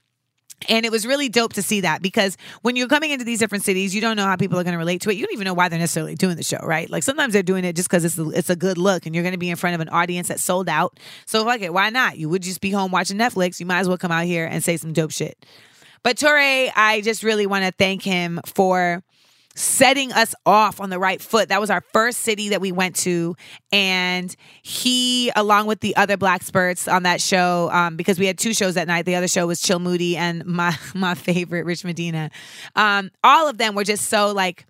And 0.68 0.84
it 0.84 0.92
was 0.92 1.06
really 1.06 1.28
dope 1.28 1.54
to 1.54 1.62
see 1.62 1.80
that 1.80 2.02
because 2.02 2.36
when 2.62 2.76
you're 2.76 2.88
coming 2.88 3.11
into 3.11 3.24
these 3.24 3.38
different 3.38 3.64
cities, 3.64 3.94
you 3.94 4.00
don't 4.00 4.16
know 4.16 4.26
how 4.26 4.36
people 4.36 4.58
are 4.58 4.64
going 4.64 4.72
to 4.72 4.78
relate 4.78 5.00
to 5.02 5.11
it. 5.11 5.16
You 5.16 5.24
don't 5.24 5.32
even 5.32 5.46
know 5.46 5.54
why 5.54 5.68
they're 5.68 5.78
necessarily 5.78 6.14
doing 6.14 6.36
the 6.36 6.42
show, 6.42 6.58
right? 6.62 6.88
Like 6.90 7.02
sometimes 7.02 7.32
they're 7.32 7.42
doing 7.42 7.64
it 7.64 7.76
just 7.76 7.88
because 7.88 8.04
it's 8.04 8.18
a, 8.18 8.28
it's 8.30 8.50
a 8.50 8.56
good 8.56 8.76
look, 8.76 9.06
and 9.06 9.14
you're 9.14 9.24
going 9.24 9.32
to 9.32 9.38
be 9.38 9.50
in 9.50 9.56
front 9.56 9.74
of 9.74 9.80
an 9.80 9.88
audience 9.88 10.28
that's 10.28 10.42
sold 10.42 10.68
out. 10.68 11.00
So 11.26 11.44
fuck 11.44 11.62
it, 11.62 11.72
why 11.72 11.90
not? 11.90 12.18
You 12.18 12.28
would 12.28 12.42
just 12.42 12.61
be 12.61 12.70
home 12.70 12.90
watching 12.90 13.16
Netflix. 13.16 13.58
You 13.58 13.66
might 13.66 13.80
as 13.80 13.88
well 13.88 13.98
come 13.98 14.12
out 14.12 14.24
here 14.24 14.46
and 14.46 14.62
say 14.62 14.76
some 14.76 14.92
dope 14.92 15.12
shit. 15.12 15.44
But 16.02 16.16
Toure, 16.16 16.70
I 16.74 17.00
just 17.02 17.22
really 17.22 17.46
want 17.46 17.64
to 17.64 17.72
thank 17.72 18.02
him 18.02 18.40
for 18.44 19.02
setting 19.55 20.12
us 20.12 20.34
off 20.46 20.80
on 20.80 20.90
the 20.90 20.98
right 20.98 21.20
foot. 21.20 21.48
That 21.48 21.61
was 21.61 21.70
our 21.70 21.82
first 21.92 22.20
city 22.20 22.51
that 22.51 22.61
we 22.61 22.72
went 22.72 22.96
to. 22.96 23.36
And 23.72 24.34
he, 24.62 25.30
along 25.36 25.66
with 25.66 25.80
the 25.80 25.96
other 25.96 26.16
Black 26.16 26.42
Spurts 26.42 26.88
on 26.88 27.03
that 27.03 27.20
show, 27.20 27.70
um, 27.72 27.96
because 27.96 28.18
we 28.18 28.26
had 28.26 28.38
two 28.38 28.55
shows 28.55 28.74
that 28.74 28.86
night. 28.86 29.07
The 29.07 29.16
other 29.16 29.28
show 29.28 29.46
was 29.46 29.61
Chill 29.61 29.78
Moody 29.78 30.16
and 30.16 30.44
my 30.44 30.76
my 30.94 31.14
favorite, 31.14 31.64
Rich 31.64 31.84
Medina. 31.84 32.30
Um, 32.76 33.11
all 33.24 33.48
of 33.48 33.59
them 33.59 33.74
were 33.74 33.84
just 33.84 34.07
so 34.07 34.32
like 34.32 34.66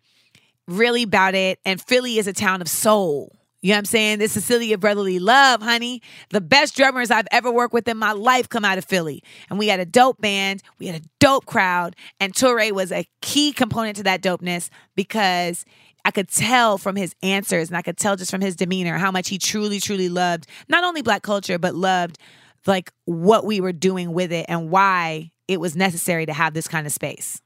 really 0.67 1.03
about 1.03 1.35
it. 1.35 1.59
And 1.65 1.81
Philly 1.81 2.19
is 2.19 2.27
a 2.27 2.33
town 2.33 2.61
of 2.61 2.69
soul. 2.69 3.40
You 3.63 3.71
know 3.71 3.75
what 3.75 3.79
I'm 3.81 3.85
saying? 3.87 4.19
This 4.21 4.37
is 4.37 4.73
of 4.73 4.81
Brotherly 4.81 5.19
Love, 5.19 5.61
honey. 5.61 6.01
The 6.31 6.41
best 6.41 6.75
drummers 6.75 7.11
I've 7.11 7.29
ever 7.31 7.51
worked 7.51 7.75
with 7.75 7.87
in 7.89 7.99
my 7.99 8.13
life 8.13 8.49
come 8.49 8.65
out 8.65 8.79
of 8.79 8.87
Philly. 8.87 9.23
And 9.51 9.59
we 9.59 9.69
had 9.69 9.81
a 9.81 9.85
dope 9.85 10.21
band, 10.21 10.63
we 10.79 10.87
had 10.87 11.03
a 11.03 11.05
dope 11.19 11.45
crowd, 11.45 11.95
and 12.19 12.33
Toure 12.33 12.73
was 12.73 12.91
a 12.91 13.07
key 13.21 13.53
component 13.53 13.97
to 13.97 14.03
that 14.05 14.23
dopeness 14.23 14.71
because 14.97 15.67
I 16.07 16.11
could 16.11 16.29
tell 16.29 16.79
from 16.79 16.97
his 16.97 17.15
answers 17.23 17.69
and 17.69 17.77
I 17.77 17.83
could 17.83 17.99
tell 17.99 18.17
just 18.17 18.31
from 18.31 18.41
his 18.41 18.57
demeanor 18.57 18.97
how 18.97 19.11
much 19.11 19.29
he 19.29 19.37
truly, 19.37 19.79
truly 19.79 20.09
loved 20.09 20.47
not 20.69 20.83
only 20.83 21.03
black 21.03 21.23
culture, 21.23 21.59
but 21.59 21.75
loved 21.75 22.19
like 22.67 22.93
what 23.05 23.45
we 23.45 23.61
were 23.61 23.73
doing 23.73 24.13
with 24.13 24.33
it 24.33 24.47
and 24.49 24.71
why 24.71 25.31
it 25.49 25.61
was 25.61 25.77
necessary 25.77 26.25
to 26.27 26.33
have 26.33 26.55
this 26.55 26.69
kind 26.69 26.87
of 26.87 26.93
space. 26.93 27.43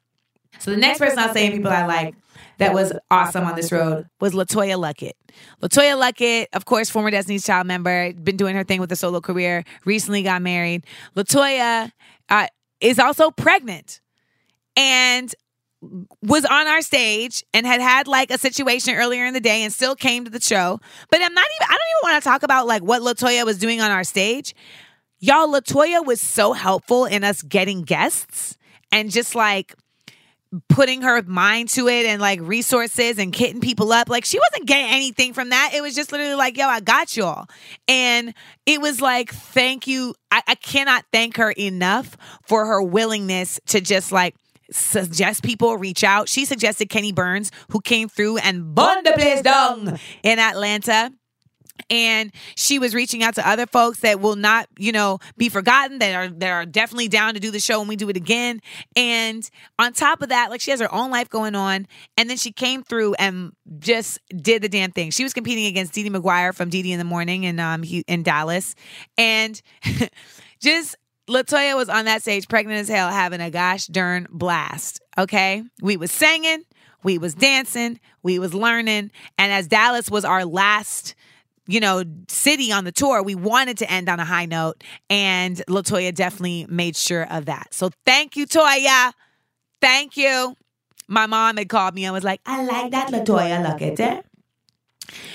So 0.58 0.70
the 0.70 0.76
next 0.76 0.98
person 0.98 1.18
I'll 1.18 1.32
say 1.32 1.50
people 1.50 1.70
I 1.70 1.86
like 1.86 2.14
that 2.58 2.72
was 2.72 2.92
awesome 3.10 3.44
on 3.44 3.56
this 3.56 3.72
road 3.72 4.06
was 4.20 4.34
LeToya 4.34 4.78
Luckett. 4.78 5.12
LeToya 5.62 6.00
Luckett, 6.00 6.46
of 6.52 6.64
course, 6.64 6.88
former 6.90 7.10
Destiny's 7.10 7.44
Child 7.44 7.66
member, 7.66 8.12
been 8.12 8.36
doing 8.36 8.54
her 8.54 8.64
thing 8.64 8.80
with 8.80 8.92
a 8.92 8.96
solo 8.96 9.20
career, 9.20 9.64
recently 9.84 10.22
got 10.22 10.42
married. 10.42 10.84
LeToya 11.16 11.90
uh, 12.28 12.46
is 12.80 12.98
also 12.98 13.30
pregnant 13.30 14.00
and 14.76 15.34
was 16.22 16.44
on 16.44 16.66
our 16.66 16.80
stage 16.80 17.44
and 17.52 17.66
had 17.66 17.80
had 17.80 18.06
like 18.06 18.30
a 18.30 18.38
situation 18.38 18.94
earlier 18.94 19.26
in 19.26 19.34
the 19.34 19.40
day 19.40 19.62
and 19.62 19.72
still 19.72 19.94
came 19.94 20.24
to 20.24 20.30
the 20.30 20.40
show. 20.40 20.80
But 21.10 21.20
I'm 21.20 21.34
not 21.34 21.46
even, 21.56 21.66
I 21.68 21.72
don't 21.72 22.06
even 22.06 22.12
want 22.12 22.22
to 22.22 22.28
talk 22.28 22.42
about 22.42 22.66
like 22.66 22.82
what 22.82 23.02
LeToya 23.02 23.44
was 23.44 23.58
doing 23.58 23.80
on 23.80 23.90
our 23.90 24.04
stage. 24.04 24.54
Y'all, 25.18 25.48
LeToya 25.48 26.04
was 26.04 26.20
so 26.20 26.52
helpful 26.52 27.04
in 27.04 27.24
us 27.24 27.42
getting 27.42 27.82
guests 27.82 28.56
and 28.92 29.10
just 29.10 29.34
like 29.34 29.74
putting 30.68 31.02
her 31.02 31.22
mind 31.22 31.68
to 31.70 31.88
it 31.88 32.06
and 32.06 32.20
like 32.20 32.40
resources 32.40 33.18
and 33.18 33.34
hitting 33.34 33.60
people 33.60 33.92
up. 33.92 34.08
Like 34.08 34.24
she 34.24 34.38
wasn't 34.38 34.66
getting 34.66 34.92
anything 34.92 35.32
from 35.32 35.50
that. 35.50 35.72
It 35.74 35.82
was 35.82 35.94
just 35.94 36.12
literally 36.12 36.34
like, 36.34 36.56
yo, 36.56 36.66
I 36.66 36.80
got 36.80 37.16
y'all. 37.16 37.46
And 37.88 38.34
it 38.66 38.80
was 38.80 39.00
like, 39.00 39.32
thank 39.32 39.86
you. 39.86 40.14
I, 40.30 40.42
I 40.46 40.54
cannot 40.54 41.04
thank 41.12 41.36
her 41.36 41.50
enough 41.50 42.16
for 42.46 42.66
her 42.66 42.82
willingness 42.82 43.60
to 43.66 43.80
just 43.80 44.12
like 44.12 44.34
suggest 44.70 45.42
people 45.42 45.76
reach 45.76 46.04
out. 46.04 46.28
She 46.28 46.44
suggested 46.44 46.88
Kenny 46.88 47.12
Burns, 47.12 47.50
who 47.70 47.80
came 47.80 48.08
through 48.08 48.38
and 48.38 48.74
burned 48.74 49.06
the 49.06 49.12
place 49.12 49.42
down 49.42 49.98
in 50.22 50.38
Atlanta 50.38 51.12
and 51.90 52.32
she 52.56 52.78
was 52.78 52.94
reaching 52.94 53.22
out 53.22 53.34
to 53.34 53.48
other 53.48 53.66
folks 53.66 54.00
that 54.00 54.20
will 54.20 54.36
not 54.36 54.68
you 54.78 54.92
know 54.92 55.18
be 55.36 55.48
forgotten 55.48 55.98
that 55.98 56.14
are 56.14 56.28
that 56.28 56.50
are 56.50 56.66
definitely 56.66 57.08
down 57.08 57.34
to 57.34 57.40
do 57.40 57.50
the 57.50 57.60
show 57.60 57.78
when 57.78 57.88
we 57.88 57.96
do 57.96 58.08
it 58.08 58.16
again. 58.16 58.60
And 58.96 59.48
on 59.78 59.92
top 59.92 60.22
of 60.22 60.28
that 60.28 60.50
like 60.50 60.60
she 60.60 60.70
has 60.70 60.80
her 60.80 60.92
own 60.92 61.10
life 61.10 61.28
going 61.28 61.54
on. 61.54 61.86
And 62.16 62.30
then 62.30 62.36
she 62.36 62.52
came 62.52 62.82
through 62.82 63.14
and 63.14 63.52
just 63.78 64.18
did 64.28 64.62
the 64.62 64.68
damn 64.68 64.92
thing. 64.92 65.10
She 65.10 65.22
was 65.22 65.32
competing 65.32 65.66
against 65.66 65.92
DeDe 65.92 66.14
McGuire 66.14 66.54
from 66.54 66.70
DeDe 66.70 66.90
in 66.90 66.98
the 66.98 67.04
Morning 67.04 67.44
in 67.44 67.58
um 67.60 67.84
in 68.06 68.22
Dallas. 68.22 68.74
And 69.18 69.60
just 70.60 70.96
LeToya 71.28 71.74
was 71.74 71.88
on 71.88 72.04
that 72.04 72.22
stage 72.22 72.48
pregnant 72.48 72.80
as 72.80 72.88
hell 72.88 73.10
having 73.10 73.40
a 73.40 73.50
gosh 73.50 73.86
darn 73.86 74.26
blast 74.30 75.00
okay? 75.16 75.62
We 75.80 75.96
was 75.96 76.12
singing 76.12 76.64
we 77.02 77.18
was 77.18 77.34
dancing 77.34 78.00
we 78.24 78.38
was 78.38 78.54
learning. 78.54 79.12
And 79.38 79.52
as 79.52 79.68
Dallas 79.68 80.10
was 80.10 80.24
our 80.24 80.44
last 80.44 81.14
you 81.66 81.80
know, 81.80 82.04
city 82.28 82.72
on 82.72 82.84
the 82.84 82.92
tour, 82.92 83.22
we 83.22 83.34
wanted 83.34 83.78
to 83.78 83.90
end 83.90 84.08
on 84.08 84.20
a 84.20 84.24
high 84.24 84.46
note, 84.46 84.84
and 85.08 85.56
LeToya 85.68 86.14
definitely 86.14 86.66
made 86.68 86.96
sure 86.96 87.26
of 87.30 87.46
that. 87.46 87.72
So 87.72 87.90
thank 88.04 88.36
you, 88.36 88.46
Toya. 88.46 89.12
Thank 89.80 90.16
you. 90.16 90.56
My 91.08 91.26
mom 91.26 91.56
had 91.56 91.68
called 91.68 91.94
me 91.94 92.04
and 92.04 92.14
was 92.14 92.24
like, 92.24 92.40
I 92.46 92.64
like 92.64 92.90
that 92.92 93.08
LeToya. 93.08 93.68
Look 93.68 93.82
at 93.82 94.00
it. 94.00 94.26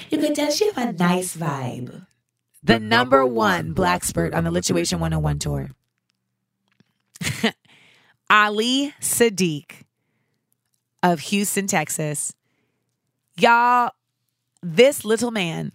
You 0.09 0.17
could 0.17 0.35
tell 0.35 0.51
she 0.51 0.65
have 0.67 0.77
a 0.77 0.93
nice 0.93 1.35
vibe. 1.35 2.05
The, 2.63 2.73
the 2.73 2.79
number, 2.79 3.19
number 3.19 3.25
one 3.25 3.73
black 3.73 4.03
spurt 4.03 4.33
on 4.33 4.43
the 4.43 4.51
Lituation 4.51 4.99
101 4.99 5.39
tour. 5.39 5.69
Ali 8.29 8.93
Siddiq 8.99 9.83
of 11.01 11.19
Houston, 11.21 11.67
Texas. 11.67 12.33
Y'all, 13.37 13.91
this 14.61 15.05
little 15.05 15.31
man 15.31 15.71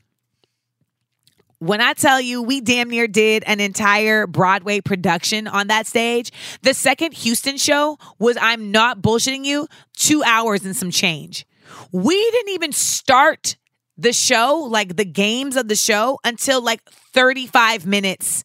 when 1.64 1.80
I 1.80 1.94
tell 1.94 2.20
you 2.20 2.42
we 2.42 2.60
damn 2.60 2.90
near 2.90 3.08
did 3.08 3.42
an 3.46 3.58
entire 3.58 4.26
Broadway 4.26 4.82
production 4.82 5.48
on 5.48 5.68
that 5.68 5.86
stage, 5.86 6.30
the 6.60 6.74
second 6.74 7.14
Houston 7.14 7.56
show 7.56 7.98
was, 8.18 8.36
I'm 8.38 8.70
not 8.70 9.00
bullshitting 9.00 9.46
you, 9.46 9.66
two 9.96 10.22
hours 10.24 10.66
and 10.66 10.76
some 10.76 10.90
change. 10.90 11.46
We 11.90 12.30
didn't 12.32 12.52
even 12.52 12.72
start 12.72 13.56
the 13.96 14.12
show, 14.12 14.66
like 14.68 14.96
the 14.96 15.06
games 15.06 15.56
of 15.56 15.68
the 15.68 15.76
show, 15.76 16.18
until 16.22 16.60
like 16.62 16.82
35 16.90 17.86
minutes 17.86 18.44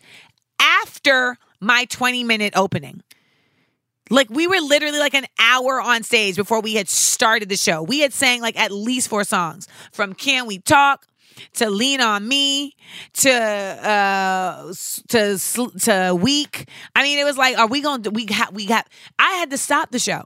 after 0.59 1.37
my 1.59 1.85
20 1.85 2.23
minute 2.23 2.53
opening. 2.55 3.03
Like 4.09 4.29
we 4.29 4.47
were 4.47 4.61
literally 4.61 4.97
like 4.97 5.13
an 5.13 5.25
hour 5.39 5.81
on 5.81 6.03
stage 6.03 6.37
before 6.37 6.61
we 6.61 6.75
had 6.75 6.87
started 6.87 7.49
the 7.49 7.57
show. 7.57 7.83
We 7.83 7.99
had 7.99 8.13
sang 8.13 8.41
like 8.41 8.57
at 8.57 8.71
least 8.71 9.09
four 9.09 9.25
songs 9.25 9.67
from 9.91 10.13
Can 10.13 10.47
We 10.47 10.59
Talk 10.59 11.05
to 11.53 11.69
lean 11.69 12.01
on 12.01 12.27
me 12.27 12.75
to 13.13 13.31
uh 13.31 14.73
to 15.07 15.37
to 15.79 16.15
weak. 16.19 16.69
I 16.95 17.03
mean, 17.03 17.19
it 17.19 17.23
was 17.23 17.37
like, 17.37 17.57
are 17.57 17.67
we 17.67 17.81
going 17.81 18.03
to 18.03 18.11
we 18.11 18.27
have 18.31 18.53
we 18.53 18.65
got. 18.65 18.87
I 19.17 19.31
had 19.33 19.49
to 19.51 19.57
stop 19.57 19.91
the 19.91 19.99
show. 19.99 20.23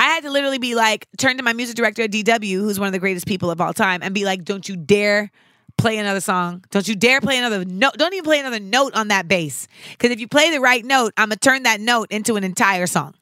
I 0.00 0.04
had 0.04 0.22
to 0.22 0.30
literally 0.30 0.58
be 0.58 0.76
like, 0.76 1.08
turn 1.16 1.38
to 1.38 1.42
my 1.42 1.52
music 1.52 1.74
director 1.74 2.02
at 2.02 2.12
DW, 2.12 2.60
who's 2.60 2.78
one 2.78 2.86
of 2.86 2.92
the 2.92 3.00
greatest 3.00 3.26
people 3.26 3.50
of 3.50 3.60
all 3.60 3.72
time, 3.72 4.00
and 4.02 4.14
be 4.14 4.24
like, 4.24 4.44
don't 4.44 4.68
you 4.68 4.76
dare 4.76 5.32
play 5.76 5.98
another 5.98 6.20
song. 6.20 6.64
Don't 6.70 6.86
you 6.86 6.94
dare 6.94 7.20
play 7.20 7.38
another 7.38 7.64
note. 7.64 7.94
Don't 7.96 8.12
even 8.12 8.24
play 8.24 8.40
another 8.40 8.60
note 8.60 8.94
on 8.94 9.08
that 9.08 9.28
bass. 9.28 9.66
Because 9.92 10.10
if 10.10 10.20
you 10.20 10.28
play 10.28 10.50
the 10.50 10.60
right 10.60 10.84
note, 10.84 11.14
I'm 11.16 11.28
going 11.28 11.38
to 11.38 11.48
turn 11.48 11.62
that 11.62 11.80
note 11.80 12.08
into 12.10 12.36
an 12.36 12.44
entire 12.44 12.86
song. 12.86 13.14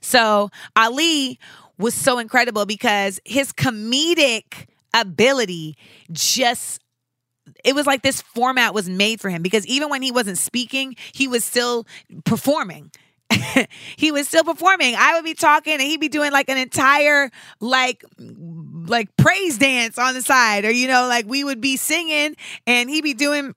So 0.00 0.50
Ali 0.76 1.40
was 1.78 1.94
so 1.94 2.18
incredible 2.18 2.66
because 2.66 3.18
his 3.24 3.52
comedic 3.52 4.66
ability 5.00 5.76
just 6.12 6.80
it 7.64 7.74
was 7.74 7.86
like 7.86 8.02
this 8.02 8.20
format 8.20 8.74
was 8.74 8.88
made 8.88 9.20
for 9.20 9.30
him 9.30 9.42
because 9.42 9.66
even 9.66 9.88
when 9.88 10.02
he 10.02 10.10
wasn't 10.10 10.38
speaking, 10.38 10.96
he 11.12 11.28
was 11.28 11.44
still 11.44 11.86
performing. 12.24 12.90
he 13.96 14.10
was 14.10 14.26
still 14.28 14.44
performing. 14.44 14.94
I 14.96 15.14
would 15.14 15.24
be 15.24 15.34
talking 15.34 15.74
and 15.74 15.82
he'd 15.82 16.00
be 16.00 16.08
doing 16.08 16.32
like 16.32 16.48
an 16.48 16.56
entire 16.56 17.30
like 17.60 18.04
like 18.18 19.14
praise 19.16 19.58
dance 19.58 19.98
on 19.98 20.14
the 20.14 20.22
side 20.22 20.64
or 20.64 20.70
you 20.70 20.88
know 20.88 21.06
like 21.08 21.26
we 21.26 21.44
would 21.44 21.60
be 21.60 21.76
singing 21.76 22.36
and 22.66 22.88
he'd 22.88 23.04
be 23.04 23.14
doing 23.14 23.54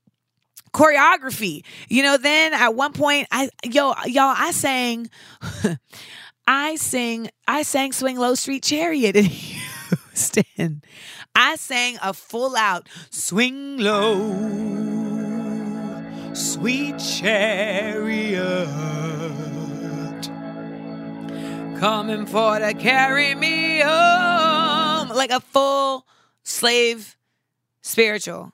choreography. 0.74 1.64
You 1.90 2.04
know, 2.04 2.18
then 2.18 2.54
at 2.54 2.76
one 2.76 2.94
point 2.94 3.28
I 3.32 3.50
yo 3.64 3.94
y'all 4.06 4.36
I 4.38 4.52
sang 4.52 5.10
I 6.48 6.76
sing 6.76 7.30
I 7.48 7.64
sang 7.64 7.94
Swing 7.94 8.18
Low 8.18 8.36
Sweet 8.36 8.64
Chariot 8.64 9.16
Houston. 10.12 10.84
I 11.36 11.56
sang 11.56 11.98
a 12.02 12.14
full 12.14 12.56
out 12.56 12.88
swing 13.10 13.78
low, 13.78 14.34
sweet 16.34 17.00
chariot, 17.00 18.68
coming 21.80 22.26
for 22.26 22.60
to 22.60 22.74
carry 22.74 23.36
me 23.36 23.80
home, 23.80 25.10
like 25.10 25.32
a 25.32 25.40
full 25.40 26.06
slave 26.44 27.18
spiritual. 27.82 28.52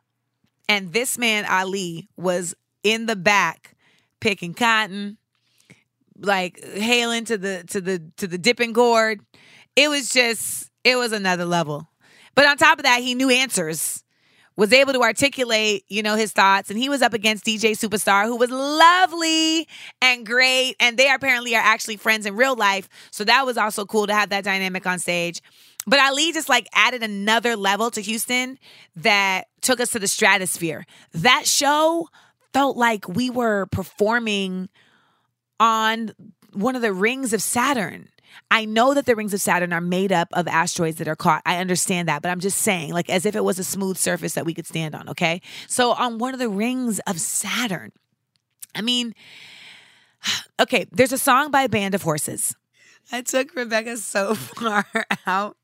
And 0.70 0.93
this 0.93 1.18
man, 1.18 1.45
Ali, 1.45 2.08
was 2.18 2.53
in 2.84 3.05
the 3.05 3.16
back 3.16 3.74
picking 4.20 4.53
cotton, 4.53 5.18
like 6.20 6.64
hailing 6.74 7.26
to 7.26 7.38
the 7.38 7.64
to 7.68 7.82
the 7.82 8.03
to 8.18 8.28
the 8.28 8.38
dipping 8.38 8.74
gourd. 8.74 9.22
It 9.76 9.89
was 9.89 10.10
just 10.10 10.66
it 10.88 10.95
was 10.95 11.11
another 11.11 11.45
level. 11.45 11.89
But 12.33 12.45
on 12.45 12.57
top 12.57 12.79
of 12.79 12.83
that, 12.83 13.01
he 13.01 13.13
knew 13.13 13.29
answers, 13.29 14.03
was 14.55 14.71
able 14.71 14.93
to 14.93 15.01
articulate, 15.01 15.83
you 15.88 16.01
know, 16.01 16.15
his 16.15 16.31
thoughts. 16.31 16.69
And 16.69 16.79
he 16.79 16.88
was 16.88 17.01
up 17.01 17.13
against 17.13 17.45
DJ 17.45 17.71
Superstar, 17.71 18.25
who 18.25 18.38
was 18.38 18.49
lovely 18.49 19.67
and 20.01 20.25
great. 20.25 20.75
And 20.79 20.97
they 20.97 21.11
apparently 21.11 21.55
are 21.55 21.63
actually 21.63 21.97
friends 21.97 22.25
in 22.25 22.35
real 22.35 22.55
life. 22.55 22.88
So 23.11 23.23
that 23.25 23.45
was 23.45 23.57
also 23.57 23.85
cool 23.85 24.07
to 24.07 24.13
have 24.13 24.29
that 24.29 24.43
dynamic 24.43 24.88
on 24.88 24.97
stage. 24.97 25.41
But 25.85 25.99
Ali 25.99 26.31
just 26.31 26.49
like 26.49 26.67
added 26.73 27.03
another 27.03 27.55
level 27.55 27.91
to 27.91 28.01
Houston 28.01 28.57
that 28.95 29.47
took 29.61 29.79
us 29.79 29.91
to 29.91 29.99
the 29.99 30.07
stratosphere. 30.07 30.85
That 31.13 31.45
show 31.45 32.07
felt 32.53 32.77
like 32.77 33.07
we 33.07 33.29
were 33.29 33.67
performing 33.67 34.69
on 35.59 36.11
one 36.53 36.75
of 36.75 36.81
the 36.81 36.93
rings 36.93 37.33
of 37.33 37.41
Saturn. 37.41 38.09
I 38.49 38.65
know 38.65 38.93
that 38.93 39.05
the 39.05 39.15
rings 39.15 39.33
of 39.33 39.41
Saturn 39.41 39.73
are 39.73 39.81
made 39.81 40.11
up 40.11 40.29
of 40.33 40.47
asteroids 40.47 40.97
that 40.97 41.07
are 41.07 41.15
caught. 41.15 41.41
I 41.45 41.57
understand 41.57 42.07
that, 42.07 42.21
but 42.21 42.29
I'm 42.29 42.39
just 42.39 42.59
saying, 42.59 42.93
like, 42.93 43.09
as 43.09 43.25
if 43.25 43.35
it 43.35 43.43
was 43.43 43.59
a 43.59 43.63
smooth 43.63 43.97
surface 43.97 44.33
that 44.33 44.45
we 44.45 44.53
could 44.53 44.67
stand 44.67 44.95
on, 44.95 45.09
okay? 45.09 45.41
So, 45.67 45.91
on 45.91 46.17
one 46.17 46.33
of 46.33 46.39
the 46.39 46.49
rings 46.49 46.99
of 47.07 47.19
Saturn, 47.19 47.91
I 48.75 48.81
mean, 48.81 49.13
okay, 50.59 50.85
there's 50.91 51.11
a 51.11 51.17
song 51.17 51.51
by 51.51 51.63
a 51.63 51.69
band 51.69 51.95
of 51.95 52.03
horses. 52.03 52.55
I 53.11 53.21
took 53.21 53.55
Rebecca 53.55 53.97
so 53.97 54.35
far 54.35 54.85
out. 55.25 55.57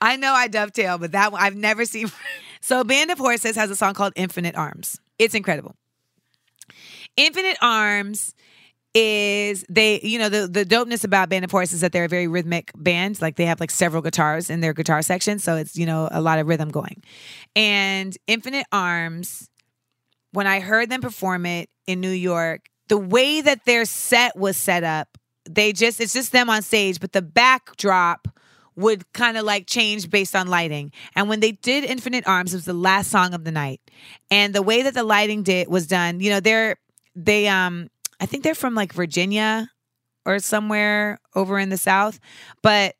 I 0.00 0.16
know 0.16 0.32
I 0.32 0.48
dovetail, 0.48 0.98
but 0.98 1.12
that 1.12 1.32
one 1.32 1.40
I've 1.40 1.56
never 1.56 1.84
seen. 1.84 2.10
So 2.60 2.82
Band 2.82 3.12
of 3.12 3.18
Horses 3.18 3.54
has 3.54 3.70
a 3.70 3.76
song 3.76 3.94
called 3.94 4.12
Infinite 4.16 4.56
Arms. 4.56 5.00
It's 5.16 5.34
incredible. 5.34 5.76
Infinite 7.16 7.56
Arms 7.62 8.34
is 8.94 9.64
they 9.68 10.00
you 10.02 10.18
know 10.18 10.28
the 10.28 10.48
the 10.48 10.64
dopeness 10.64 11.04
about 11.04 11.28
Band 11.28 11.44
of 11.44 11.50
Horses 11.50 11.74
is 11.74 11.80
that 11.82 11.92
they're 11.92 12.06
a 12.06 12.08
very 12.08 12.26
rhythmic 12.26 12.72
band 12.74 13.20
like 13.20 13.36
they 13.36 13.44
have 13.44 13.60
like 13.60 13.70
several 13.70 14.02
guitars 14.02 14.48
in 14.50 14.60
their 14.60 14.72
guitar 14.72 15.02
section 15.02 15.38
so 15.38 15.56
it's 15.56 15.76
you 15.76 15.84
know 15.84 16.08
a 16.10 16.20
lot 16.20 16.38
of 16.38 16.46
rhythm 16.48 16.70
going 16.70 17.02
and 17.54 18.16
Infinite 18.26 18.66
Arms 18.72 19.50
when 20.32 20.46
I 20.46 20.60
heard 20.60 20.90
them 20.90 21.00
perform 21.00 21.44
it 21.44 21.68
in 21.86 22.00
New 22.00 22.10
York 22.10 22.66
the 22.88 22.98
way 22.98 23.40
that 23.42 23.66
their 23.66 23.84
set 23.84 24.36
was 24.36 24.56
set 24.56 24.84
up 24.84 25.18
they 25.44 25.72
just 25.72 26.00
it's 26.00 26.14
just 26.14 26.32
them 26.32 26.48
on 26.48 26.62
stage 26.62 26.98
but 26.98 27.12
the 27.12 27.22
backdrop 27.22 28.26
would 28.78 29.12
kind 29.12 29.36
of 29.36 29.44
like 29.44 29.66
change 29.66 30.08
based 30.08 30.36
on 30.36 30.46
lighting. 30.46 30.92
And 31.16 31.28
when 31.28 31.40
they 31.40 31.50
did 31.50 31.82
Infinite 31.82 32.28
Arms, 32.28 32.54
it 32.54 32.58
was 32.58 32.64
the 32.64 32.72
last 32.72 33.10
song 33.10 33.34
of 33.34 33.42
the 33.42 33.50
night. 33.50 33.80
And 34.30 34.54
the 34.54 34.62
way 34.62 34.82
that 34.82 34.94
the 34.94 35.02
lighting 35.02 35.42
did 35.42 35.66
was 35.66 35.88
done, 35.88 36.20
you 36.20 36.30
know, 36.30 36.38
they're 36.38 36.76
they 37.16 37.48
um 37.48 37.88
I 38.20 38.26
think 38.26 38.44
they're 38.44 38.54
from 38.54 38.74
like 38.74 38.92
Virginia 38.92 39.70
or 40.24 40.38
somewhere 40.38 41.18
over 41.34 41.58
in 41.58 41.68
the 41.70 41.78
South. 41.78 42.18
But 42.62 42.96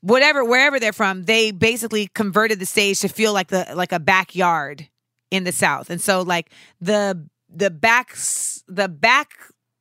whatever, 0.00 0.44
wherever 0.44 0.80
they're 0.80 0.92
from, 0.92 1.24
they 1.24 1.50
basically 1.50 2.08
converted 2.08 2.58
the 2.58 2.66
stage 2.66 3.00
to 3.00 3.08
feel 3.08 3.32
like 3.32 3.48
the 3.48 3.66
like 3.74 3.92
a 3.92 4.00
backyard 4.00 4.88
in 5.30 5.44
the 5.44 5.52
South. 5.52 5.90
And 5.90 6.00
so 6.00 6.22
like 6.22 6.50
the 6.80 7.28
the 7.48 7.70
backs 7.70 8.62
the 8.68 8.88
back 8.88 9.30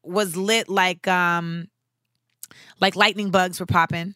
was 0.04 0.36
lit 0.36 0.70
like 0.70 1.08
um 1.08 1.70
like 2.80 2.96
lightning 2.96 3.32
bugs 3.32 3.60
were 3.60 3.66
popping. 3.66 4.16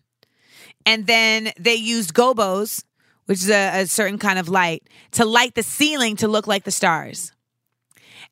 And 0.85 1.07
then 1.07 1.51
they 1.57 1.75
used 1.75 2.13
gobos, 2.13 2.83
which 3.25 3.39
is 3.39 3.49
a, 3.49 3.81
a 3.81 3.87
certain 3.87 4.17
kind 4.17 4.37
of 4.37 4.49
light, 4.49 4.83
to 5.11 5.25
light 5.25 5.55
the 5.55 5.63
ceiling 5.63 6.17
to 6.17 6.27
look 6.27 6.47
like 6.47 6.65
the 6.65 6.71
stars. 6.71 7.31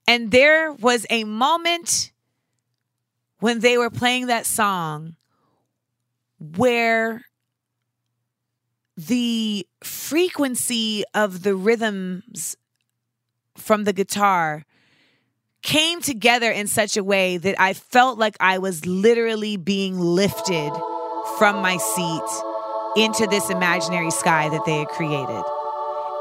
And 0.07 0.31
there 0.31 0.73
was 0.73 1.05
a 1.09 1.23
moment 1.23 2.10
when 3.41 3.59
they 3.59 3.77
were 3.77 3.89
playing 3.89 4.27
that 4.27 4.45
song 4.45 5.15
where 6.39 7.23
the 8.95 9.67
frequency 9.83 11.03
of 11.13 11.43
the 11.43 11.55
rhythms 11.55 12.55
from 13.55 13.83
the 13.83 13.93
guitar 13.93 14.63
came 15.63 16.01
together 16.01 16.49
in 16.51 16.67
such 16.67 16.97
a 16.97 17.03
way 17.03 17.37
that 17.37 17.59
I 17.59 17.73
felt 17.73 18.17
like 18.17 18.35
I 18.39 18.59
was 18.59 18.85
literally 18.85 19.57
being 19.57 19.99
lifted 19.99 20.71
from 21.37 21.61
my 21.61 21.77
seat 21.77 23.03
into 23.03 23.27
this 23.27 23.49
imaginary 23.49 24.11
sky 24.11 24.49
that 24.49 24.65
they 24.65 24.79
had 24.79 24.87
created. 24.89 25.43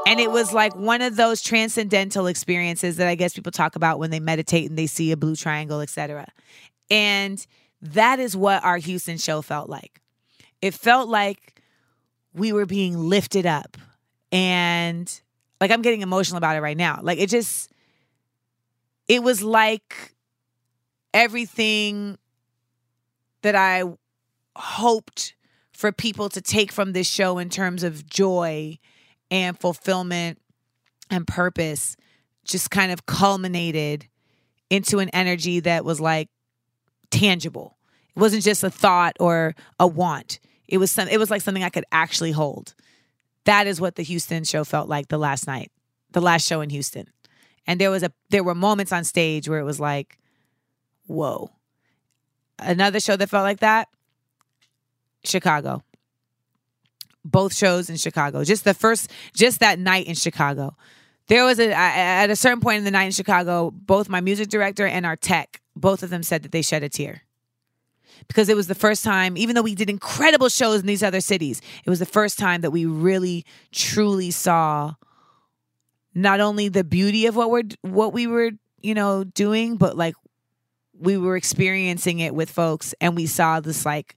And 0.07 0.19
it 0.19 0.31
was 0.31 0.53
like 0.53 0.75
one 0.75 1.01
of 1.01 1.15
those 1.15 1.41
transcendental 1.41 2.25
experiences 2.25 2.97
that 2.97 3.07
I 3.07 3.15
guess 3.15 3.33
people 3.33 3.51
talk 3.51 3.75
about 3.75 3.99
when 3.99 4.09
they 4.09 4.19
meditate 4.19 4.69
and 4.69 4.77
they 4.77 4.87
see 4.87 5.11
a 5.11 5.17
blue 5.17 5.35
triangle, 5.35 5.81
etc. 5.81 6.27
And 6.91 7.43
that 7.81 8.19
is 8.19 8.37
what 8.37 8.63
our 8.63 8.77
Houston 8.77 9.17
show 9.17 9.41
felt 9.41 9.69
like. 9.69 10.01
It 10.61 10.75
felt 10.75 11.09
like 11.09 11.59
we 12.33 12.53
were 12.53 12.67
being 12.67 12.97
lifted 12.97 13.45
up. 13.47 13.77
And 14.31 15.21
like 15.59 15.71
I'm 15.71 15.81
getting 15.81 16.01
emotional 16.01 16.37
about 16.37 16.55
it 16.55 16.61
right 16.61 16.77
now. 16.77 16.99
Like 17.01 17.17
it 17.17 17.29
just 17.29 17.71
it 19.07 19.23
was 19.23 19.41
like 19.41 20.13
everything 21.13 22.17
that 23.41 23.55
I 23.55 23.83
hoped 24.55 25.35
for 25.71 25.91
people 25.91 26.29
to 26.29 26.41
take 26.41 26.71
from 26.71 26.93
this 26.93 27.07
show 27.07 27.37
in 27.37 27.49
terms 27.49 27.83
of 27.83 28.05
joy 28.05 28.77
and 29.31 29.57
fulfillment 29.57 30.39
and 31.09 31.25
purpose 31.25 31.95
just 32.43 32.69
kind 32.69 32.91
of 32.91 33.05
culminated 33.05 34.07
into 34.69 34.99
an 34.99 35.09
energy 35.09 35.59
that 35.61 35.83
was 35.83 35.99
like 35.99 36.29
tangible. 37.11 37.77
It 38.15 38.19
wasn't 38.19 38.43
just 38.43 38.63
a 38.63 38.69
thought 38.69 39.15
or 39.19 39.55
a 39.79 39.87
want. 39.87 40.39
It 40.67 40.77
was 40.77 40.89
some 40.91 41.07
it 41.07 41.17
was 41.17 41.29
like 41.29 41.41
something 41.41 41.63
I 41.63 41.69
could 41.69 41.85
actually 41.91 42.31
hold. 42.31 42.73
That 43.45 43.67
is 43.67 43.81
what 43.81 43.95
the 43.95 44.03
Houston 44.03 44.43
show 44.43 44.63
felt 44.63 44.89
like 44.89 45.07
the 45.07 45.17
last 45.17 45.47
night. 45.47 45.71
The 46.11 46.21
last 46.21 46.47
show 46.47 46.61
in 46.61 46.69
Houston. 46.69 47.07
And 47.67 47.79
there 47.79 47.91
was 47.91 48.03
a 48.03 48.11
there 48.29 48.43
were 48.43 48.55
moments 48.55 48.91
on 48.91 49.03
stage 49.03 49.47
where 49.47 49.59
it 49.59 49.63
was 49.63 49.79
like, 49.79 50.17
whoa. 51.07 51.51
Another 52.59 52.99
show 52.99 53.15
that 53.15 53.29
felt 53.29 53.43
like 53.43 53.59
that, 53.59 53.87
Chicago. 55.23 55.83
Both 57.23 57.55
shows 57.55 57.89
in 57.89 57.97
Chicago. 57.97 58.43
Just 58.43 58.63
the 58.63 58.73
first, 58.73 59.11
just 59.35 59.59
that 59.59 59.79
night 59.79 60.07
in 60.07 60.15
Chicago. 60.15 60.75
There 61.27 61.45
was 61.45 61.59
a 61.59 61.71
at 61.73 62.29
a 62.29 62.35
certain 62.35 62.59
point 62.59 62.79
in 62.79 62.83
the 62.83 62.91
night 62.91 63.05
in 63.05 63.11
Chicago, 63.11 63.71
both 63.71 64.09
my 64.09 64.21
music 64.21 64.49
director 64.49 64.85
and 64.85 65.05
our 65.05 65.15
tech, 65.15 65.60
both 65.75 66.03
of 66.03 66.09
them 66.09 66.23
said 66.23 66.43
that 66.43 66.51
they 66.51 66.61
shed 66.61 66.83
a 66.83 66.89
tear 66.89 67.23
because 68.27 68.49
it 68.49 68.55
was 68.55 68.67
the 68.67 68.75
first 68.75 69.03
time, 69.03 69.37
even 69.37 69.55
though 69.55 69.61
we 69.61 69.75
did 69.75 69.89
incredible 69.89 70.49
shows 70.49 70.81
in 70.81 70.87
these 70.87 71.03
other 71.03 71.21
cities, 71.21 71.61
it 71.85 71.89
was 71.89 71.99
the 71.99 72.05
first 72.05 72.37
time 72.37 72.61
that 72.61 72.71
we 72.71 72.85
really 72.85 73.45
truly 73.71 74.31
saw 74.31 74.95
not 76.13 76.39
only 76.39 76.69
the 76.69 76.83
beauty 76.83 77.25
of 77.25 77.35
what 77.35 77.49
we're 77.49 77.63
what 77.81 78.13
we 78.13 78.27
were, 78.27 78.51
you 78.81 78.93
know, 78.93 79.23
doing, 79.23 79.77
but 79.77 79.97
like 79.97 80.15
we 80.99 81.17
were 81.17 81.35
experiencing 81.35 82.19
it 82.19 82.35
with 82.35 82.49
folks 82.49 82.93
and 83.01 83.15
we 83.15 83.25
saw 83.25 83.59
this 83.59 83.85
like 83.85 84.15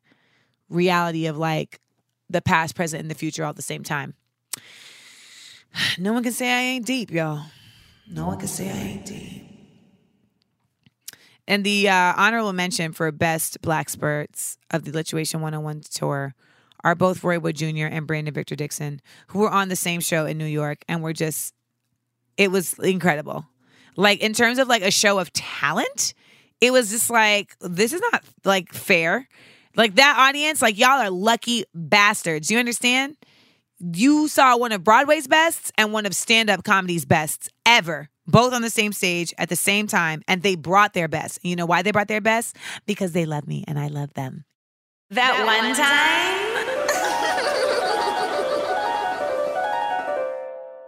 reality 0.69 1.27
of 1.27 1.37
like 1.37 1.81
the 2.29 2.43
past, 2.43 2.75
present, 2.75 3.01
and 3.01 3.11
the 3.11 3.15
future 3.15 3.45
all 3.45 3.51
at 3.51 3.57
the 3.57 3.63
same 3.63 3.83
time. 3.83 4.15
No 5.99 6.13
one 6.13 6.23
can 6.23 6.33
say 6.33 6.53
I 6.53 6.61
ain't 6.61 6.87
deep, 6.87 7.11
y'all. 7.11 7.47
No 8.09 8.29
one 8.29 8.39
can 8.39 8.47
say 8.47 8.71
I 8.71 8.75
ain't 8.75 9.07
deep. 9.07 9.44
And 11.47 11.65
the 11.65 11.89
uh, 11.89 12.15
honorable 12.17 12.53
mention 12.53 12.93
for 12.93 13.11
best 13.13 13.61
black 13.61 13.89
spurts 13.89 14.57
of 14.71 14.85
the 14.85 14.93
Lituation 14.93 15.41
101 15.41 15.83
tour 15.91 16.35
are 16.83 16.95
both 16.95 17.25
Roy 17.25 17.39
Wood 17.39 17.57
Jr. 17.57 17.87
and 17.87 18.07
Brandon 18.07 18.33
Victor 18.33 18.57
Dixon, 18.57 19.01
who 19.29 19.41
were 19.41 19.51
on 19.51 19.69
the 19.69 19.77
same 19.77 20.01
show 20.01 20.27
in 20.27 20.39
New 20.39 20.47
York 20.47 20.85
and 20.89 21.03
were 21.03 21.13
just, 21.13 21.55
it 22.37 22.51
was 22.51 22.79
incredible. 22.79 23.47
Like 23.97 24.21
in 24.21 24.33
terms 24.33 24.59
of 24.59 24.69
like 24.69 24.83
a 24.83 24.91
show 24.91 25.19
of 25.19 25.33
talent, 25.33 26.15
it 26.61 26.73
was 26.73 26.91
just 26.91 27.11
like, 27.11 27.57
this 27.61 27.93
is 27.93 28.01
not 28.13 28.23
like 28.45 28.73
fair. 28.73 29.29
Like 29.77 29.97
that 29.97 30.17
audience, 30.19 30.63
like 30.63 30.79
y'all 30.79 31.01
are 31.01 31.11
lucky 31.11 31.65
bastards. 31.75 32.51
You 32.51 32.59
understand? 32.59 33.17
You 33.81 34.29
saw 34.29 34.57
one 34.57 34.73
of 34.73 34.85
Broadway's 34.85 35.27
bests 35.27 35.73
and 35.77 35.93
one 35.93 36.07
of 36.07 36.15
stand 36.15 36.49
up 36.49 36.65
comedy's 36.65 37.05
bests 37.05 37.49
ever 37.67 38.09
both 38.27 38.53
on 38.53 38.63
the 38.63 38.71
same 38.71 38.93
stage 38.93 39.35
at 39.39 39.49
the 39.49 39.57
same 39.57 39.87
time, 39.87 40.23
and 40.29 40.43
they 40.43 40.57
brought 40.57 40.95
their 40.95 41.09
best. 41.09 41.39
You 41.43 41.57
know 41.57 41.67
why 41.67 41.83
they 41.83 41.91
brought 41.91 42.09
their 42.09 42.21
best? 42.21 42.57
Because 42.87 43.13
they 43.13 43.27
love 43.27 43.47
me 43.47 43.65
and 43.67 43.79
I 43.79 43.89
love 43.89 44.15
them. 44.15 44.45
That, 45.11 45.37
that 45.37 45.47
one 45.47 45.75
time. 45.77 46.54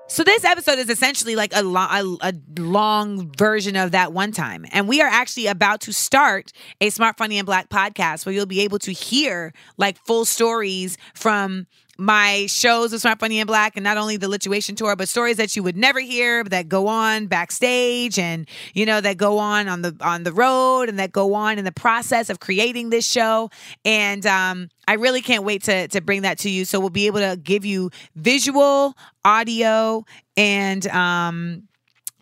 So 0.08 0.22
this 0.22 0.44
episode 0.44 0.78
is 0.78 0.88
essentially 0.88 1.34
like 1.34 1.50
a, 1.52 1.64
lo- 1.64 1.80
a, 1.80 2.16
a, 2.28 2.34
long 2.60 3.32
version 3.36 3.74
of 3.74 3.90
that 3.90 4.12
one 4.12 4.30
time. 4.30 4.64
And 4.70 4.86
we 4.86 5.00
are 5.00 5.08
actually 5.08 5.48
about 5.48 5.80
to 5.82 5.92
start 5.92 6.52
a 6.80 6.90
Smart 6.90 7.18
Funny 7.18 7.38
and 7.38 7.46
Black 7.46 7.68
podcast 7.68 8.24
where 8.24 8.32
you'll 8.32 8.46
be 8.46 8.60
able 8.60 8.78
to 8.80 8.92
hear 8.92 9.52
like 9.78 9.98
full 10.06 10.24
stories 10.24 10.96
from 11.14 11.66
my 11.98 12.46
shows 12.46 12.92
of 12.92 13.00
Smart 13.00 13.18
Funny 13.18 13.40
and 13.40 13.48
Black 13.48 13.76
and 13.76 13.82
not 13.82 13.96
only 13.96 14.16
the 14.16 14.28
Lituation 14.28 14.76
tour, 14.76 14.94
but 14.94 15.08
stories 15.08 15.38
that 15.38 15.56
you 15.56 15.62
would 15.62 15.76
never 15.76 15.98
hear 15.98 16.44
that 16.44 16.68
go 16.68 16.86
on 16.86 17.26
backstage 17.26 18.18
and 18.18 18.48
you 18.74 18.86
know 18.86 19.00
that 19.00 19.16
go 19.16 19.38
on 19.38 19.66
on 19.66 19.82
the 19.82 19.96
on 20.00 20.22
the 20.22 20.32
road 20.32 20.88
and 20.88 20.98
that 20.98 21.10
go 21.10 21.34
on 21.34 21.58
in 21.58 21.64
the 21.64 21.72
process 21.72 22.30
of 22.30 22.38
creating 22.38 22.90
this 22.90 23.06
show. 23.06 23.50
And 23.84 24.24
um, 24.26 24.68
I 24.88 24.94
really 24.94 25.20
can't 25.22 25.44
wait 25.44 25.64
to 25.64 25.88
to 25.88 26.00
bring 26.00 26.22
that 26.22 26.38
to 26.40 26.50
you. 26.50 26.64
So 26.64 26.80
we'll 26.80 26.90
be 26.90 27.06
able 27.06 27.20
to 27.20 27.36
give 27.42 27.64
you 27.64 27.90
visual, 28.14 28.94
audio, 29.24 30.04
and 30.36 30.86
um 30.88 31.68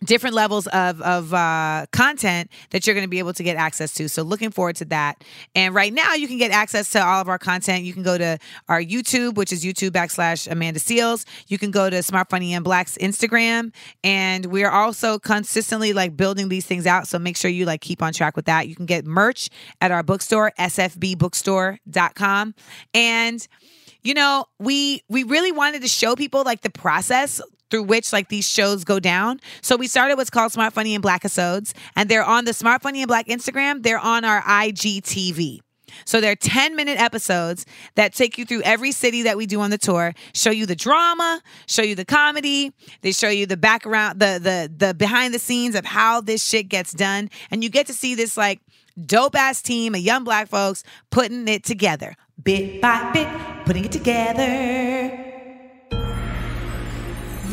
different 0.03 0.35
levels 0.35 0.67
of 0.67 1.01
of 1.01 1.33
uh, 1.33 1.85
content 1.91 2.51
that 2.71 2.85
you're 2.85 2.93
going 2.93 3.05
to 3.05 3.09
be 3.09 3.19
able 3.19 3.33
to 3.33 3.43
get 3.43 3.55
access 3.57 3.93
to. 3.95 4.09
So 4.09 4.23
looking 4.23 4.51
forward 4.51 4.75
to 4.77 4.85
that. 4.85 5.23
And 5.55 5.73
right 5.73 5.93
now, 5.93 6.13
you 6.13 6.27
can 6.27 6.37
get 6.37 6.51
access 6.51 6.91
to 6.91 7.03
all 7.03 7.21
of 7.21 7.29
our 7.29 7.39
content. 7.39 7.83
You 7.85 7.93
can 7.93 8.03
go 8.03 8.17
to 8.17 8.37
our 8.67 8.81
YouTube, 8.81 9.35
which 9.35 9.51
is 9.51 9.63
YouTube 9.63 9.91
backslash 9.91 10.51
Amanda 10.51 10.79
Seales. 10.79 11.25
You 11.47 11.57
can 11.57 11.71
go 11.71 11.89
to 11.89 12.03
Smart 12.03 12.29
Funny 12.29 12.53
and 12.53 12.63
Black's 12.63 12.97
Instagram, 12.97 13.73
and 14.03 14.45
we 14.47 14.63
are 14.63 14.71
also 14.71 15.19
consistently 15.19 15.93
like 15.93 16.17
building 16.17 16.49
these 16.49 16.65
things 16.65 16.85
out. 16.85 17.07
So 17.07 17.17
make 17.19 17.37
sure 17.37 17.49
you 17.49 17.65
like 17.65 17.81
keep 17.81 18.01
on 18.01 18.13
track 18.13 18.35
with 18.35 18.45
that. 18.45 18.67
You 18.67 18.75
can 18.75 18.85
get 18.85 19.05
merch 19.05 19.49
at 19.81 19.91
our 19.91 20.03
bookstore, 20.03 20.51
sfbbookstore.com, 20.59 22.55
and 22.93 23.47
you 24.03 24.13
know 24.13 24.45
we 24.59 25.01
we 25.09 25.23
really 25.23 25.51
wanted 25.51 25.81
to 25.81 25.87
show 25.87 26.15
people 26.15 26.43
like 26.43 26.61
the 26.61 26.69
process 26.69 27.41
through 27.75 27.83
which 27.83 28.13
like 28.13 28.29
these 28.29 28.49
shows 28.49 28.85
go 28.85 29.01
down. 29.01 29.37
So 29.61 29.75
we 29.75 29.87
started 29.87 30.15
what's 30.15 30.29
called 30.29 30.53
Smart 30.53 30.71
Funny 30.71 30.95
and 30.95 31.01
Black 31.01 31.25
episodes, 31.25 31.73
and 31.97 32.07
they're 32.07 32.23
on 32.23 32.45
the 32.45 32.53
Smart 32.53 32.81
Funny 32.81 33.01
and 33.01 33.07
Black 33.09 33.27
Instagram. 33.27 33.83
They're 33.83 33.99
on 33.99 34.23
our 34.23 34.41
IGTV. 34.43 35.59
So 36.05 36.21
they're 36.21 36.37
10 36.37 36.77
minute 36.77 36.97
episodes 36.97 37.65
that 37.95 38.13
take 38.13 38.37
you 38.37 38.45
through 38.45 38.61
every 38.61 38.93
city 38.93 39.23
that 39.23 39.35
we 39.35 39.45
do 39.45 39.59
on 39.59 39.71
the 39.71 39.77
tour, 39.77 40.13
show 40.33 40.51
you 40.51 40.65
the 40.65 40.75
drama, 40.75 41.41
show 41.67 41.81
you 41.81 41.95
the 41.95 42.05
comedy, 42.05 42.71
they 43.01 43.11
show 43.11 43.27
you 43.27 43.45
the 43.45 43.57
background, 43.57 44.21
the 44.21 44.39
the 44.41 44.71
the 44.87 44.93
behind 44.93 45.33
the 45.33 45.39
scenes 45.39 45.75
of 45.75 45.83
how 45.83 46.21
this 46.21 46.41
shit 46.41 46.69
gets 46.69 46.93
done. 46.93 47.29
And 47.51 47.61
you 47.61 47.69
get 47.69 47.87
to 47.87 47.93
see 47.93 48.15
this 48.15 48.37
like 48.37 48.61
dope 49.05 49.35
ass 49.35 49.61
team 49.61 49.95
of 49.95 49.99
young 49.99 50.23
black 50.23 50.47
folks 50.47 50.83
putting 51.09 51.49
it 51.49 51.65
together. 51.65 52.15
Bit 52.41 52.81
by 52.81 53.11
bit, 53.11 53.27
putting 53.65 53.83
it 53.83 53.91
together. 53.91 55.34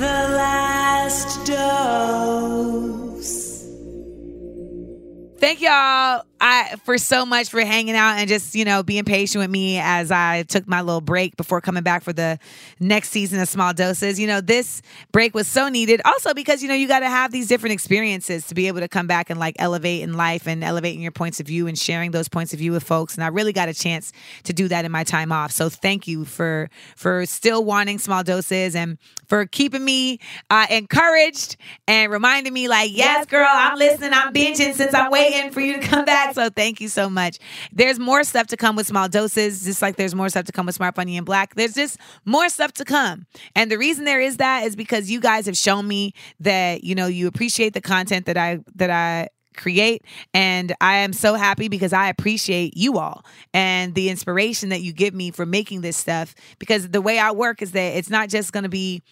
The 0.03 0.09
last 0.09 1.47
dose. 1.47 1.63
Thank 5.39 5.61
y'all 5.61 6.25
I 6.45 6.75
for 6.83 6.99
so 6.99 7.25
much 7.25 7.51
for 7.51 7.61
hanging 7.61 7.95
out 7.95 8.19
and 8.19 8.29
just, 8.29 8.57
you 8.57 8.65
know, 8.65 8.83
being 8.83 9.05
patient 9.05 9.41
with 9.41 9.51
me 9.51 9.79
as 9.79 10.11
I 10.11 10.43
took 10.43 10.67
my 10.67 10.81
little 10.81 11.01
break 11.01 11.37
before 11.37 11.61
coming 11.61 11.85
back 11.85 12.03
for 12.03 12.13
the 12.13 12.41
next 12.81 13.11
season 13.11 13.39
of 13.39 13.49
Small 13.49 13.73
Doses. 13.73 14.19
You 14.19 14.27
know, 14.27 14.41
this 14.41 14.83
break 15.13 15.35
was 15.37 15.47
so 15.47 15.69
needed. 15.69 16.01
Also 16.05 16.35
because, 16.35 16.61
you 16.61 16.69
know, 16.69 16.75
you 16.75 16.89
got 16.89 16.99
to 17.01 17.09
have 17.09 17.31
these 17.31 17.47
different 17.47 17.75
experiences 17.75 18.49
to 18.49 18.57
be 18.57 18.67
able 18.67 18.81
to 18.81 18.89
come 18.89 19.07
back 19.07 19.31
and 19.31 19.39
like 19.39 19.55
elevate 19.61 20.03
in 20.03 20.15
life 20.15 20.49
and 20.49 20.65
elevating 20.65 21.01
your 21.01 21.13
points 21.13 21.39
of 21.39 21.47
view 21.47 21.69
and 21.69 21.79
sharing 21.79 22.11
those 22.11 22.29
points 22.29 22.53
of 22.53 22.59
view 22.59 22.73
with 22.73 22.83
folks. 22.83 23.15
And 23.15 23.23
I 23.23 23.29
really 23.29 23.53
got 23.53 23.69
a 23.69 23.75
chance 23.75 24.13
to 24.43 24.53
do 24.53 24.67
that 24.67 24.85
in 24.85 24.91
my 24.91 25.05
time 25.05 25.31
off. 25.31 25.53
So 25.53 25.69
thank 25.69 26.09
you 26.09 26.25
for 26.25 26.69
for 26.97 27.25
still 27.25 27.65
wanting 27.65 28.01
small 28.01 28.25
doses 28.25 28.75
and 28.75 28.99
for 29.29 29.47
keeping 29.47 29.85
me 29.85 30.19
uh, 30.51 30.67
encouraged 30.69 31.57
and 31.87 32.11
reminding 32.11 32.53
me 32.53 32.67
like, 32.67 32.91
yes, 32.93 33.27
girl, 33.27 33.47
I'm 33.49 33.79
listening. 33.79 34.13
I'm 34.13 34.33
binging 34.33 34.75
since 34.75 34.93
I'm 34.93 35.11
waiting 35.11 35.53
for 35.53 35.61
you 35.61 35.81
to 35.81 35.87
come 35.87 36.05
back. 36.05 36.32
So 36.35 36.51
thank 36.51 36.81
you 36.81 36.89
so 36.89 37.09
much. 37.09 37.39
There's 37.73 37.99
more 37.99 38.25
stuff 38.25 38.49
to 38.49 38.57
come 38.57 38.77
with 38.77 38.87
small 38.87 39.09
doses, 39.09 39.65
just 39.65 39.83
like 39.83 39.97
there's 39.97 40.15
more 40.15 40.29
stuff 40.29 40.45
to 40.47 40.53
come 40.53 40.67
with 40.67 40.75
Smart 40.75 40.95
Funny 40.95 41.17
and 41.17 41.27
Black. 41.27 41.55
There's 41.55 41.75
just 41.75 41.99
more 42.25 42.49
stuff 42.49 42.73
to 42.75 42.85
come. 42.85 43.27
And 43.55 43.71
the 43.71 43.79
reason 43.79 44.05
there 44.05 44.21
is 44.21 44.39
that 44.39 44.65
is 44.65 44.77
because 44.77 45.11
you 45.11 45.21
guys 45.21 45.47
have 45.47 45.57
shown 45.57 45.87
me 45.87 46.15
that, 46.41 46.85
you 46.85 46.95
know, 46.95 47.07
you 47.07 47.27
appreciate 47.27 47.75
the 47.75 47.81
content 47.81 48.27
that 48.27 48.37
I 48.37 48.61
that 48.75 48.91
I 48.91 49.29
create 49.55 50.03
and 50.33 50.75
i 50.81 50.97
am 50.97 51.13
so 51.13 51.35
happy 51.35 51.69
because 51.69 51.93
i 51.93 52.09
appreciate 52.09 52.77
you 52.77 52.99
all 52.99 53.25
and 53.53 53.95
the 53.95 54.09
inspiration 54.09 54.71
that 54.71 54.81
you 54.81 54.93
give 54.93 55.15
me 55.15 55.31
for 55.31 55.45
making 55.45 55.83
this 55.83 55.97
stuff 55.97 56.35
because 56.59 56.89
the 56.89 57.03
way 57.03 57.19
i 57.19 57.31
work 57.31 57.61
is 57.61 57.73
that 57.73 57.97
it's 57.97 58.11
not 58.11 58.29
just 58.29 58.53
going 58.53 58.63
to 58.63 58.71
be 58.71 59.03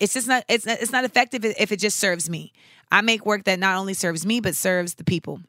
it's 0.00 0.14
just 0.14 0.28
not 0.28 0.44
it's 0.48 0.66
it's 0.66 0.92
not 0.92 1.04
effective 1.04 1.44
if 1.44 1.72
it 1.72 1.78
just 1.78 1.96
serves 1.96 2.30
me 2.30 2.52
i 2.92 3.00
make 3.00 3.26
work 3.26 3.44
that 3.44 3.58
not 3.58 3.76
only 3.76 3.94
serves 3.94 4.24
me 4.24 4.40
but 4.40 4.54
serves 4.54 4.94
the 4.94 5.04
people 5.04 5.40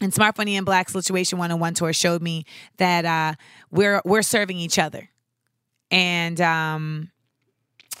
and 0.00 0.14
Smart 0.14 0.36
Funny 0.36 0.56
and 0.56 0.64
Black 0.64 0.88
Lituation 0.88 1.34
101 1.34 1.74
tour 1.74 1.92
showed 1.92 2.22
me 2.22 2.44
that 2.76 3.04
uh, 3.04 3.34
we're 3.70 4.00
we're 4.04 4.22
serving 4.22 4.58
each 4.58 4.78
other. 4.78 5.10
And 5.90 6.40
um, 6.40 7.10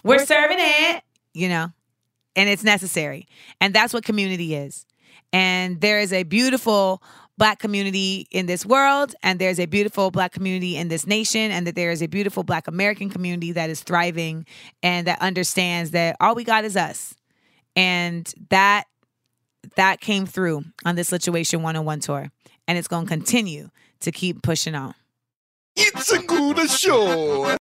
we're, 0.04 0.18
we're 0.18 0.26
serving 0.26 0.58
it, 0.60 1.02
you 1.32 1.48
know, 1.48 1.68
and 2.36 2.48
it's 2.48 2.62
necessary. 2.62 3.26
And 3.60 3.74
that's 3.74 3.94
what 3.94 4.04
community 4.04 4.54
is. 4.54 4.86
And 5.32 5.80
there 5.80 5.98
is 5.98 6.12
a 6.12 6.22
beautiful 6.22 7.02
black 7.38 7.60
community 7.60 8.26
in 8.30 8.46
this 8.46 8.66
world 8.66 9.14
and 9.22 9.38
there's 9.38 9.60
a 9.60 9.66
beautiful 9.66 10.10
black 10.10 10.32
community 10.32 10.76
in 10.76 10.88
this 10.88 11.06
nation 11.06 11.52
and 11.52 11.66
that 11.66 11.76
there 11.76 11.92
is 11.92 12.02
a 12.02 12.08
beautiful 12.08 12.42
black 12.42 12.66
american 12.66 13.08
community 13.08 13.52
that 13.52 13.70
is 13.70 13.80
thriving 13.80 14.44
and 14.82 15.06
that 15.06 15.22
understands 15.22 15.92
that 15.92 16.16
all 16.20 16.34
we 16.34 16.42
got 16.42 16.64
is 16.64 16.76
us 16.76 17.14
and 17.76 18.34
that 18.50 18.88
that 19.76 20.00
came 20.00 20.26
through 20.26 20.64
on 20.84 20.96
this 20.96 21.10
Lituation 21.10 21.62
101 21.62 22.00
tour. 22.00 22.30
And 22.66 22.76
it's 22.76 22.88
going 22.88 23.06
to 23.06 23.08
continue 23.08 23.70
to 24.00 24.12
keep 24.12 24.42
pushing 24.42 24.74
on. 24.74 24.94
It's 25.76 26.12
a 26.12 26.18
good 26.22 26.68
show. 26.68 27.56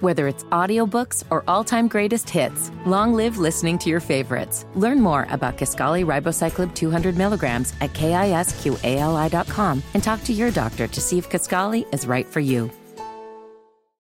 Whether 0.00 0.28
it's 0.28 0.44
audiobooks 0.44 1.24
or 1.28 1.42
all-time 1.48 1.88
greatest 1.88 2.30
hits, 2.30 2.70
long 2.86 3.14
live 3.14 3.38
listening 3.38 3.78
to 3.78 3.90
your 3.90 4.00
favorites. 4.00 4.64
Learn 4.74 5.00
more 5.00 5.26
about 5.30 5.58
Kisqali 5.58 6.04
Ribociclib 6.04 6.74
200 6.74 7.16
milligrams 7.16 7.72
at 7.80 7.92
kisqali.com 7.94 9.82
and 9.94 10.02
talk 10.02 10.22
to 10.24 10.32
your 10.32 10.50
doctor 10.52 10.86
to 10.86 11.00
see 11.00 11.18
if 11.18 11.28
Kisqali 11.28 11.92
is 11.92 12.06
right 12.06 12.26
for 12.26 12.40
you. 12.40 12.70